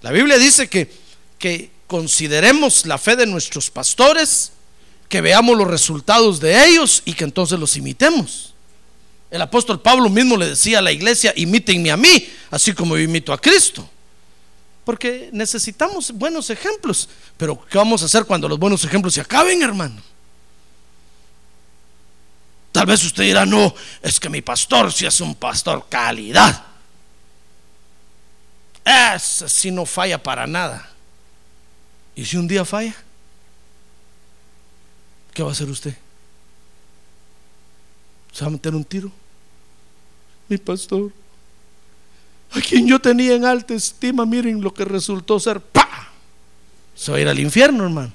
La 0.00 0.10
Biblia 0.10 0.36
dice 0.36 0.68
que, 0.68 0.90
que 1.38 1.70
consideremos 1.86 2.86
la 2.86 2.98
fe 2.98 3.14
de 3.14 3.26
nuestros 3.26 3.70
pastores, 3.70 4.52
que 5.08 5.20
veamos 5.20 5.56
los 5.56 5.68
resultados 5.68 6.40
de 6.40 6.66
ellos 6.66 7.02
y 7.04 7.12
que 7.12 7.24
entonces 7.24 7.58
los 7.58 7.76
imitemos. 7.76 8.54
El 9.30 9.40
apóstol 9.42 9.80
Pablo 9.80 10.08
mismo 10.08 10.36
le 10.36 10.48
decía 10.48 10.78
a 10.78 10.82
la 10.82 10.92
iglesia, 10.92 11.32
imítenme 11.36 11.90
a 11.90 11.96
mí, 11.96 12.28
así 12.50 12.72
como 12.72 12.96
yo 12.96 13.02
imito 13.02 13.32
a 13.32 13.40
Cristo. 13.40 13.88
Porque 14.84 15.30
necesitamos 15.32 16.10
buenos 16.12 16.50
ejemplos. 16.50 17.08
Pero 17.36 17.64
¿qué 17.70 17.78
vamos 17.78 18.02
a 18.02 18.06
hacer 18.06 18.24
cuando 18.24 18.48
los 18.48 18.58
buenos 18.58 18.84
ejemplos 18.84 19.14
se 19.14 19.20
acaben, 19.20 19.62
hermano? 19.62 20.02
Tal 22.72 22.86
vez 22.86 23.04
usted 23.04 23.24
dirá, 23.24 23.44
no, 23.44 23.74
es 24.00 24.18
que 24.18 24.30
mi 24.30 24.40
pastor 24.40 24.92
si 24.92 25.06
es 25.06 25.20
un 25.20 25.34
pastor 25.34 25.86
calidad. 25.88 26.64
Ese 28.84 29.48
sí 29.48 29.70
no 29.70 29.86
falla 29.86 30.20
para 30.20 30.46
nada. 30.46 30.90
¿Y 32.16 32.24
si 32.24 32.36
un 32.36 32.48
día 32.48 32.64
falla? 32.64 32.94
¿qué 35.32 35.42
va 35.42 35.50
a 35.50 35.52
hacer 35.52 35.68
usted? 35.68 35.94
¿Se 38.32 38.42
va 38.42 38.48
a 38.48 38.50
meter 38.50 38.74
un 38.74 38.84
tiro? 38.84 39.10
Mi 40.48 40.58
pastor, 40.58 41.10
a 42.50 42.60
quien 42.60 42.86
yo 42.86 43.00
tenía 43.00 43.34
en 43.34 43.44
alta 43.44 43.74
estima, 43.74 44.26
miren 44.26 44.60
lo 44.60 44.72
que 44.74 44.84
resultó 44.84 45.40
ser, 45.40 45.60
¡pa! 45.60 46.10
Se 46.94 47.10
va 47.10 47.18
a 47.18 47.20
ir 47.20 47.28
al 47.28 47.38
infierno, 47.38 47.84
hermano. 47.84 48.12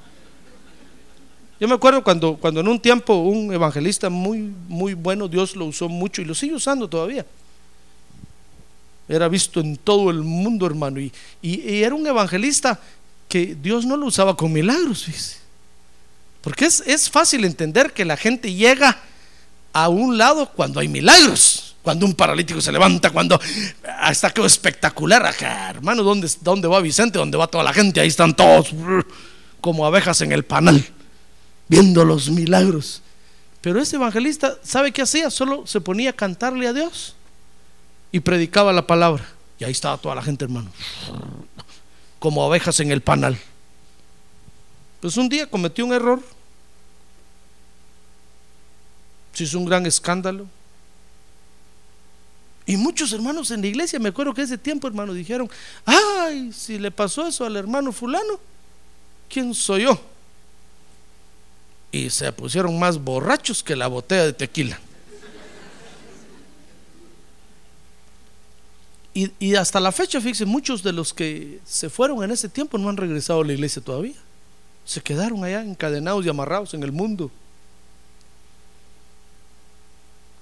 Yo 1.60 1.68
me 1.68 1.74
acuerdo 1.74 2.04
cuando, 2.04 2.36
cuando 2.38 2.60
en 2.60 2.68
un 2.68 2.80
tiempo 2.80 3.16
un 3.16 3.52
evangelista 3.52 4.10
muy, 4.10 4.54
muy 4.68 4.94
bueno, 4.94 5.28
Dios 5.28 5.56
lo 5.56 5.66
usó 5.66 5.90
mucho 5.90 6.22
y 6.22 6.26
lo 6.26 6.36
sigue 6.36 6.54
usando 6.54 6.88
todavía. 6.88 7.26
Era 9.10 9.28
visto 9.28 9.60
en 9.60 9.78
todo 9.78 10.10
el 10.12 10.20
mundo, 10.20 10.66
hermano. 10.66 11.00
Y, 11.00 11.12
y, 11.42 11.82
era 11.82 11.96
un 11.96 12.06
evangelista 12.06 12.80
que 13.28 13.56
Dios 13.56 13.86
no 13.86 13.98
lo 13.98 14.06
usaba 14.06 14.36
con 14.36 14.52
milagros. 14.52 15.08
Porque 16.42 16.66
es, 16.66 17.10
fácil 17.10 17.46
entender 17.46 17.94
que 17.94 18.06
la 18.06 18.18
gente 18.18 18.54
llega 18.54 18.98
a 19.74 19.90
un 19.90 20.18
lado 20.18 20.50
cuando 20.50 20.80
hay 20.80 20.88
milagros, 20.88 21.76
cuando 21.82 22.06
un 22.06 22.14
paralítico 22.14 22.62
se 22.62 22.72
levanta, 22.72 23.10
cuando 23.10 23.40
está 24.10 24.30
quedó 24.32 24.46
espectacular. 24.46 25.26
Acá, 25.26 25.70
hermano, 25.70 26.04
¿dónde, 26.04 26.30
¿dónde 26.42 26.68
va 26.68 26.82
Vicente? 26.82 27.18
¿Dónde 27.18 27.38
va 27.38 27.48
toda 27.48 27.64
la 27.64 27.74
gente? 27.74 28.00
Ahí 28.00 28.10
están 28.10 28.36
todos 28.36 28.74
como 29.62 29.86
abejas 29.86 30.22
en 30.22 30.32
el 30.32 30.46
panal, 30.46 30.86
viendo 31.68 32.06
los 32.06 32.30
milagros. 32.30 33.02
Pero 33.62 33.82
ese 33.82 33.96
evangelista, 33.96 34.58
¿sabe 34.64 34.92
qué 34.92 35.02
hacía? 35.02 35.30
Solo 35.30 35.66
se 35.68 35.82
ponía 35.82 36.12
a 36.12 36.14
cantarle 36.14 36.68
a 36.68 36.74
Dios 36.74 37.16
y 38.12 38.20
predicaba 38.20 38.72
la 38.72 38.88
palabra. 38.88 39.28
Y 39.60 39.64
ahí 39.64 39.72
estaba 39.72 39.98
toda 39.98 40.16
la 40.16 40.22
gente, 40.22 40.46
hermano, 40.46 40.70
como 42.20 42.44
abejas 42.44 42.80
en 42.80 42.92
el 42.92 43.02
panal. 43.02 43.38
Pues 45.02 45.18
un 45.18 45.30
día 45.30 45.50
cometió 45.50 45.86
un 45.86 45.94
error 45.94 46.22
se 49.38 49.44
hizo 49.44 49.60
un 49.60 49.66
gran 49.66 49.86
escándalo. 49.86 50.48
Y 52.66 52.76
muchos 52.76 53.14
hermanos 53.14 53.52
en 53.52 53.62
la 53.62 53.68
iglesia, 53.68 54.00
me 54.00 54.10
acuerdo 54.10 54.34
que 54.34 54.42
ese 54.42 54.58
tiempo, 54.58 54.88
hermano, 54.88 55.14
dijeron, 55.14 55.48
ay, 55.86 56.52
si 56.52 56.80
le 56.80 56.90
pasó 56.90 57.28
eso 57.28 57.46
al 57.46 57.56
hermano 57.56 57.92
fulano, 57.92 58.40
¿quién 59.30 59.54
soy 59.54 59.84
yo? 59.84 60.02
Y 61.92 62.10
se 62.10 62.32
pusieron 62.32 62.78
más 62.78 62.98
borrachos 62.98 63.64
que 63.64 63.76
la 63.76 63.88
botella 63.88 64.26
de 64.26 64.34
tequila. 64.34 64.80
Y, 69.14 69.32
y, 69.40 69.56
hasta 69.56 69.80
la 69.80 69.92
fecha, 69.92 70.20
fíjense, 70.20 70.46
muchos 70.46 70.84
de 70.84 70.94
los 70.94 71.12
que 71.12 71.60
se 71.66 71.90
fueron 71.90 72.24
en 72.24 72.30
ese 72.30 72.50
tiempo 72.50 72.78
no 72.78 72.88
han 72.88 72.98
regresado 72.98 73.42
a 73.42 73.46
la 73.46 73.54
iglesia 73.54 73.82
todavía. 73.82 74.14
Se 74.86 75.02
quedaron 75.02 75.44
allá 75.44 75.62
encadenados 75.62 76.24
y 76.24 76.30
amarrados 76.30 76.76
en 76.76 76.84
el 76.84 76.92
mundo. 76.92 77.32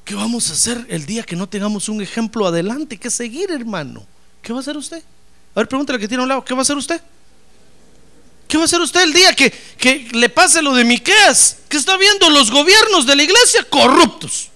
¿Qué 0.05 0.13
vamos 0.13 0.49
a 0.49 0.53
hacer 0.53 0.85
el 0.89 1.05
día 1.05 1.23
que 1.23 1.35
no 1.35 1.49
tengamos 1.49 1.89
un 1.89 1.99
ejemplo 1.99 2.45
adelante 2.45 2.97
que 2.97 3.09
seguir, 3.09 3.49
hermano? 3.49 4.05
¿Qué 4.41 4.53
va 4.53 4.59
a 4.59 4.61
hacer 4.61 4.77
usted? 4.77 5.01
A 5.55 5.61
ver, 5.61 5.67
pregúntale 5.67 5.97
que 5.97 6.07
tiene 6.07 6.21
a 6.21 6.25
un 6.25 6.29
lado, 6.29 6.45
¿qué 6.45 6.53
va 6.53 6.59
a 6.59 6.61
hacer 6.61 6.77
usted? 6.77 7.01
¿Qué 8.47 8.57
va 8.57 8.63
a 8.63 8.65
hacer 8.65 8.81
usted 8.81 9.01
el 9.01 9.13
día 9.13 9.33
que, 9.33 10.09
le 10.13 10.29
pase 10.29 10.61
lo 10.61 10.73
de 10.75 10.83
Miqueas? 10.83 11.57
Que 11.67 11.77
está 11.77 11.97
viendo 11.97 12.29
los 12.29 12.51
gobiernos 12.51 13.05
de 13.05 13.15
la 13.15 13.23
iglesia 13.23 13.63
corruptos. 13.69 14.49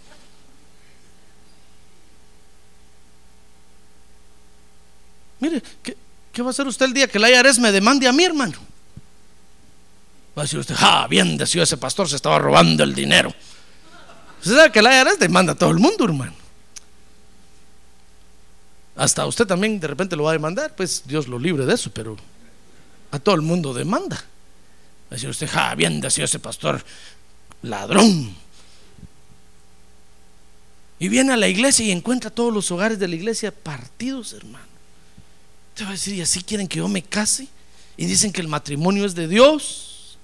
Mire, 5.39 5.63
¿qué, 5.81 5.97
¿qué, 6.31 6.41
va 6.41 6.49
a 6.49 6.51
hacer 6.51 6.67
usted 6.67 6.85
el 6.85 6.93
día 6.93 7.07
que 7.07 7.17
la 7.17 7.29
IRS 7.29 7.59
me 7.59 7.71
demande 7.71 8.07
a 8.07 8.11
mi 8.11 8.23
hermano? 8.23 8.57
Va 10.37 10.43
a 10.43 10.45
decir 10.45 10.59
usted, 10.59 10.75
ah, 10.79 11.07
bien 11.09 11.37
decía 11.37 11.63
ese 11.63 11.77
pastor, 11.77 12.07
se 12.07 12.17
estaba 12.17 12.37
robando 12.39 12.83
el 12.83 12.93
dinero. 12.93 13.33
Usted 14.39 14.55
sabe 14.55 14.71
que 14.71 14.81
la 14.81 15.01
IRS 15.01 15.19
demanda 15.19 15.53
a 15.53 15.55
todo 15.55 15.71
el 15.71 15.79
mundo, 15.79 16.05
hermano. 16.05 16.33
Hasta 18.95 19.25
usted 19.25 19.47
también 19.47 19.79
de 19.79 19.87
repente 19.87 20.15
lo 20.15 20.23
va 20.23 20.31
a 20.31 20.33
demandar, 20.33 20.75
pues 20.75 21.03
Dios 21.05 21.27
lo 21.27 21.39
libre 21.39 21.65
de 21.65 21.73
eso, 21.73 21.89
pero 21.91 22.17
a 23.11 23.19
todo 23.19 23.35
el 23.35 23.41
mundo 23.41 23.73
demanda. 23.73 24.15
Va 24.15 25.11
a 25.11 25.15
decir 25.15 25.29
usted, 25.29 25.47
ja, 25.49 25.73
bien 25.75 26.01
decía 26.01 26.25
ese 26.25 26.39
pastor, 26.39 26.83
ladrón. 27.63 28.35
Y 30.99 31.07
viene 31.07 31.33
a 31.33 31.37
la 31.37 31.47
iglesia 31.47 31.85
y 31.85 31.91
encuentra 31.91 32.29
todos 32.29 32.53
los 32.53 32.69
hogares 32.71 32.99
de 32.99 33.07
la 33.07 33.15
iglesia 33.15 33.51
partidos, 33.51 34.33
hermano. 34.33 34.65
Usted 35.69 35.85
va 35.85 35.89
a 35.89 35.93
decir, 35.93 36.13
¿y 36.15 36.21
así 36.21 36.43
quieren 36.43 36.67
que 36.67 36.77
yo 36.77 36.87
me 36.87 37.01
case? 37.01 37.47
Y 37.95 38.05
dicen 38.05 38.31
que 38.33 38.41
el 38.41 38.47
matrimonio 38.49 39.05
es 39.05 39.15
de 39.15 39.27
Dios. 39.27 40.17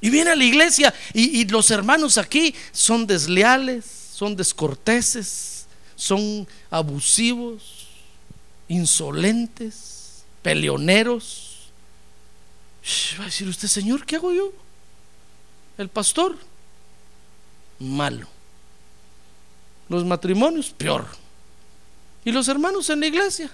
Y 0.00 0.10
viene 0.10 0.30
a 0.30 0.36
la 0.36 0.44
iglesia 0.44 0.92
y, 1.14 1.44
los 1.46 1.70
hermanos 1.70 2.18
aquí 2.18 2.54
son 2.72 3.06
desleales, 3.06 3.84
son 4.12 4.34
descorteses, 4.34 5.66
son 5.94 6.46
abusivos, 6.70 7.86
insolentes, 8.66 9.91
peleoneros. 10.42 11.70
Va 13.18 13.22
a 13.22 13.26
decir 13.26 13.48
usted, 13.48 13.68
Señor, 13.68 14.04
¿qué 14.04 14.16
hago 14.16 14.32
yo? 14.32 14.52
El 15.78 15.88
pastor, 15.88 16.36
malo. 17.78 18.26
Los 19.88 20.04
matrimonios, 20.04 20.70
peor. 20.70 21.06
Y 22.24 22.32
los 22.32 22.48
hermanos 22.48 22.90
en 22.90 23.00
la 23.00 23.06
iglesia, 23.06 23.50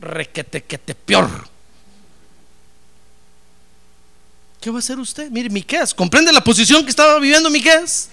requete 0.00 0.64
que 0.64 0.78
te 0.78 0.94
peor. 0.94 1.48
¿Qué 4.60 4.70
va 4.70 4.76
a 4.76 4.78
hacer 4.80 4.98
usted? 4.98 5.30
Mire, 5.30 5.50
Miqueas, 5.50 5.94
¿comprende 5.94 6.32
la 6.32 6.42
posición 6.42 6.82
que 6.82 6.90
estaba 6.90 7.18
viviendo 7.18 7.50
Miqueas? 7.50 8.10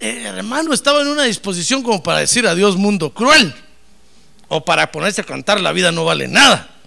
El 0.00 0.24
hermano 0.24 0.72
estaba 0.72 1.02
en 1.02 1.08
una 1.08 1.24
disposición 1.24 1.82
como 1.82 2.02
para 2.02 2.20
decir 2.20 2.46
adiós 2.46 2.76
mundo 2.76 3.12
cruel 3.12 3.52
o 4.46 4.64
para 4.64 4.90
ponerse 4.92 5.20
a 5.20 5.24
cantar 5.24 5.60
la 5.60 5.72
vida 5.72 5.90
no 5.90 6.04
vale 6.04 6.28
nada. 6.28 6.77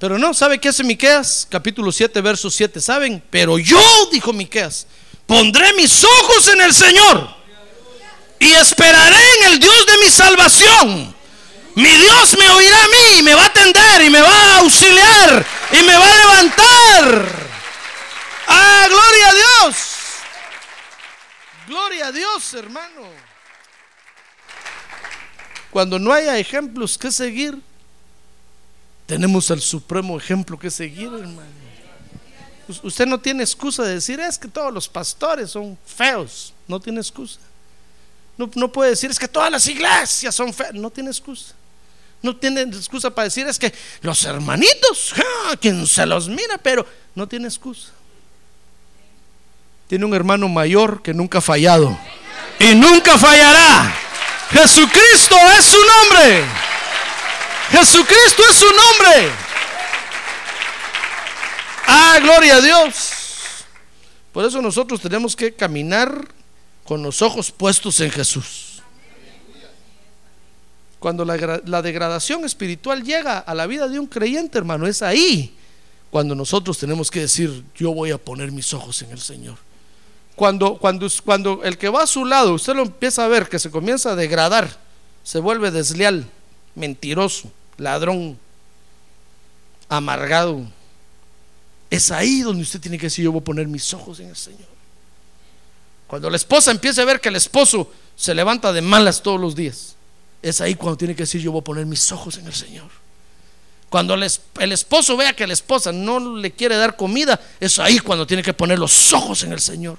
Pero 0.00 0.18
no, 0.18 0.32
¿sabe 0.32 0.58
qué 0.58 0.70
hace 0.70 0.82
Miqueas? 0.82 1.46
Capítulo 1.50 1.92
7, 1.92 2.22
verso 2.22 2.50
7, 2.50 2.80
¿saben? 2.80 3.22
Pero 3.28 3.58
yo, 3.58 3.78
dijo 4.10 4.32
Miqueas, 4.32 4.86
pondré 5.26 5.74
mis 5.74 6.02
ojos 6.02 6.48
en 6.48 6.62
el 6.62 6.72
Señor 6.72 7.28
y 8.38 8.50
esperaré 8.52 9.22
en 9.40 9.52
el 9.52 9.60
Dios 9.60 9.86
de 9.86 9.98
mi 9.98 10.10
salvación. 10.10 11.14
Mi 11.74 11.90
Dios 11.90 12.38
me 12.38 12.48
oirá 12.48 12.82
a 12.82 12.88
mí, 12.88 13.18
y 13.18 13.22
me 13.22 13.34
va 13.34 13.42
a 13.42 13.46
atender 13.46 14.02
y 14.02 14.08
me 14.08 14.22
va 14.22 14.28
a 14.30 14.58
auxiliar 14.60 15.46
y 15.70 15.82
me 15.82 15.94
va 15.94 16.06
a 16.06 16.16
levantar. 16.16 17.50
¡Ah, 18.46 18.86
gloria 18.88 19.28
a 19.28 19.34
Dios! 19.34 19.76
Gloria 21.66 22.06
a 22.06 22.12
Dios, 22.12 22.54
hermano. 22.54 23.02
Cuando 25.70 25.98
no 25.98 26.10
haya 26.10 26.38
ejemplos 26.38 26.96
que 26.96 27.12
seguir, 27.12 27.58
tenemos 29.10 29.50
el 29.50 29.60
supremo 29.60 30.16
ejemplo 30.16 30.56
que 30.56 30.70
seguir, 30.70 31.08
hermano. 31.08 31.50
Usted 32.84 33.06
no 33.06 33.18
tiene 33.18 33.42
excusa 33.42 33.82
de 33.82 33.94
decir, 33.94 34.20
es 34.20 34.38
que 34.38 34.46
todos 34.46 34.72
los 34.72 34.88
pastores 34.88 35.50
son 35.50 35.76
feos. 35.84 36.54
No 36.68 36.78
tiene 36.78 37.00
excusa. 37.00 37.40
No, 38.38 38.48
no 38.54 38.70
puede 38.70 38.90
decir, 38.90 39.10
es 39.10 39.18
que 39.18 39.26
todas 39.26 39.50
las 39.50 39.66
iglesias 39.66 40.32
son 40.32 40.54
feas. 40.54 40.74
No 40.74 40.90
tiene 40.90 41.10
excusa. 41.10 41.54
No 42.22 42.36
tiene 42.36 42.60
excusa 42.60 43.10
para 43.10 43.24
decir, 43.24 43.48
es 43.48 43.58
que 43.58 43.74
los 44.00 44.22
hermanitos, 44.22 45.12
quien 45.60 45.84
se 45.88 46.06
los 46.06 46.28
mira, 46.28 46.56
pero 46.58 46.86
no 47.16 47.26
tiene 47.26 47.48
excusa. 47.48 47.88
Tiene 49.88 50.04
un 50.04 50.14
hermano 50.14 50.48
mayor 50.48 51.02
que 51.02 51.12
nunca 51.12 51.38
ha 51.38 51.40
fallado. 51.40 51.98
Y 52.60 52.76
nunca 52.76 53.18
fallará. 53.18 53.92
Jesucristo 54.52 55.34
es 55.58 55.64
su 55.64 55.78
nombre. 55.78 56.69
Jesucristo 57.70 58.42
es 58.50 58.56
su 58.56 58.66
nombre. 58.66 59.30
Ah, 61.86 62.18
gloria 62.20 62.56
a 62.56 62.60
Dios. 62.60 63.10
Por 64.32 64.44
eso 64.44 64.60
nosotros 64.60 65.00
tenemos 65.00 65.34
que 65.34 65.54
caminar 65.54 66.28
con 66.84 67.02
los 67.02 67.22
ojos 67.22 67.50
puestos 67.50 68.00
en 68.00 68.10
Jesús. 68.10 68.82
Cuando 70.98 71.24
la, 71.24 71.82
degradación 71.82 72.44
espiritual 72.44 73.02
llega 73.02 73.38
a 73.38 73.54
la 73.54 73.66
vida 73.66 73.88
de 73.88 73.98
un 73.98 74.06
creyente, 74.06 74.58
hermano, 74.58 74.86
es 74.86 75.00
ahí 75.00 75.56
cuando 76.10 76.34
nosotros 76.34 76.76
tenemos 76.76 77.10
que 77.10 77.20
decir, 77.20 77.64
yo 77.76 77.94
voy 77.94 78.10
a 78.10 78.18
poner 78.18 78.52
mis 78.52 78.74
ojos 78.74 79.00
en 79.02 79.12
el 79.12 79.20
Señor. 79.20 79.56
Cuando, 80.36 80.76
cuando, 80.76 81.08
cuando 81.24 81.62
el 81.62 81.78
que 81.78 81.88
va 81.88 82.02
a 82.02 82.06
su 82.06 82.24
lado, 82.24 82.54
usted 82.54 82.74
lo 82.74 82.82
empieza 82.82 83.24
a 83.24 83.28
ver 83.28 83.48
que 83.48 83.58
se 83.58 83.70
comienza 83.70 84.10
a 84.10 84.16
degradar, 84.16 84.76
se 85.22 85.38
vuelve 85.38 85.70
desleal, 85.70 86.28
mentiroso, 86.74 87.50
ladrón, 87.80 88.38
amargado. 89.88 90.62
Es 91.90 92.10
ahí 92.10 92.42
donde 92.42 92.62
usted 92.62 92.80
tiene 92.80 92.98
que 92.98 93.06
decir, 93.06 93.24
yo 93.24 93.32
voy 93.32 93.40
a 93.40 93.44
poner 93.44 93.66
mis 93.66 93.92
ojos 93.92 94.20
en 94.20 94.28
el 94.28 94.36
Señor. 94.36 94.68
Cuando 96.06 96.30
la 96.30 96.36
esposa 96.36 96.70
empiece 96.70 97.00
a 97.00 97.04
ver 97.04 97.20
que 97.20 97.28
el 97.28 97.36
esposo 97.36 97.90
se 98.16 98.34
levanta 98.34 98.72
de 98.72 98.82
malas 98.82 99.22
todos 99.22 99.40
los 99.40 99.54
días, 99.54 99.96
es 100.42 100.60
ahí 100.60 100.74
cuando 100.74 100.96
tiene 100.96 101.14
que 101.14 101.24
decir, 101.24 101.40
yo 101.40 101.52
voy 101.52 101.60
a 101.60 101.64
poner 101.64 101.86
mis 101.86 102.10
ojos 102.12 102.38
en 102.38 102.46
el 102.46 102.54
Señor. 102.54 102.90
Cuando 103.88 104.14
el 104.14 104.72
esposo 104.72 105.16
vea 105.16 105.34
que 105.34 105.46
la 105.46 105.52
esposa 105.52 105.90
no 105.90 106.36
le 106.36 106.52
quiere 106.52 106.76
dar 106.76 106.96
comida, 106.96 107.40
es 107.58 107.78
ahí 107.80 107.98
cuando 107.98 108.26
tiene 108.26 108.42
que 108.42 108.54
poner 108.54 108.78
los 108.78 109.12
ojos 109.12 109.42
en 109.42 109.52
el 109.52 109.60
Señor. 109.60 109.98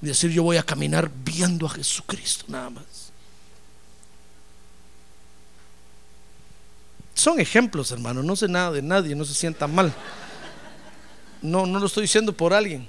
Y 0.00 0.06
decir, 0.06 0.30
yo 0.30 0.44
voy 0.44 0.56
a 0.56 0.62
caminar 0.62 1.10
viendo 1.12 1.66
a 1.66 1.70
Jesucristo, 1.70 2.44
nada 2.48 2.70
más. 2.70 2.84
Son 7.20 7.38
ejemplos, 7.38 7.92
hermano. 7.92 8.22
No 8.22 8.34
sé 8.34 8.48
nada 8.48 8.72
de 8.72 8.80
nadie, 8.80 9.14
no 9.14 9.26
se 9.26 9.34
sienta 9.34 9.66
mal. 9.66 9.92
No, 11.42 11.66
no 11.66 11.78
lo 11.78 11.84
estoy 11.84 12.04
diciendo 12.04 12.32
por 12.32 12.54
alguien. 12.54 12.88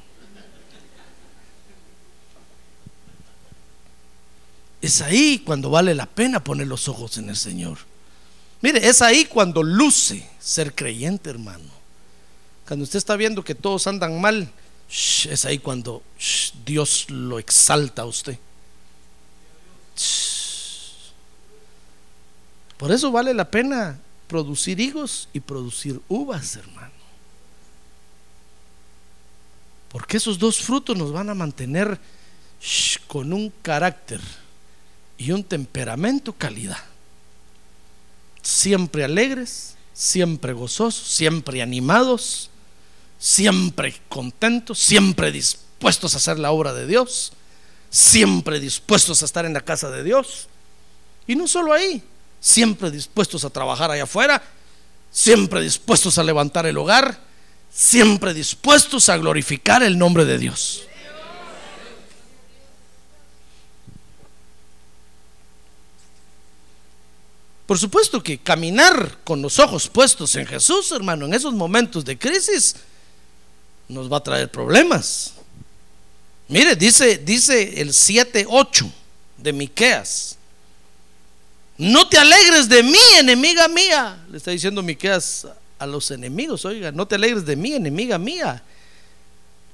Es 4.82 5.02
ahí 5.02 5.40
cuando 5.40 5.70
vale 5.70 5.94
la 5.94 6.06
pena 6.06 6.42
poner 6.42 6.68
los 6.68 6.88
ojos 6.88 7.18
en 7.18 7.28
el 7.28 7.36
Señor. 7.36 7.80
Mire, 8.62 8.88
es 8.88 9.02
ahí 9.02 9.26
cuando 9.26 9.64
luce 9.64 10.26
ser 10.40 10.74
creyente, 10.74 11.30
hermano. 11.30 11.70
Cuando 12.66 12.84
usted 12.84 13.00
está 13.00 13.18
viendo 13.18 13.44
que 13.44 13.54
todos 13.54 13.86
andan 13.86 14.22
mal, 14.22 14.50
es 14.90 15.44
ahí 15.44 15.60
cuando 15.60 16.04
Dios 16.66 17.10
lo 17.10 17.38
exalta 17.38 18.04
a 18.04 18.06
usted. 18.06 18.38
Por 22.78 22.94
eso 22.94 23.12
vale 23.12 23.34
la 23.34 23.52
pena 23.52 24.00
producir 24.32 24.80
higos 24.80 25.28
y 25.34 25.42
producir 25.42 26.00
uvas, 26.08 26.56
hermano. 26.56 26.94
Porque 29.90 30.16
esos 30.16 30.40
dos 30.40 30.62
frutos 30.62 30.98
nos 30.98 31.12
van 31.12 31.30
a 31.30 31.34
mantener 31.34 32.00
con 33.08 33.34
un 33.34 33.52
carácter 33.62 34.22
y 35.18 35.32
un 35.32 35.44
temperamento 35.44 36.32
calidad. 36.32 36.82
Siempre 38.42 39.04
alegres, 39.04 39.76
siempre 39.92 40.54
gozosos, 40.54 41.10
siempre 41.10 41.62
animados, 41.62 42.50
siempre 43.20 44.00
contentos, 44.08 44.80
siempre 44.80 45.34
dispuestos 45.34 46.14
a 46.14 46.18
hacer 46.20 46.40
la 46.40 46.52
obra 46.52 46.72
de 46.72 46.88
Dios, 46.88 47.34
siempre 47.90 48.62
dispuestos 48.62 49.22
a 49.22 49.26
estar 49.26 49.46
en 49.46 49.54
la 49.54 49.66
casa 49.66 49.90
de 49.90 50.06
Dios. 50.06 50.48
Y 51.28 51.36
no 51.36 51.50
solo 51.50 51.74
ahí, 51.74 52.02
siempre 52.42 52.92
dispuestos 52.92 53.46
a 53.46 53.50
trabajar 53.50 53.92
allá 53.92 54.04
afuera, 54.04 54.44
siempre 55.12 55.62
dispuestos 55.62 56.18
a 56.18 56.24
levantar 56.24 56.66
el 56.66 56.78
hogar, 56.78 57.22
siempre 57.72 58.34
dispuestos 58.34 59.08
a 59.08 59.18
glorificar 59.18 59.84
el 59.84 59.98
nombre 59.98 60.26
de 60.26 60.38
Dios. 60.38 60.84
Por 67.66 67.80
supuesto 67.80 68.22
que 68.22 68.38
caminar 68.38 69.20
con 69.24 69.42
los 69.42 69.58
ojos 69.58 69.88
puestos 69.88 70.36
en 70.36 70.46
Jesús, 70.46 70.92
hermano, 70.92 71.26
en 71.26 71.34
esos 71.34 71.54
momentos 71.54 72.04
de 72.04 72.18
crisis, 72.18 72.76
nos 73.88 74.12
va 74.12 74.18
a 74.18 74.24
traer 74.24 74.52
problemas. 74.52 75.36
Mire, 76.50 76.76
dice, 76.76 77.18
dice 77.20 77.80
el 77.80 77.94
7.8 77.94 78.92
de 79.38 79.54
Miqueas. 79.54 80.38
No 81.82 82.08
te 82.08 82.20
alegres 82.20 82.70
de 82.70 82.84
mí, 82.84 83.00
enemiga 83.18 83.68
mía. 83.68 84.16
Le 84.30 84.38
está 84.38 84.52
diciendo 84.52 84.84
Miqueas 84.84 85.48
a 85.80 85.88
los 85.88 86.12
enemigos, 86.12 86.64
oiga, 86.64 86.92
no 86.92 87.08
te 87.08 87.16
alegres 87.16 87.44
de 87.44 87.56
mí, 87.56 87.74
enemiga 87.74 88.20
mía. 88.20 88.62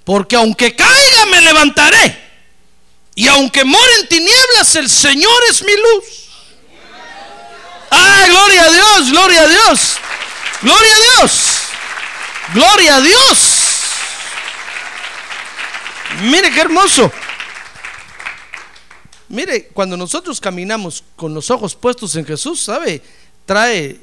Porque 0.06 0.38
aunque 0.38 0.74
caiga 0.74 1.26
me 1.30 1.42
levantaré. 1.42 2.18
Y 3.14 3.28
aunque 3.28 3.66
more 3.66 3.96
en 4.00 4.08
tinieblas, 4.08 4.74
el 4.78 4.90
Señor 4.90 5.38
es 5.50 5.62
mi 5.64 5.74
luz. 5.74 6.30
¡Ah, 7.92 8.24
gloria 8.30 8.64
a 8.64 8.72
Dios! 8.72 9.12
¡Gloria 9.12 9.42
a 9.42 9.48
Dios! 9.50 9.98
¡Gloria 10.62 10.96
a 10.96 11.20
Dios! 11.20 11.42
¡Gloria 12.54 12.96
a 12.96 13.02
Dios! 13.02 13.38
Mire 16.22 16.52
qué 16.52 16.62
hermoso. 16.62 17.12
Mire, 19.30 19.68
cuando 19.68 19.98
nosotros 19.98 20.40
caminamos 20.40 21.04
con 21.16 21.34
los 21.34 21.52
ojos 21.52 21.76
puestos 21.76 22.16
en 22.16 22.26
Jesús, 22.26 22.62
¿sabe? 22.62 23.02
Trae 23.46 24.00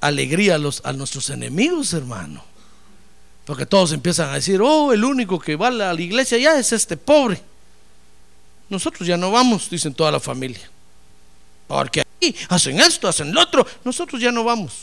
alegría 0.00 0.56
a, 0.56 0.58
los, 0.58 0.82
a 0.84 0.92
nuestros 0.92 1.30
enemigos, 1.30 1.92
hermano. 1.94 2.44
Porque 3.44 3.64
todos 3.64 3.92
empiezan 3.92 4.30
a 4.30 4.34
decir, 4.34 4.60
oh, 4.60 4.92
el 4.92 5.04
único 5.04 5.38
que 5.38 5.56
va 5.56 5.68
a 5.68 5.70
la 5.70 5.94
iglesia 5.94 6.36
ya 6.36 6.58
es 6.58 6.72
este 6.72 6.96
pobre. 6.96 7.40
Nosotros 8.68 9.06
ya 9.06 9.16
no 9.16 9.30
vamos, 9.30 9.70
dicen 9.70 9.94
toda 9.94 10.10
la 10.10 10.20
familia. 10.20 10.68
Porque 11.68 12.00
aquí 12.00 12.34
hacen 12.48 12.80
esto, 12.80 13.08
hacen 13.08 13.32
lo 13.32 13.40
otro. 13.40 13.66
Nosotros 13.84 14.20
ya 14.20 14.32
no 14.32 14.44
vamos. 14.44 14.74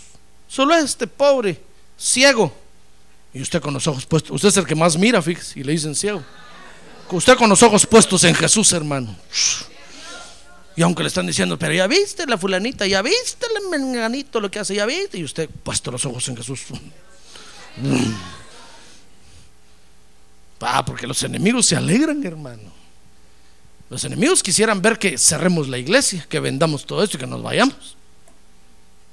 Solo 0.47 0.75
este 0.75 1.07
pobre, 1.07 1.59
ciego. 1.97 2.53
Y 3.33 3.41
usted 3.41 3.61
con 3.61 3.73
los 3.73 3.85
ojos 3.87 4.05
puestos, 4.05 4.31
usted 4.31 4.49
es 4.49 4.57
el 4.57 4.65
que 4.65 4.75
más 4.75 4.97
mira, 4.97 5.21
fíjese, 5.21 5.59
y 5.59 5.63
le 5.63 5.71
dicen 5.71 5.95
ciego. 5.95 6.23
Usted 7.13 7.37
con 7.37 7.47
los 7.47 7.61
ojos 7.61 7.85
puestos 7.85 8.23
en 8.23 8.33
Jesús, 8.33 8.71
hermano. 8.73 9.15
Y 10.75 10.81
aunque 10.81 11.03
le 11.03 11.09
están 11.09 11.27
diciendo, 11.27 11.59
pero 11.59 11.71
ya 11.71 11.85
viste 11.85 12.25
la 12.25 12.39
fulanita, 12.39 12.87
ya 12.87 13.03
viste 13.03 13.45
el 13.55 13.69
menganito 13.69 14.39
lo 14.39 14.49
que 14.49 14.57
hace, 14.57 14.73
ya 14.73 14.87
viste. 14.87 15.19
Y 15.19 15.23
usted 15.23 15.47
puesto 15.47 15.91
los 15.91 16.03
ojos 16.05 16.27
en 16.29 16.37
Jesús. 16.37 16.61
Ah, 20.65 20.83
porque 20.83 21.05
los 21.05 21.21
enemigos 21.21 21.65
se 21.65 21.75
alegran, 21.75 22.25
hermano. 22.25 22.71
Los 23.89 24.03
enemigos 24.05 24.41
quisieran 24.41 24.81
ver 24.81 24.97
que 24.97 25.17
cerremos 25.17 25.67
la 25.67 25.77
iglesia, 25.77 26.25
que 26.27 26.39
vendamos 26.39 26.85
todo 26.85 27.03
esto 27.03 27.17
y 27.17 27.19
que 27.19 27.27
nos 27.27 27.43
vayamos. 27.43 27.97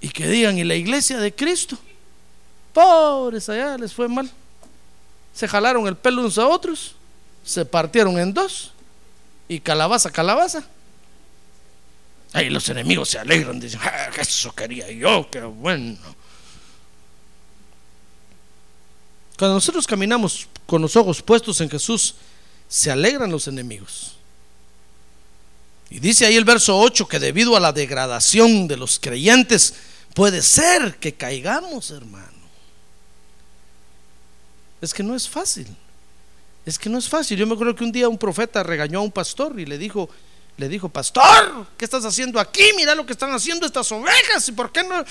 Y 0.01 0.09
que 0.09 0.27
digan, 0.27 0.57
¿y 0.57 0.65
la 0.65 0.77
iglesia 0.77 1.19
de 1.19 1.35
Cristo? 1.35 1.77
Pobres 2.73 3.49
allá, 3.49 3.77
les 3.77 3.93
fue 3.93 4.09
mal. 4.09 4.31
Se 5.35 5.47
jalaron 5.47 5.87
el 5.87 5.97
pelo 5.97 6.23
unos 6.23 6.39
a 6.39 6.47
otros, 6.47 6.95
se 7.45 7.65
partieron 7.65 8.19
en 8.19 8.33
dos 8.33 8.73
y 9.49 9.61
calabaza, 9.61 10.11
calabaza. 10.11 10.65
Ahí 12.33 12.49
los 12.49 12.69
enemigos 12.69 13.09
se 13.09 13.19
alegran, 13.19 13.59
dicen, 13.59 13.81
ah, 13.83 14.11
eso 14.17 14.53
quería 14.55 14.91
yo, 14.91 15.29
qué 15.31 15.41
bueno. 15.41 15.99
Cuando 19.37 19.55
nosotros 19.55 19.87
caminamos 19.87 20.47
con 20.67 20.83
los 20.83 20.95
ojos 20.97 21.23
puestos 21.23 21.61
en 21.61 21.71
Jesús, 21.71 22.15
se 22.69 22.91
alegran 22.91 23.31
los 23.31 23.49
enemigos. 23.49 24.13
Y 25.91 25.99
dice 25.99 26.25
ahí 26.25 26.37
el 26.37 26.45
verso 26.45 26.79
8 26.79 27.09
que 27.09 27.19
debido 27.19 27.57
a 27.57 27.61
la 27.61 27.73
degradación 27.73 28.69
de 28.69 28.77
los 28.77 29.01
creyentes, 29.01 29.75
puede 30.15 30.41
ser 30.43 30.99
que 30.99 31.15
caigamos, 31.15 31.91
hermano. 31.91 32.29
Es 34.81 34.95
que 34.95 35.03
no 35.03 35.17
es 35.17 35.29
fácil. 35.29 35.67
Es 36.71 36.79
que 36.79 36.89
no 36.89 36.99
es 36.99 37.09
fácil. 37.09 37.37
Yo 37.37 37.49
me 37.49 37.55
acuerdo 37.55 37.75
que 37.75 37.83
un 37.83 37.91
día 37.91 38.09
un 38.09 38.17
profeta 38.17 38.63
regañó 38.63 39.01
a 39.01 39.03
un 39.03 39.11
pastor 39.11 39.59
y 39.59 39.67
le 39.67 39.77
dijo, 39.77 40.09
le 40.57 40.69
dijo, 40.69 40.89
pastor, 40.89 41.67
¿qué 41.77 41.85
estás 41.85 42.05
haciendo 42.05 42.39
aquí? 42.39 42.63
Mira 42.77 42.95
lo 42.95 43.05
que 43.05 43.11
están 43.11 43.33
haciendo 43.33 43.67
estas 43.67 43.91
ovejas. 43.91 44.49
¿Y 44.49 44.53
por 44.53 44.71
qué 44.71 44.85
no 44.85 45.05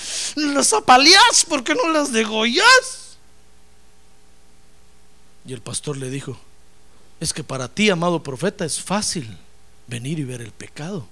las 0.54 0.72
apaleas? 0.72 1.44
¿Por 1.50 1.62
qué 1.66 1.76
no 1.76 1.92
las 1.92 2.14
degollas? 2.14 3.18
Y 5.46 5.52
el 5.52 5.60
pastor 5.60 5.98
le 5.98 6.10
dijo, 6.10 6.40
es 7.20 7.34
que 7.34 7.44
para 7.44 7.68
ti, 7.68 7.90
amado 7.90 8.24
profeta, 8.24 8.64
es 8.64 8.82
fácil 8.82 9.38
venir 9.86 10.18
y 10.18 10.24
ver 10.24 10.40
el 10.40 10.54
pecado. 10.54 11.10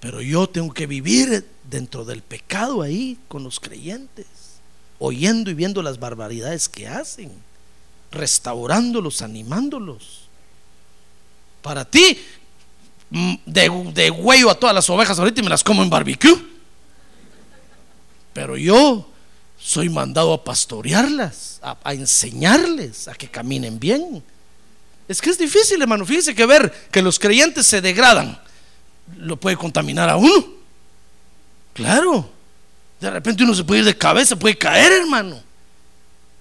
Pero 0.00 0.22
yo 0.22 0.48
tengo 0.48 0.72
que 0.72 0.86
vivir 0.86 1.46
dentro 1.68 2.06
del 2.06 2.22
pecado 2.22 2.80
ahí 2.80 3.18
con 3.28 3.44
los 3.44 3.60
creyentes, 3.60 4.26
oyendo 4.98 5.50
y 5.50 5.54
viendo 5.54 5.82
las 5.82 6.00
barbaridades 6.00 6.70
que 6.70 6.88
hacen, 6.88 7.46
restaurándolos, 8.10 9.22
animándolos. 9.22 10.28
Para 11.62 11.84
ti, 11.84 12.18
mm, 13.10 13.34
de, 13.46 13.92
de 13.94 14.10
huello 14.10 14.50
a 14.50 14.54
todas 14.54 14.74
las 14.74 14.88
ovejas 14.90 15.18
ahorita 15.18 15.40
y 15.40 15.44
me 15.44 15.50
las 15.50 15.64
como 15.64 15.82
en 15.82 15.90
barbecue. 15.90 16.36
Pero 18.32 18.56
yo 18.56 19.08
soy 19.58 19.88
mandado 19.88 20.32
a 20.32 20.44
pastorearlas, 20.44 21.60
a, 21.62 21.92
enseñarles 21.92 23.08
a 23.08 23.14
que 23.14 23.28
caminen 23.28 23.78
bien. 23.78 24.22
Es 25.08 25.20
que 25.20 25.30
es 25.30 25.38
difícil, 25.38 25.82
hermano. 25.82 26.06
Fíjese 26.06 26.34
que 26.34 26.46
ver 26.46 26.88
que 26.90 27.02
los 27.02 27.18
creyentes 27.18 27.66
se 27.66 27.80
degradan 27.80 28.40
lo 29.16 29.36
puede 29.36 29.56
contaminar 29.56 30.08
a 30.08 30.16
uno. 30.16 30.46
Claro. 31.72 32.30
De 33.00 33.10
repente 33.10 33.42
uno 33.42 33.54
se 33.54 33.64
puede 33.64 33.80
ir 33.80 33.86
de 33.86 33.96
cabeza, 33.96 34.36
puede 34.36 34.58
caer, 34.58 34.92
hermano. 34.92 35.40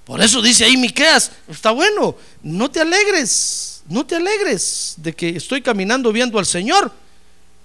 Por 0.07 0.21
eso 0.21 0.41
dice 0.41 0.63
ahí 0.63 0.77
Miqueas, 0.77 1.31
está 1.49 1.71
bueno, 1.71 2.15
no 2.41 2.71
te 2.71 2.79
alegres, 2.79 3.83
no 3.89 4.05
te 4.05 4.15
alegres 4.15 4.93
de 4.95 5.13
que 5.13 5.35
estoy 5.35 5.61
caminando 5.61 6.13
viendo 6.13 6.39
al 6.39 6.45
Señor, 6.45 6.89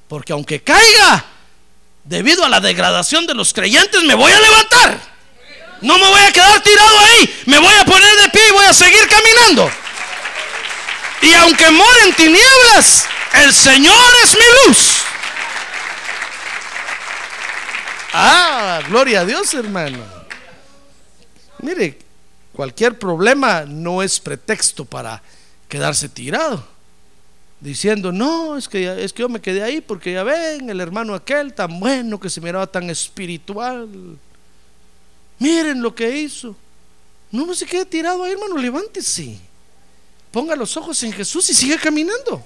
porque 0.08 0.32
aunque 0.32 0.60
caiga, 0.60 1.24
debido 2.02 2.44
a 2.44 2.48
la 2.48 2.58
degradación 2.58 3.28
de 3.28 3.34
los 3.34 3.52
creyentes, 3.52 4.02
me 4.02 4.14
voy 4.14 4.32
a 4.32 4.40
levantar. 4.40 5.00
No 5.82 5.96
me 5.98 6.08
voy 6.08 6.20
a 6.20 6.32
quedar 6.32 6.60
tirado 6.62 6.98
ahí. 6.98 7.42
Me 7.46 7.58
voy 7.60 7.74
a 7.74 7.84
poner 7.84 8.16
de 8.16 8.28
pie 8.30 8.48
y 8.48 8.52
voy 8.52 8.64
a 8.66 8.72
seguir 8.72 9.06
caminando. 9.08 9.70
Y 11.22 11.34
aunque 11.34 11.70
more 11.70 12.00
en 12.06 12.14
tinieblas, 12.14 13.04
el 13.34 13.52
Señor 13.52 14.12
es 14.24 14.34
mi 14.34 14.66
luz. 14.66 15.02
Ah, 18.12 18.80
gloria 18.88 19.20
a 19.20 19.24
Dios, 19.24 19.54
hermano. 19.54 19.98
Mire, 21.60 22.01
cualquier 22.52 22.98
problema 22.98 23.64
no 23.64 24.02
es 24.02 24.20
pretexto 24.20 24.84
para 24.84 25.22
quedarse 25.68 26.08
tirado. 26.08 26.66
Diciendo, 27.60 28.10
no, 28.10 28.56
es 28.56 28.68
que, 28.68 29.04
es 29.04 29.12
que 29.12 29.22
yo 29.22 29.28
me 29.28 29.40
quedé 29.40 29.62
ahí 29.62 29.80
porque 29.80 30.12
ya 30.12 30.24
ven, 30.24 30.68
el 30.68 30.80
hermano 30.80 31.14
aquel 31.14 31.54
tan 31.54 31.78
bueno 31.78 32.18
que 32.18 32.28
se 32.28 32.40
miraba 32.40 32.66
tan 32.66 32.90
espiritual. 32.90 33.88
Miren 35.38 35.80
lo 35.80 35.94
que 35.94 36.18
hizo. 36.18 36.56
No, 37.30 37.46
no 37.46 37.54
se 37.54 37.66
quede 37.66 37.86
tirado 37.86 38.24
ahí, 38.24 38.32
hermano, 38.32 38.58
levántese. 38.58 39.38
Ponga 40.30 40.56
los 40.56 40.76
ojos 40.76 41.02
en 41.02 41.12
Jesús 41.12 41.48
y 41.50 41.54
siga 41.54 41.78
caminando. 41.78 42.44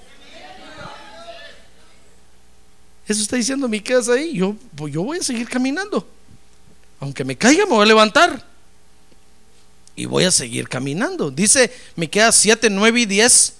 Eso 3.09 3.23
está 3.23 3.37
diciendo 3.37 3.69
mi 3.69 3.81
casa 3.81 4.13
ahí. 4.13 4.35
Yo, 4.35 4.55
pues, 4.75 4.93
yo 4.93 5.03
voy 5.03 5.19
a 5.19 5.23
seguir 5.23 5.49
caminando. 5.49 6.07
Aunque 6.99 7.25
me 7.25 7.37
caiga, 7.37 7.65
me 7.65 7.73
voy 7.73 7.83
a 7.83 7.87
levantar. 7.87 8.56
Y 9.97 10.05
voy 10.05 10.25
a 10.25 10.31
seguir 10.31 10.69
caminando. 10.69 11.31
Dice 11.31 11.73
Miqueas 11.97 12.37
7, 12.37 12.69
9 12.71 13.01
y 13.01 13.07
10 13.07 13.55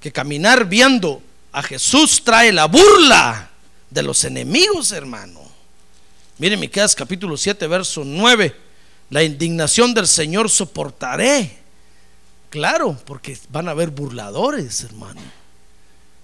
que 0.00 0.12
caminar 0.12 0.66
viendo 0.66 1.22
a 1.52 1.62
Jesús 1.62 2.22
trae 2.24 2.52
la 2.52 2.66
burla 2.66 3.50
de 3.88 4.02
los 4.02 4.24
enemigos, 4.24 4.92
hermano. 4.92 5.40
Mire 6.38 6.56
Miqueas 6.56 6.94
capítulo 6.94 7.36
7, 7.36 7.66
verso 7.68 8.02
9. 8.04 8.54
La 9.10 9.22
indignación 9.22 9.94
del 9.94 10.06
Señor 10.06 10.50
soportaré. 10.50 11.56
Claro, 12.50 12.98
porque 13.04 13.38
van 13.50 13.68
a 13.68 13.72
haber 13.72 13.90
burladores, 13.90 14.82
hermano. 14.84 15.20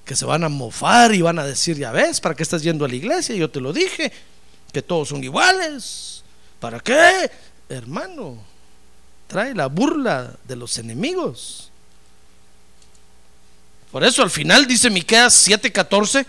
Que 0.05 0.17
se 0.17 0.25
van 0.25 0.45
a 0.45 0.49
mofar 0.49 1.15
y 1.15 1.23
van 1.23 1.39
a 1.39 1.45
decir, 1.45 1.79
ya 1.79 1.93
ves, 1.93 2.21
¿para 2.21 2.35
qué 2.35 2.43
estás 2.43 2.63
yendo 2.63 2.85
a 2.85 2.89
la 2.89 2.95
iglesia? 2.95 3.35
Yo 3.35 3.51
te 3.51 3.61
lo 3.61 3.73
dije, 3.73 4.13
que 4.73 4.83
todos 4.83 5.09
son 5.09 5.25
iguales. 5.25 6.23
¿Para 6.61 6.81
qué? 6.81 7.31
Hermano, 7.69 8.39
trae 9.27 9.55
la 9.55 9.67
burla 9.67 10.35
de 10.47 10.57
los 10.57 10.79
enemigos. 10.79 11.71
Por 13.91 14.05
eso 14.05 14.23
al 14.23 14.31
final 14.31 14.67
dice 14.67 14.91
Miqueas 14.91 15.49
7:14, 15.49 16.27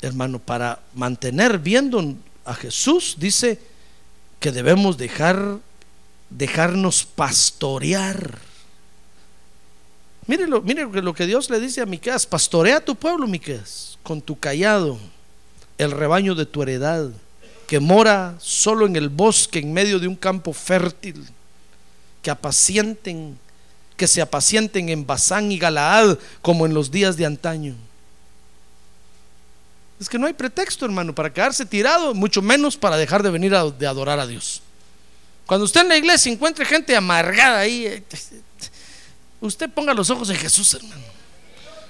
hermano, 0.00 0.38
para 0.38 0.80
mantener 0.94 1.58
viendo 1.58 2.16
a 2.44 2.54
Jesús, 2.54 3.16
dice, 3.18 3.60
que 4.40 4.52
debemos 4.52 4.96
dejar 4.96 5.58
dejarnos 6.30 7.04
pastorear. 7.04 8.38
Mire 10.26 10.46
lo, 10.46 10.60
mire 10.60 10.84
lo 10.84 11.14
que 11.14 11.26
Dios 11.26 11.48
le 11.48 11.58
dice 11.58 11.80
a 11.80 11.86
Miqueas, 11.86 12.26
pastorea 12.26 12.76
a 12.78 12.84
tu 12.84 12.94
pueblo, 12.94 13.26
Miqueas, 13.26 13.98
con 14.02 14.20
tu 14.20 14.38
callado, 14.38 14.98
el 15.78 15.90
rebaño 15.90 16.34
de 16.34 16.44
tu 16.44 16.62
heredad, 16.62 17.10
que 17.66 17.80
mora 17.80 18.36
solo 18.40 18.86
en 18.86 18.96
el 18.96 19.08
bosque 19.08 19.58
en 19.58 19.72
medio 19.72 19.98
de 19.98 20.06
un 20.06 20.16
campo 20.16 20.52
fértil, 20.52 21.26
que 22.22 22.30
apacienten, 22.30 23.38
que 23.96 24.06
se 24.06 24.20
apacienten 24.20 24.88
en 24.88 25.06
Basán 25.06 25.50
y 25.52 25.58
Galaad 25.58 26.18
como 26.42 26.66
en 26.66 26.74
los 26.74 26.90
días 26.90 27.16
de 27.16 27.26
antaño. 27.26 27.74
Es 30.00 30.08
que 30.08 30.18
no 30.18 30.26
hay 30.26 30.32
pretexto, 30.32 30.84
hermano, 30.84 31.14
para 31.14 31.32
quedarse 31.32 31.66
tirado, 31.66 32.14
mucho 32.14 32.40
menos 32.40 32.76
para 32.76 32.96
dejar 32.96 33.22
de 33.22 33.30
venir 33.30 33.54
a 33.54 33.64
de 33.64 33.86
adorar 33.86 34.20
a 34.20 34.26
Dios. 34.26 34.62
Cuando 35.46 35.64
usted 35.64 35.80
en 35.80 35.88
la 35.88 35.96
iglesia 35.96 36.30
encuentre 36.30 36.64
gente 36.64 36.94
amargada 36.94 37.60
ahí, 37.60 37.86
eh, 37.86 38.02
usted 39.40 39.70
ponga 39.70 39.94
los 39.94 40.10
ojos 40.10 40.30
en 40.30 40.36
Jesús, 40.36 40.74
hermano. 40.74 41.02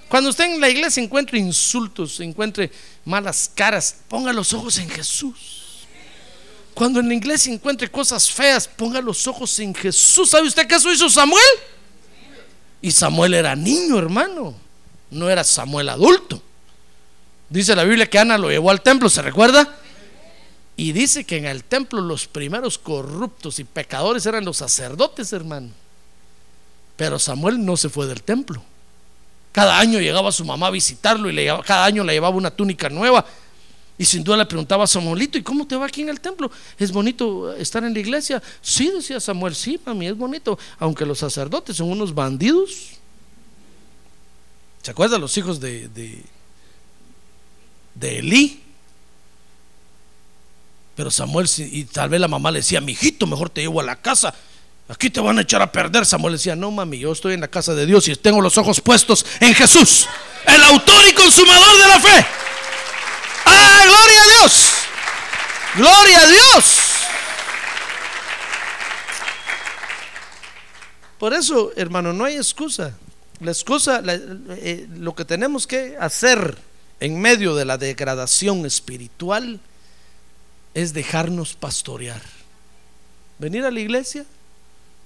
Cuando 0.08 0.30
usted 0.30 0.44
en 0.44 0.60
la 0.60 0.70
iglesia 0.70 1.02
encuentre 1.02 1.38
insultos, 1.38 2.20
encuentre 2.20 2.70
malas 3.04 3.50
caras, 3.54 3.96
ponga 4.08 4.32
los 4.32 4.52
ojos 4.52 4.78
en 4.78 4.88
Jesús. 4.88 5.57
Cuando 6.78 7.00
en 7.00 7.08
la 7.08 7.14
iglesia 7.14 7.52
encuentre 7.52 7.90
cosas 7.90 8.30
feas, 8.30 8.68
ponga 8.68 9.00
los 9.00 9.26
ojos 9.26 9.58
en 9.58 9.74
Jesús. 9.74 10.30
¿Sabe 10.30 10.46
usted 10.46 10.64
qué 10.68 10.76
eso 10.76 10.92
hizo 10.92 11.10
Samuel? 11.10 11.42
Y 12.80 12.92
Samuel 12.92 13.34
era 13.34 13.56
niño, 13.56 13.98
hermano. 13.98 14.54
No 15.10 15.28
era 15.28 15.42
Samuel 15.42 15.88
adulto. 15.88 16.40
Dice 17.48 17.74
la 17.74 17.82
Biblia 17.82 18.08
que 18.08 18.20
Ana 18.20 18.38
lo 18.38 18.48
llevó 18.48 18.70
al 18.70 18.80
templo, 18.80 19.08
¿se 19.08 19.22
recuerda? 19.22 19.76
Y 20.76 20.92
dice 20.92 21.24
que 21.24 21.38
en 21.38 21.46
el 21.46 21.64
templo 21.64 22.00
los 22.00 22.28
primeros 22.28 22.78
corruptos 22.78 23.58
y 23.58 23.64
pecadores 23.64 24.24
eran 24.26 24.44
los 24.44 24.58
sacerdotes, 24.58 25.32
hermano. 25.32 25.70
Pero 26.94 27.18
Samuel 27.18 27.64
no 27.64 27.76
se 27.76 27.88
fue 27.88 28.06
del 28.06 28.22
templo. 28.22 28.62
Cada 29.50 29.80
año 29.80 29.98
llegaba 29.98 30.30
su 30.30 30.44
mamá 30.44 30.68
a 30.68 30.70
visitarlo 30.70 31.28
y 31.28 31.32
le 31.32 31.46
cada 31.64 31.86
año 31.86 32.04
le 32.04 32.12
llevaba 32.12 32.36
una 32.36 32.52
túnica 32.52 32.88
nueva. 32.88 33.26
Y 33.98 34.04
sin 34.04 34.22
duda 34.22 34.36
le 34.36 34.46
preguntaba 34.46 34.84
a 34.84 34.86
Samuelito, 34.86 35.36
¿y 35.36 35.42
cómo 35.42 35.66
te 35.66 35.76
va 35.76 35.86
aquí 35.86 36.02
en 36.02 36.08
el 36.08 36.20
templo? 36.20 36.50
¿Es 36.78 36.92
bonito 36.92 37.52
estar 37.54 37.82
en 37.82 37.92
la 37.92 37.98
iglesia? 37.98 38.40
Sí, 38.62 38.90
decía 38.94 39.18
Samuel, 39.18 39.54
sí, 39.54 39.78
mí 39.94 40.06
es 40.06 40.16
bonito. 40.16 40.58
Aunque 40.78 41.04
los 41.04 41.18
sacerdotes 41.18 41.76
son 41.76 41.90
unos 41.90 42.14
bandidos. 42.14 42.92
¿Se 44.82 44.92
acuerdan 44.92 45.20
los 45.20 45.36
hijos 45.36 45.58
de, 45.58 45.88
de 45.88 46.22
de 47.98 48.18
Elí. 48.18 48.62
Pero 50.94 51.10
Samuel, 51.10 51.48
y 51.58 51.84
tal 51.84 52.08
vez 52.08 52.20
la 52.20 52.28
mamá 52.28 52.50
le 52.50 52.58
decía, 52.58 52.80
mijito, 52.80 53.26
mejor 53.26 53.50
te 53.50 53.60
llevo 53.60 53.80
a 53.80 53.84
la 53.84 53.96
casa. 53.96 54.34
Aquí 54.88 55.10
te 55.10 55.20
van 55.20 55.38
a 55.38 55.42
echar 55.42 55.62
a 55.62 55.70
perder. 55.70 56.04
Samuel 56.06 56.34
decía, 56.34 56.56
no 56.56 56.70
mami, 56.70 56.98
yo 56.98 57.12
estoy 57.12 57.34
en 57.34 57.40
la 57.40 57.48
casa 57.48 57.74
de 57.74 57.86
Dios 57.86 58.08
y 58.08 58.16
tengo 58.16 58.40
los 58.40 58.58
ojos 58.58 58.80
puestos 58.80 59.24
en 59.40 59.54
Jesús, 59.54 60.06
el 60.46 60.62
autor 60.64 61.06
y 61.08 61.12
consumador 61.12 61.82
de 61.82 61.88
la 61.88 62.00
fe. 62.00 62.26
¡Ah, 63.44 63.82
gloria 63.84 64.22
a 64.22 64.40
Dios! 64.40 64.66
¡Gloria 65.78 66.20
a 66.22 66.26
Dios! 66.26 66.78
Por 71.20 71.32
eso, 71.32 71.70
hermano, 71.76 72.12
no 72.12 72.24
hay 72.24 72.34
excusa. 72.34 72.96
La 73.38 73.52
excusa, 73.52 74.02
eh, 74.04 74.88
lo 74.96 75.14
que 75.14 75.24
tenemos 75.24 75.68
que 75.68 75.96
hacer 76.00 76.58
en 76.98 77.20
medio 77.20 77.54
de 77.54 77.64
la 77.64 77.78
degradación 77.78 78.66
espiritual 78.66 79.60
es 80.74 80.92
dejarnos 80.94 81.54
pastorear. 81.54 82.22
Venir 83.38 83.64
a 83.64 83.70
la 83.70 83.78
iglesia, 83.78 84.26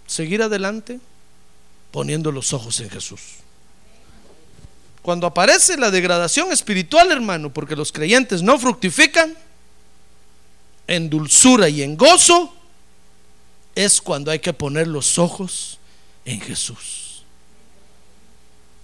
seguir 0.07 0.43
adelante, 0.43 1.01
poniendo 1.91 2.33
los 2.33 2.55
ojos 2.55 2.81
en 2.81 2.89
Jesús. 2.89 3.21
Cuando 5.03 5.27
aparece 5.27 5.77
la 5.77 5.91
degradación 5.91 6.51
espiritual, 6.51 7.13
hermano, 7.13 7.53
porque 7.53 7.77
los 7.77 7.93
creyentes 7.93 8.43
no 8.43 8.59
fructifican 8.59 9.37
en 10.87 11.09
dulzura 11.09 11.69
y 11.69 11.83
en 11.83 11.97
gozo, 11.97 12.55
es 13.75 14.01
cuando 14.01 14.31
hay 14.31 14.39
que 14.39 14.53
poner 14.53 14.87
los 14.87 15.19
ojos 15.19 15.79
en 16.25 16.41
Jesús. 16.41 17.25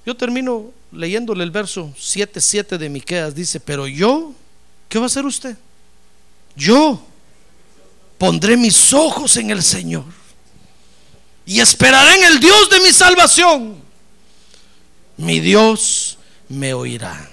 Yo 0.06 0.16
termino 0.16 0.70
leyéndole 0.90 1.44
el 1.44 1.50
verso 1.50 1.92
7:7 1.98 2.78
de 2.78 2.88
Miqueas 2.88 3.34
dice, 3.34 3.60
"Pero 3.60 3.86
yo, 3.86 4.32
¿qué 4.88 4.98
va 4.98 5.04
a 5.04 5.06
hacer 5.06 5.26
usted? 5.26 5.56
Yo 6.56 7.02
pondré 8.16 8.56
mis 8.56 8.92
ojos 8.92 9.36
en 9.36 9.50
el 9.50 9.62
Señor 9.62 10.06
y 11.44 11.60
esperaré 11.60 12.16
en 12.16 12.32
el 12.32 12.40
Dios 12.40 12.70
de 12.70 12.80
mi 12.80 12.92
salvación. 12.92 13.76
Mi 15.18 15.40
Dios 15.40 16.16
me 16.48 16.72
oirá." 16.72 17.30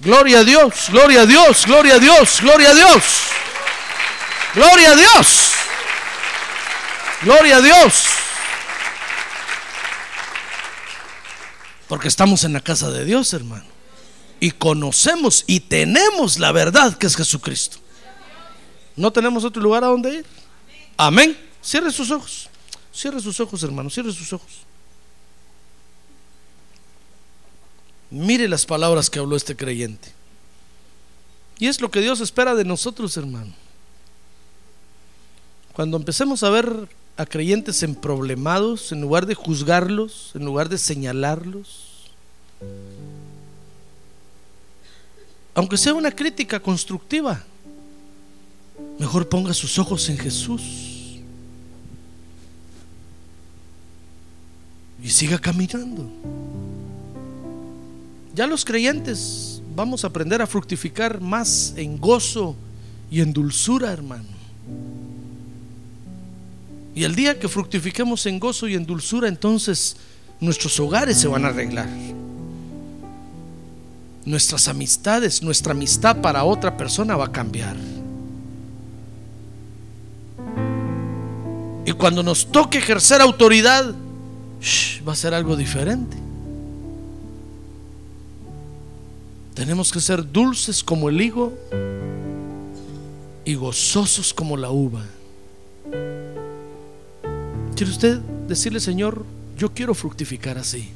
Gloria 0.00 0.40
a 0.40 0.44
Dios, 0.44 0.88
gloria 0.90 1.22
a 1.22 1.26
Dios, 1.26 1.66
gloria 1.66 1.94
a 1.94 1.98
Dios, 1.98 2.40
gloria 2.40 2.70
a 2.70 2.74
Dios. 2.74 3.04
Gloria 4.54 4.92
a 4.92 4.96
Dios. 4.96 5.50
Gloria 7.22 7.56
a 7.56 7.60
Dios. 7.60 8.04
Porque 11.88 12.08
estamos 12.08 12.44
en 12.44 12.52
la 12.52 12.60
casa 12.60 12.90
de 12.90 13.04
Dios, 13.04 13.32
hermano. 13.32 13.64
Y 14.40 14.52
conocemos 14.52 15.44
y 15.46 15.60
tenemos 15.60 16.38
la 16.38 16.52
verdad 16.52 16.96
que 16.96 17.06
es 17.06 17.16
Jesucristo. 17.16 17.78
No 18.94 19.12
tenemos 19.12 19.44
otro 19.44 19.62
lugar 19.62 19.84
a 19.84 19.88
donde 19.88 20.16
ir. 20.16 20.26
Amén. 20.96 21.36
Cierre 21.62 21.90
sus 21.90 22.10
ojos. 22.10 22.48
Cierre 22.92 23.20
sus 23.20 23.38
ojos, 23.40 23.62
hermano. 23.62 23.90
Cierre 23.90 24.12
sus 24.12 24.32
ojos. 24.32 24.67
Mire 28.10 28.48
las 28.48 28.64
palabras 28.64 29.10
que 29.10 29.18
habló 29.18 29.36
este 29.36 29.56
creyente. 29.56 30.12
Y 31.58 31.66
es 31.66 31.80
lo 31.80 31.90
que 31.90 32.00
Dios 32.00 32.20
espera 32.20 32.54
de 32.54 32.64
nosotros, 32.64 33.16
hermano. 33.16 33.52
Cuando 35.72 35.96
empecemos 35.96 36.42
a 36.42 36.50
ver 36.50 36.88
a 37.16 37.26
creyentes 37.26 37.82
en 37.82 37.94
problemados, 37.94 38.92
en 38.92 39.00
lugar 39.00 39.26
de 39.26 39.34
juzgarlos, 39.34 40.30
en 40.34 40.44
lugar 40.44 40.68
de 40.68 40.78
señalarlos, 40.78 42.10
aunque 45.54 45.76
sea 45.76 45.94
una 45.94 46.12
crítica 46.12 46.60
constructiva, 46.60 47.42
mejor 48.98 49.28
ponga 49.28 49.52
sus 49.52 49.78
ojos 49.78 50.08
en 50.08 50.18
Jesús 50.18 51.18
y 55.02 55.10
siga 55.10 55.38
caminando. 55.38 56.08
Ya 58.38 58.46
los 58.46 58.64
creyentes 58.64 59.60
vamos 59.74 60.04
a 60.04 60.06
aprender 60.06 60.40
a 60.40 60.46
fructificar 60.46 61.20
más 61.20 61.74
en 61.76 61.98
gozo 61.98 62.54
y 63.10 63.20
en 63.20 63.32
dulzura, 63.32 63.92
hermano. 63.92 64.28
Y 66.94 67.02
el 67.02 67.16
día 67.16 67.36
que 67.40 67.48
fructifiquemos 67.48 68.26
en 68.26 68.38
gozo 68.38 68.68
y 68.68 68.76
en 68.76 68.86
dulzura, 68.86 69.26
entonces 69.26 69.96
nuestros 70.38 70.78
hogares 70.78 71.16
se 71.16 71.26
van 71.26 71.46
a 71.46 71.48
arreglar. 71.48 71.88
Nuestras 74.24 74.68
amistades, 74.68 75.42
nuestra 75.42 75.72
amistad 75.72 76.20
para 76.20 76.44
otra 76.44 76.76
persona 76.76 77.16
va 77.16 77.24
a 77.24 77.32
cambiar. 77.32 77.74
Y 81.84 81.90
cuando 81.90 82.22
nos 82.22 82.52
toque 82.52 82.78
ejercer 82.78 83.20
autoridad, 83.20 83.92
va 85.04 85.12
a 85.12 85.16
ser 85.16 85.34
algo 85.34 85.56
diferente. 85.56 86.27
Tenemos 89.58 89.90
que 89.90 89.98
ser 89.98 90.24
dulces 90.24 90.84
como 90.84 91.08
el 91.08 91.20
higo 91.20 91.52
y 93.44 93.56
gozosos 93.56 94.32
como 94.32 94.56
la 94.56 94.70
uva. 94.70 95.04
¿Quiere 97.74 97.90
usted 97.90 98.18
decirle, 98.46 98.78
Señor, 98.78 99.24
yo 99.56 99.74
quiero 99.74 99.94
fructificar 99.94 100.58
así? 100.58 100.90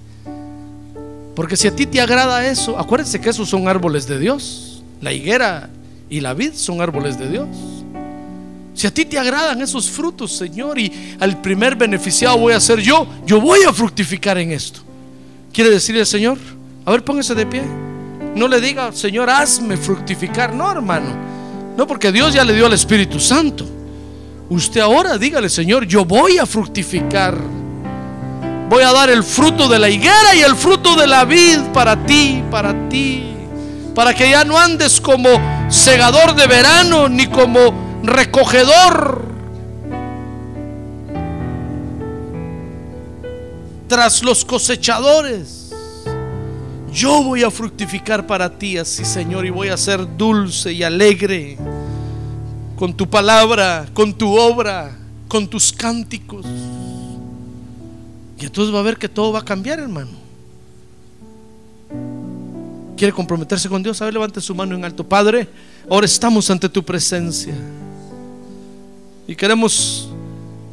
Porque 1.35 1.57
si 1.57 1.67
a 1.67 1.75
ti 1.75 1.87
te 1.87 2.01
agrada 2.01 2.47
eso, 2.47 2.79
acuérdense 2.79 3.21
que 3.21 3.31
esos 3.31 3.49
son 3.49 3.67
árboles 3.67 4.07
de 4.07 4.21
Dios. 4.21 4.85
La 5.01 5.13
higuera 5.13 5.69
y 6.09 6.21
la 6.21 6.33
vid 6.33 6.53
son 6.55 6.81
árboles 6.81 7.19
de 7.19 7.31
Dios. 7.31 7.49
Si 8.75 8.87
a 8.87 8.95
ti 8.95 9.05
te 9.05 9.19
agradan 9.19 9.61
esos 9.61 9.91
frutos, 9.91 10.37
Señor, 10.37 10.79
y 10.79 11.17
al 11.19 11.43
primer 11.43 11.75
beneficiado 11.75 12.39
voy 12.39 12.53
a 12.53 12.61
ser 12.61 12.79
yo, 12.79 13.09
yo 13.27 13.41
voy 13.41 13.65
a 13.67 13.73
fructificar 13.73 14.39
en 14.39 14.53
esto. 14.53 14.83
¿Quiere 15.53 15.69
decirle 15.69 16.07
Señor? 16.07 16.39
A 16.85 16.93
ver, 16.93 17.03
póngase 17.03 17.35
de 17.35 17.45
pie. 17.45 17.92
No 18.35 18.49
le 18.49 18.61
diga, 18.61 18.93
Señor, 18.93 19.29
hazme 19.29 19.77
fructificar. 19.77 20.55
No, 20.55 20.71
hermano. 20.71 21.11
No, 21.77 21.87
porque 21.87 22.13
Dios 22.13 22.33
ya 22.35 22.45
le 22.45 22.55
dio 22.55 22.67
al 22.67 22.73
Espíritu 22.73 23.19
Santo. 23.21 23.67
Usted 24.49 24.81
ahora 24.81 25.17
dígale, 25.17 25.49
Señor, 25.49 25.87
yo 25.87 26.05
voy 26.05 26.39
a 26.39 26.47
fructificar. 26.47 27.37
Voy 28.69 28.83
a 28.83 28.93
dar 28.93 29.11
el 29.11 29.23
fruto 29.23 29.69
de 29.69 29.79
la 29.79 29.89
higuera 29.89 30.35
y 30.35 30.41
el 30.41 30.57
fruto 30.57 30.97
de 30.97 31.07
la 31.07 31.25
vid 31.25 31.59
para 31.75 32.07
ti, 32.07 32.43
para 32.51 32.89
ti. 32.89 33.35
Para 33.95 34.15
que 34.15 34.31
ya 34.31 34.45
no 34.45 34.59
andes 34.59 35.01
como 35.01 35.29
segador 35.69 36.35
de 36.35 36.47
verano 36.47 37.09
ni 37.09 37.27
como 37.27 38.01
recogedor 38.03 39.23
tras 43.89 44.23
los 44.23 44.45
cosechadores. 44.47 45.62
Yo 46.93 47.23
voy 47.23 47.43
a 47.43 47.51
fructificar 47.51 48.27
para 48.27 48.51
ti 48.51 48.77
así, 48.77 49.05
Señor, 49.05 49.47
y 49.47 49.51
voy 49.51 49.69
a 49.69 49.77
ser 49.77 50.17
dulce 50.17 50.73
y 50.73 50.83
alegre 50.83 51.57
con 52.77 52.95
tu 52.95 53.09
palabra, 53.09 53.87
con 53.95 54.13
tu 54.13 54.37
obra, 54.37 54.95
con 55.27 55.49
tus 55.49 55.73
cánticos. 55.73 56.45
Y 58.39 58.45
entonces 58.45 58.75
va 58.75 58.81
a 58.81 58.83
ver 58.83 58.99
que 58.99 59.09
todo 59.09 59.33
va 59.33 59.39
a 59.39 59.45
cambiar, 59.45 59.79
hermano. 59.79 60.11
¿Quiere 62.97 63.13
comprometerse 63.13 63.69
con 63.69 63.83
Dios? 63.83 64.03
A 64.03 64.05
ver, 64.05 64.15
levante 64.15 64.41
su 64.41 64.55
mano 64.55 64.75
en 64.75 64.85
alto. 64.85 65.03
Padre, 65.03 65.49
ahora 65.89 66.05
estamos 66.05 66.51
ante 66.51 66.69
tu 66.69 66.85
presencia. 66.85 67.55
Y 69.27 69.35
queremos 69.35 70.11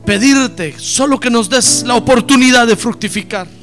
pedirte 0.05 0.77
solo 0.77 1.19
que 1.19 1.29
nos 1.29 1.49
des 1.49 1.83
la 1.83 1.95
oportunidad 1.95 2.67
de 2.67 2.75
fructificar. 2.75 3.58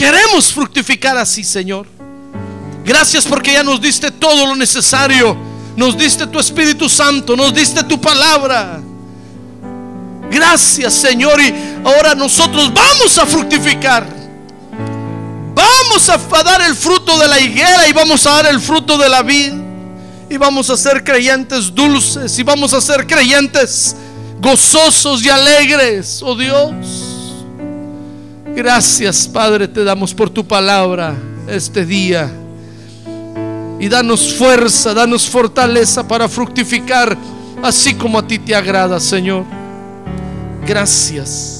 Queremos 0.00 0.50
fructificar 0.50 1.18
así, 1.18 1.44
Señor. 1.44 1.86
Gracias 2.86 3.26
porque 3.26 3.52
ya 3.52 3.62
nos 3.62 3.82
diste 3.82 4.10
todo 4.10 4.46
lo 4.46 4.56
necesario. 4.56 5.36
Nos 5.76 5.94
diste 5.94 6.26
tu 6.26 6.38
Espíritu 6.38 6.88
Santo, 6.88 7.36
nos 7.36 7.52
diste 7.52 7.84
tu 7.84 8.00
palabra. 8.00 8.80
Gracias, 10.30 10.94
Señor. 10.94 11.38
Y 11.42 11.54
ahora 11.84 12.14
nosotros 12.14 12.72
vamos 12.72 13.18
a 13.18 13.26
fructificar. 13.26 14.06
Vamos 15.54 16.08
a, 16.08 16.16
dar 16.44 16.62
el 16.62 16.74
fruto 16.74 17.18
de 17.18 17.28
la 17.28 17.38
higuera 17.38 17.86
y 17.86 17.92
vamos 17.92 18.26
a 18.26 18.36
dar 18.36 18.46
el 18.46 18.58
fruto 18.58 18.96
de 18.96 19.06
la 19.06 19.22
vid. 19.22 19.52
Y 20.30 20.38
vamos 20.38 20.70
a 20.70 20.78
ser 20.78 21.04
creyentes 21.04 21.74
dulces 21.74 22.38
y 22.38 22.42
vamos 22.42 22.72
a 22.72 22.80
ser 22.80 23.06
creyentes 23.06 23.94
gozosos 24.40 25.22
y 25.22 25.28
alegres, 25.28 26.22
oh 26.22 26.34
Dios. 26.34 27.09
Gracias, 28.62 29.26
Padre, 29.26 29.66
te 29.66 29.82
damos 29.82 30.12
por 30.12 30.28
tu 30.28 30.46
palabra 30.46 31.14
este 31.48 31.86
día. 31.86 32.30
Y 33.78 33.88
danos 33.88 34.34
fuerza, 34.34 34.92
danos 34.92 35.26
fortaleza 35.26 36.06
para 36.06 36.28
fructificar 36.28 37.16
así 37.62 37.94
como 37.94 38.18
a 38.18 38.26
ti 38.26 38.38
te 38.38 38.54
agrada, 38.54 39.00
Señor. 39.00 39.44
Gracias. 40.66 41.59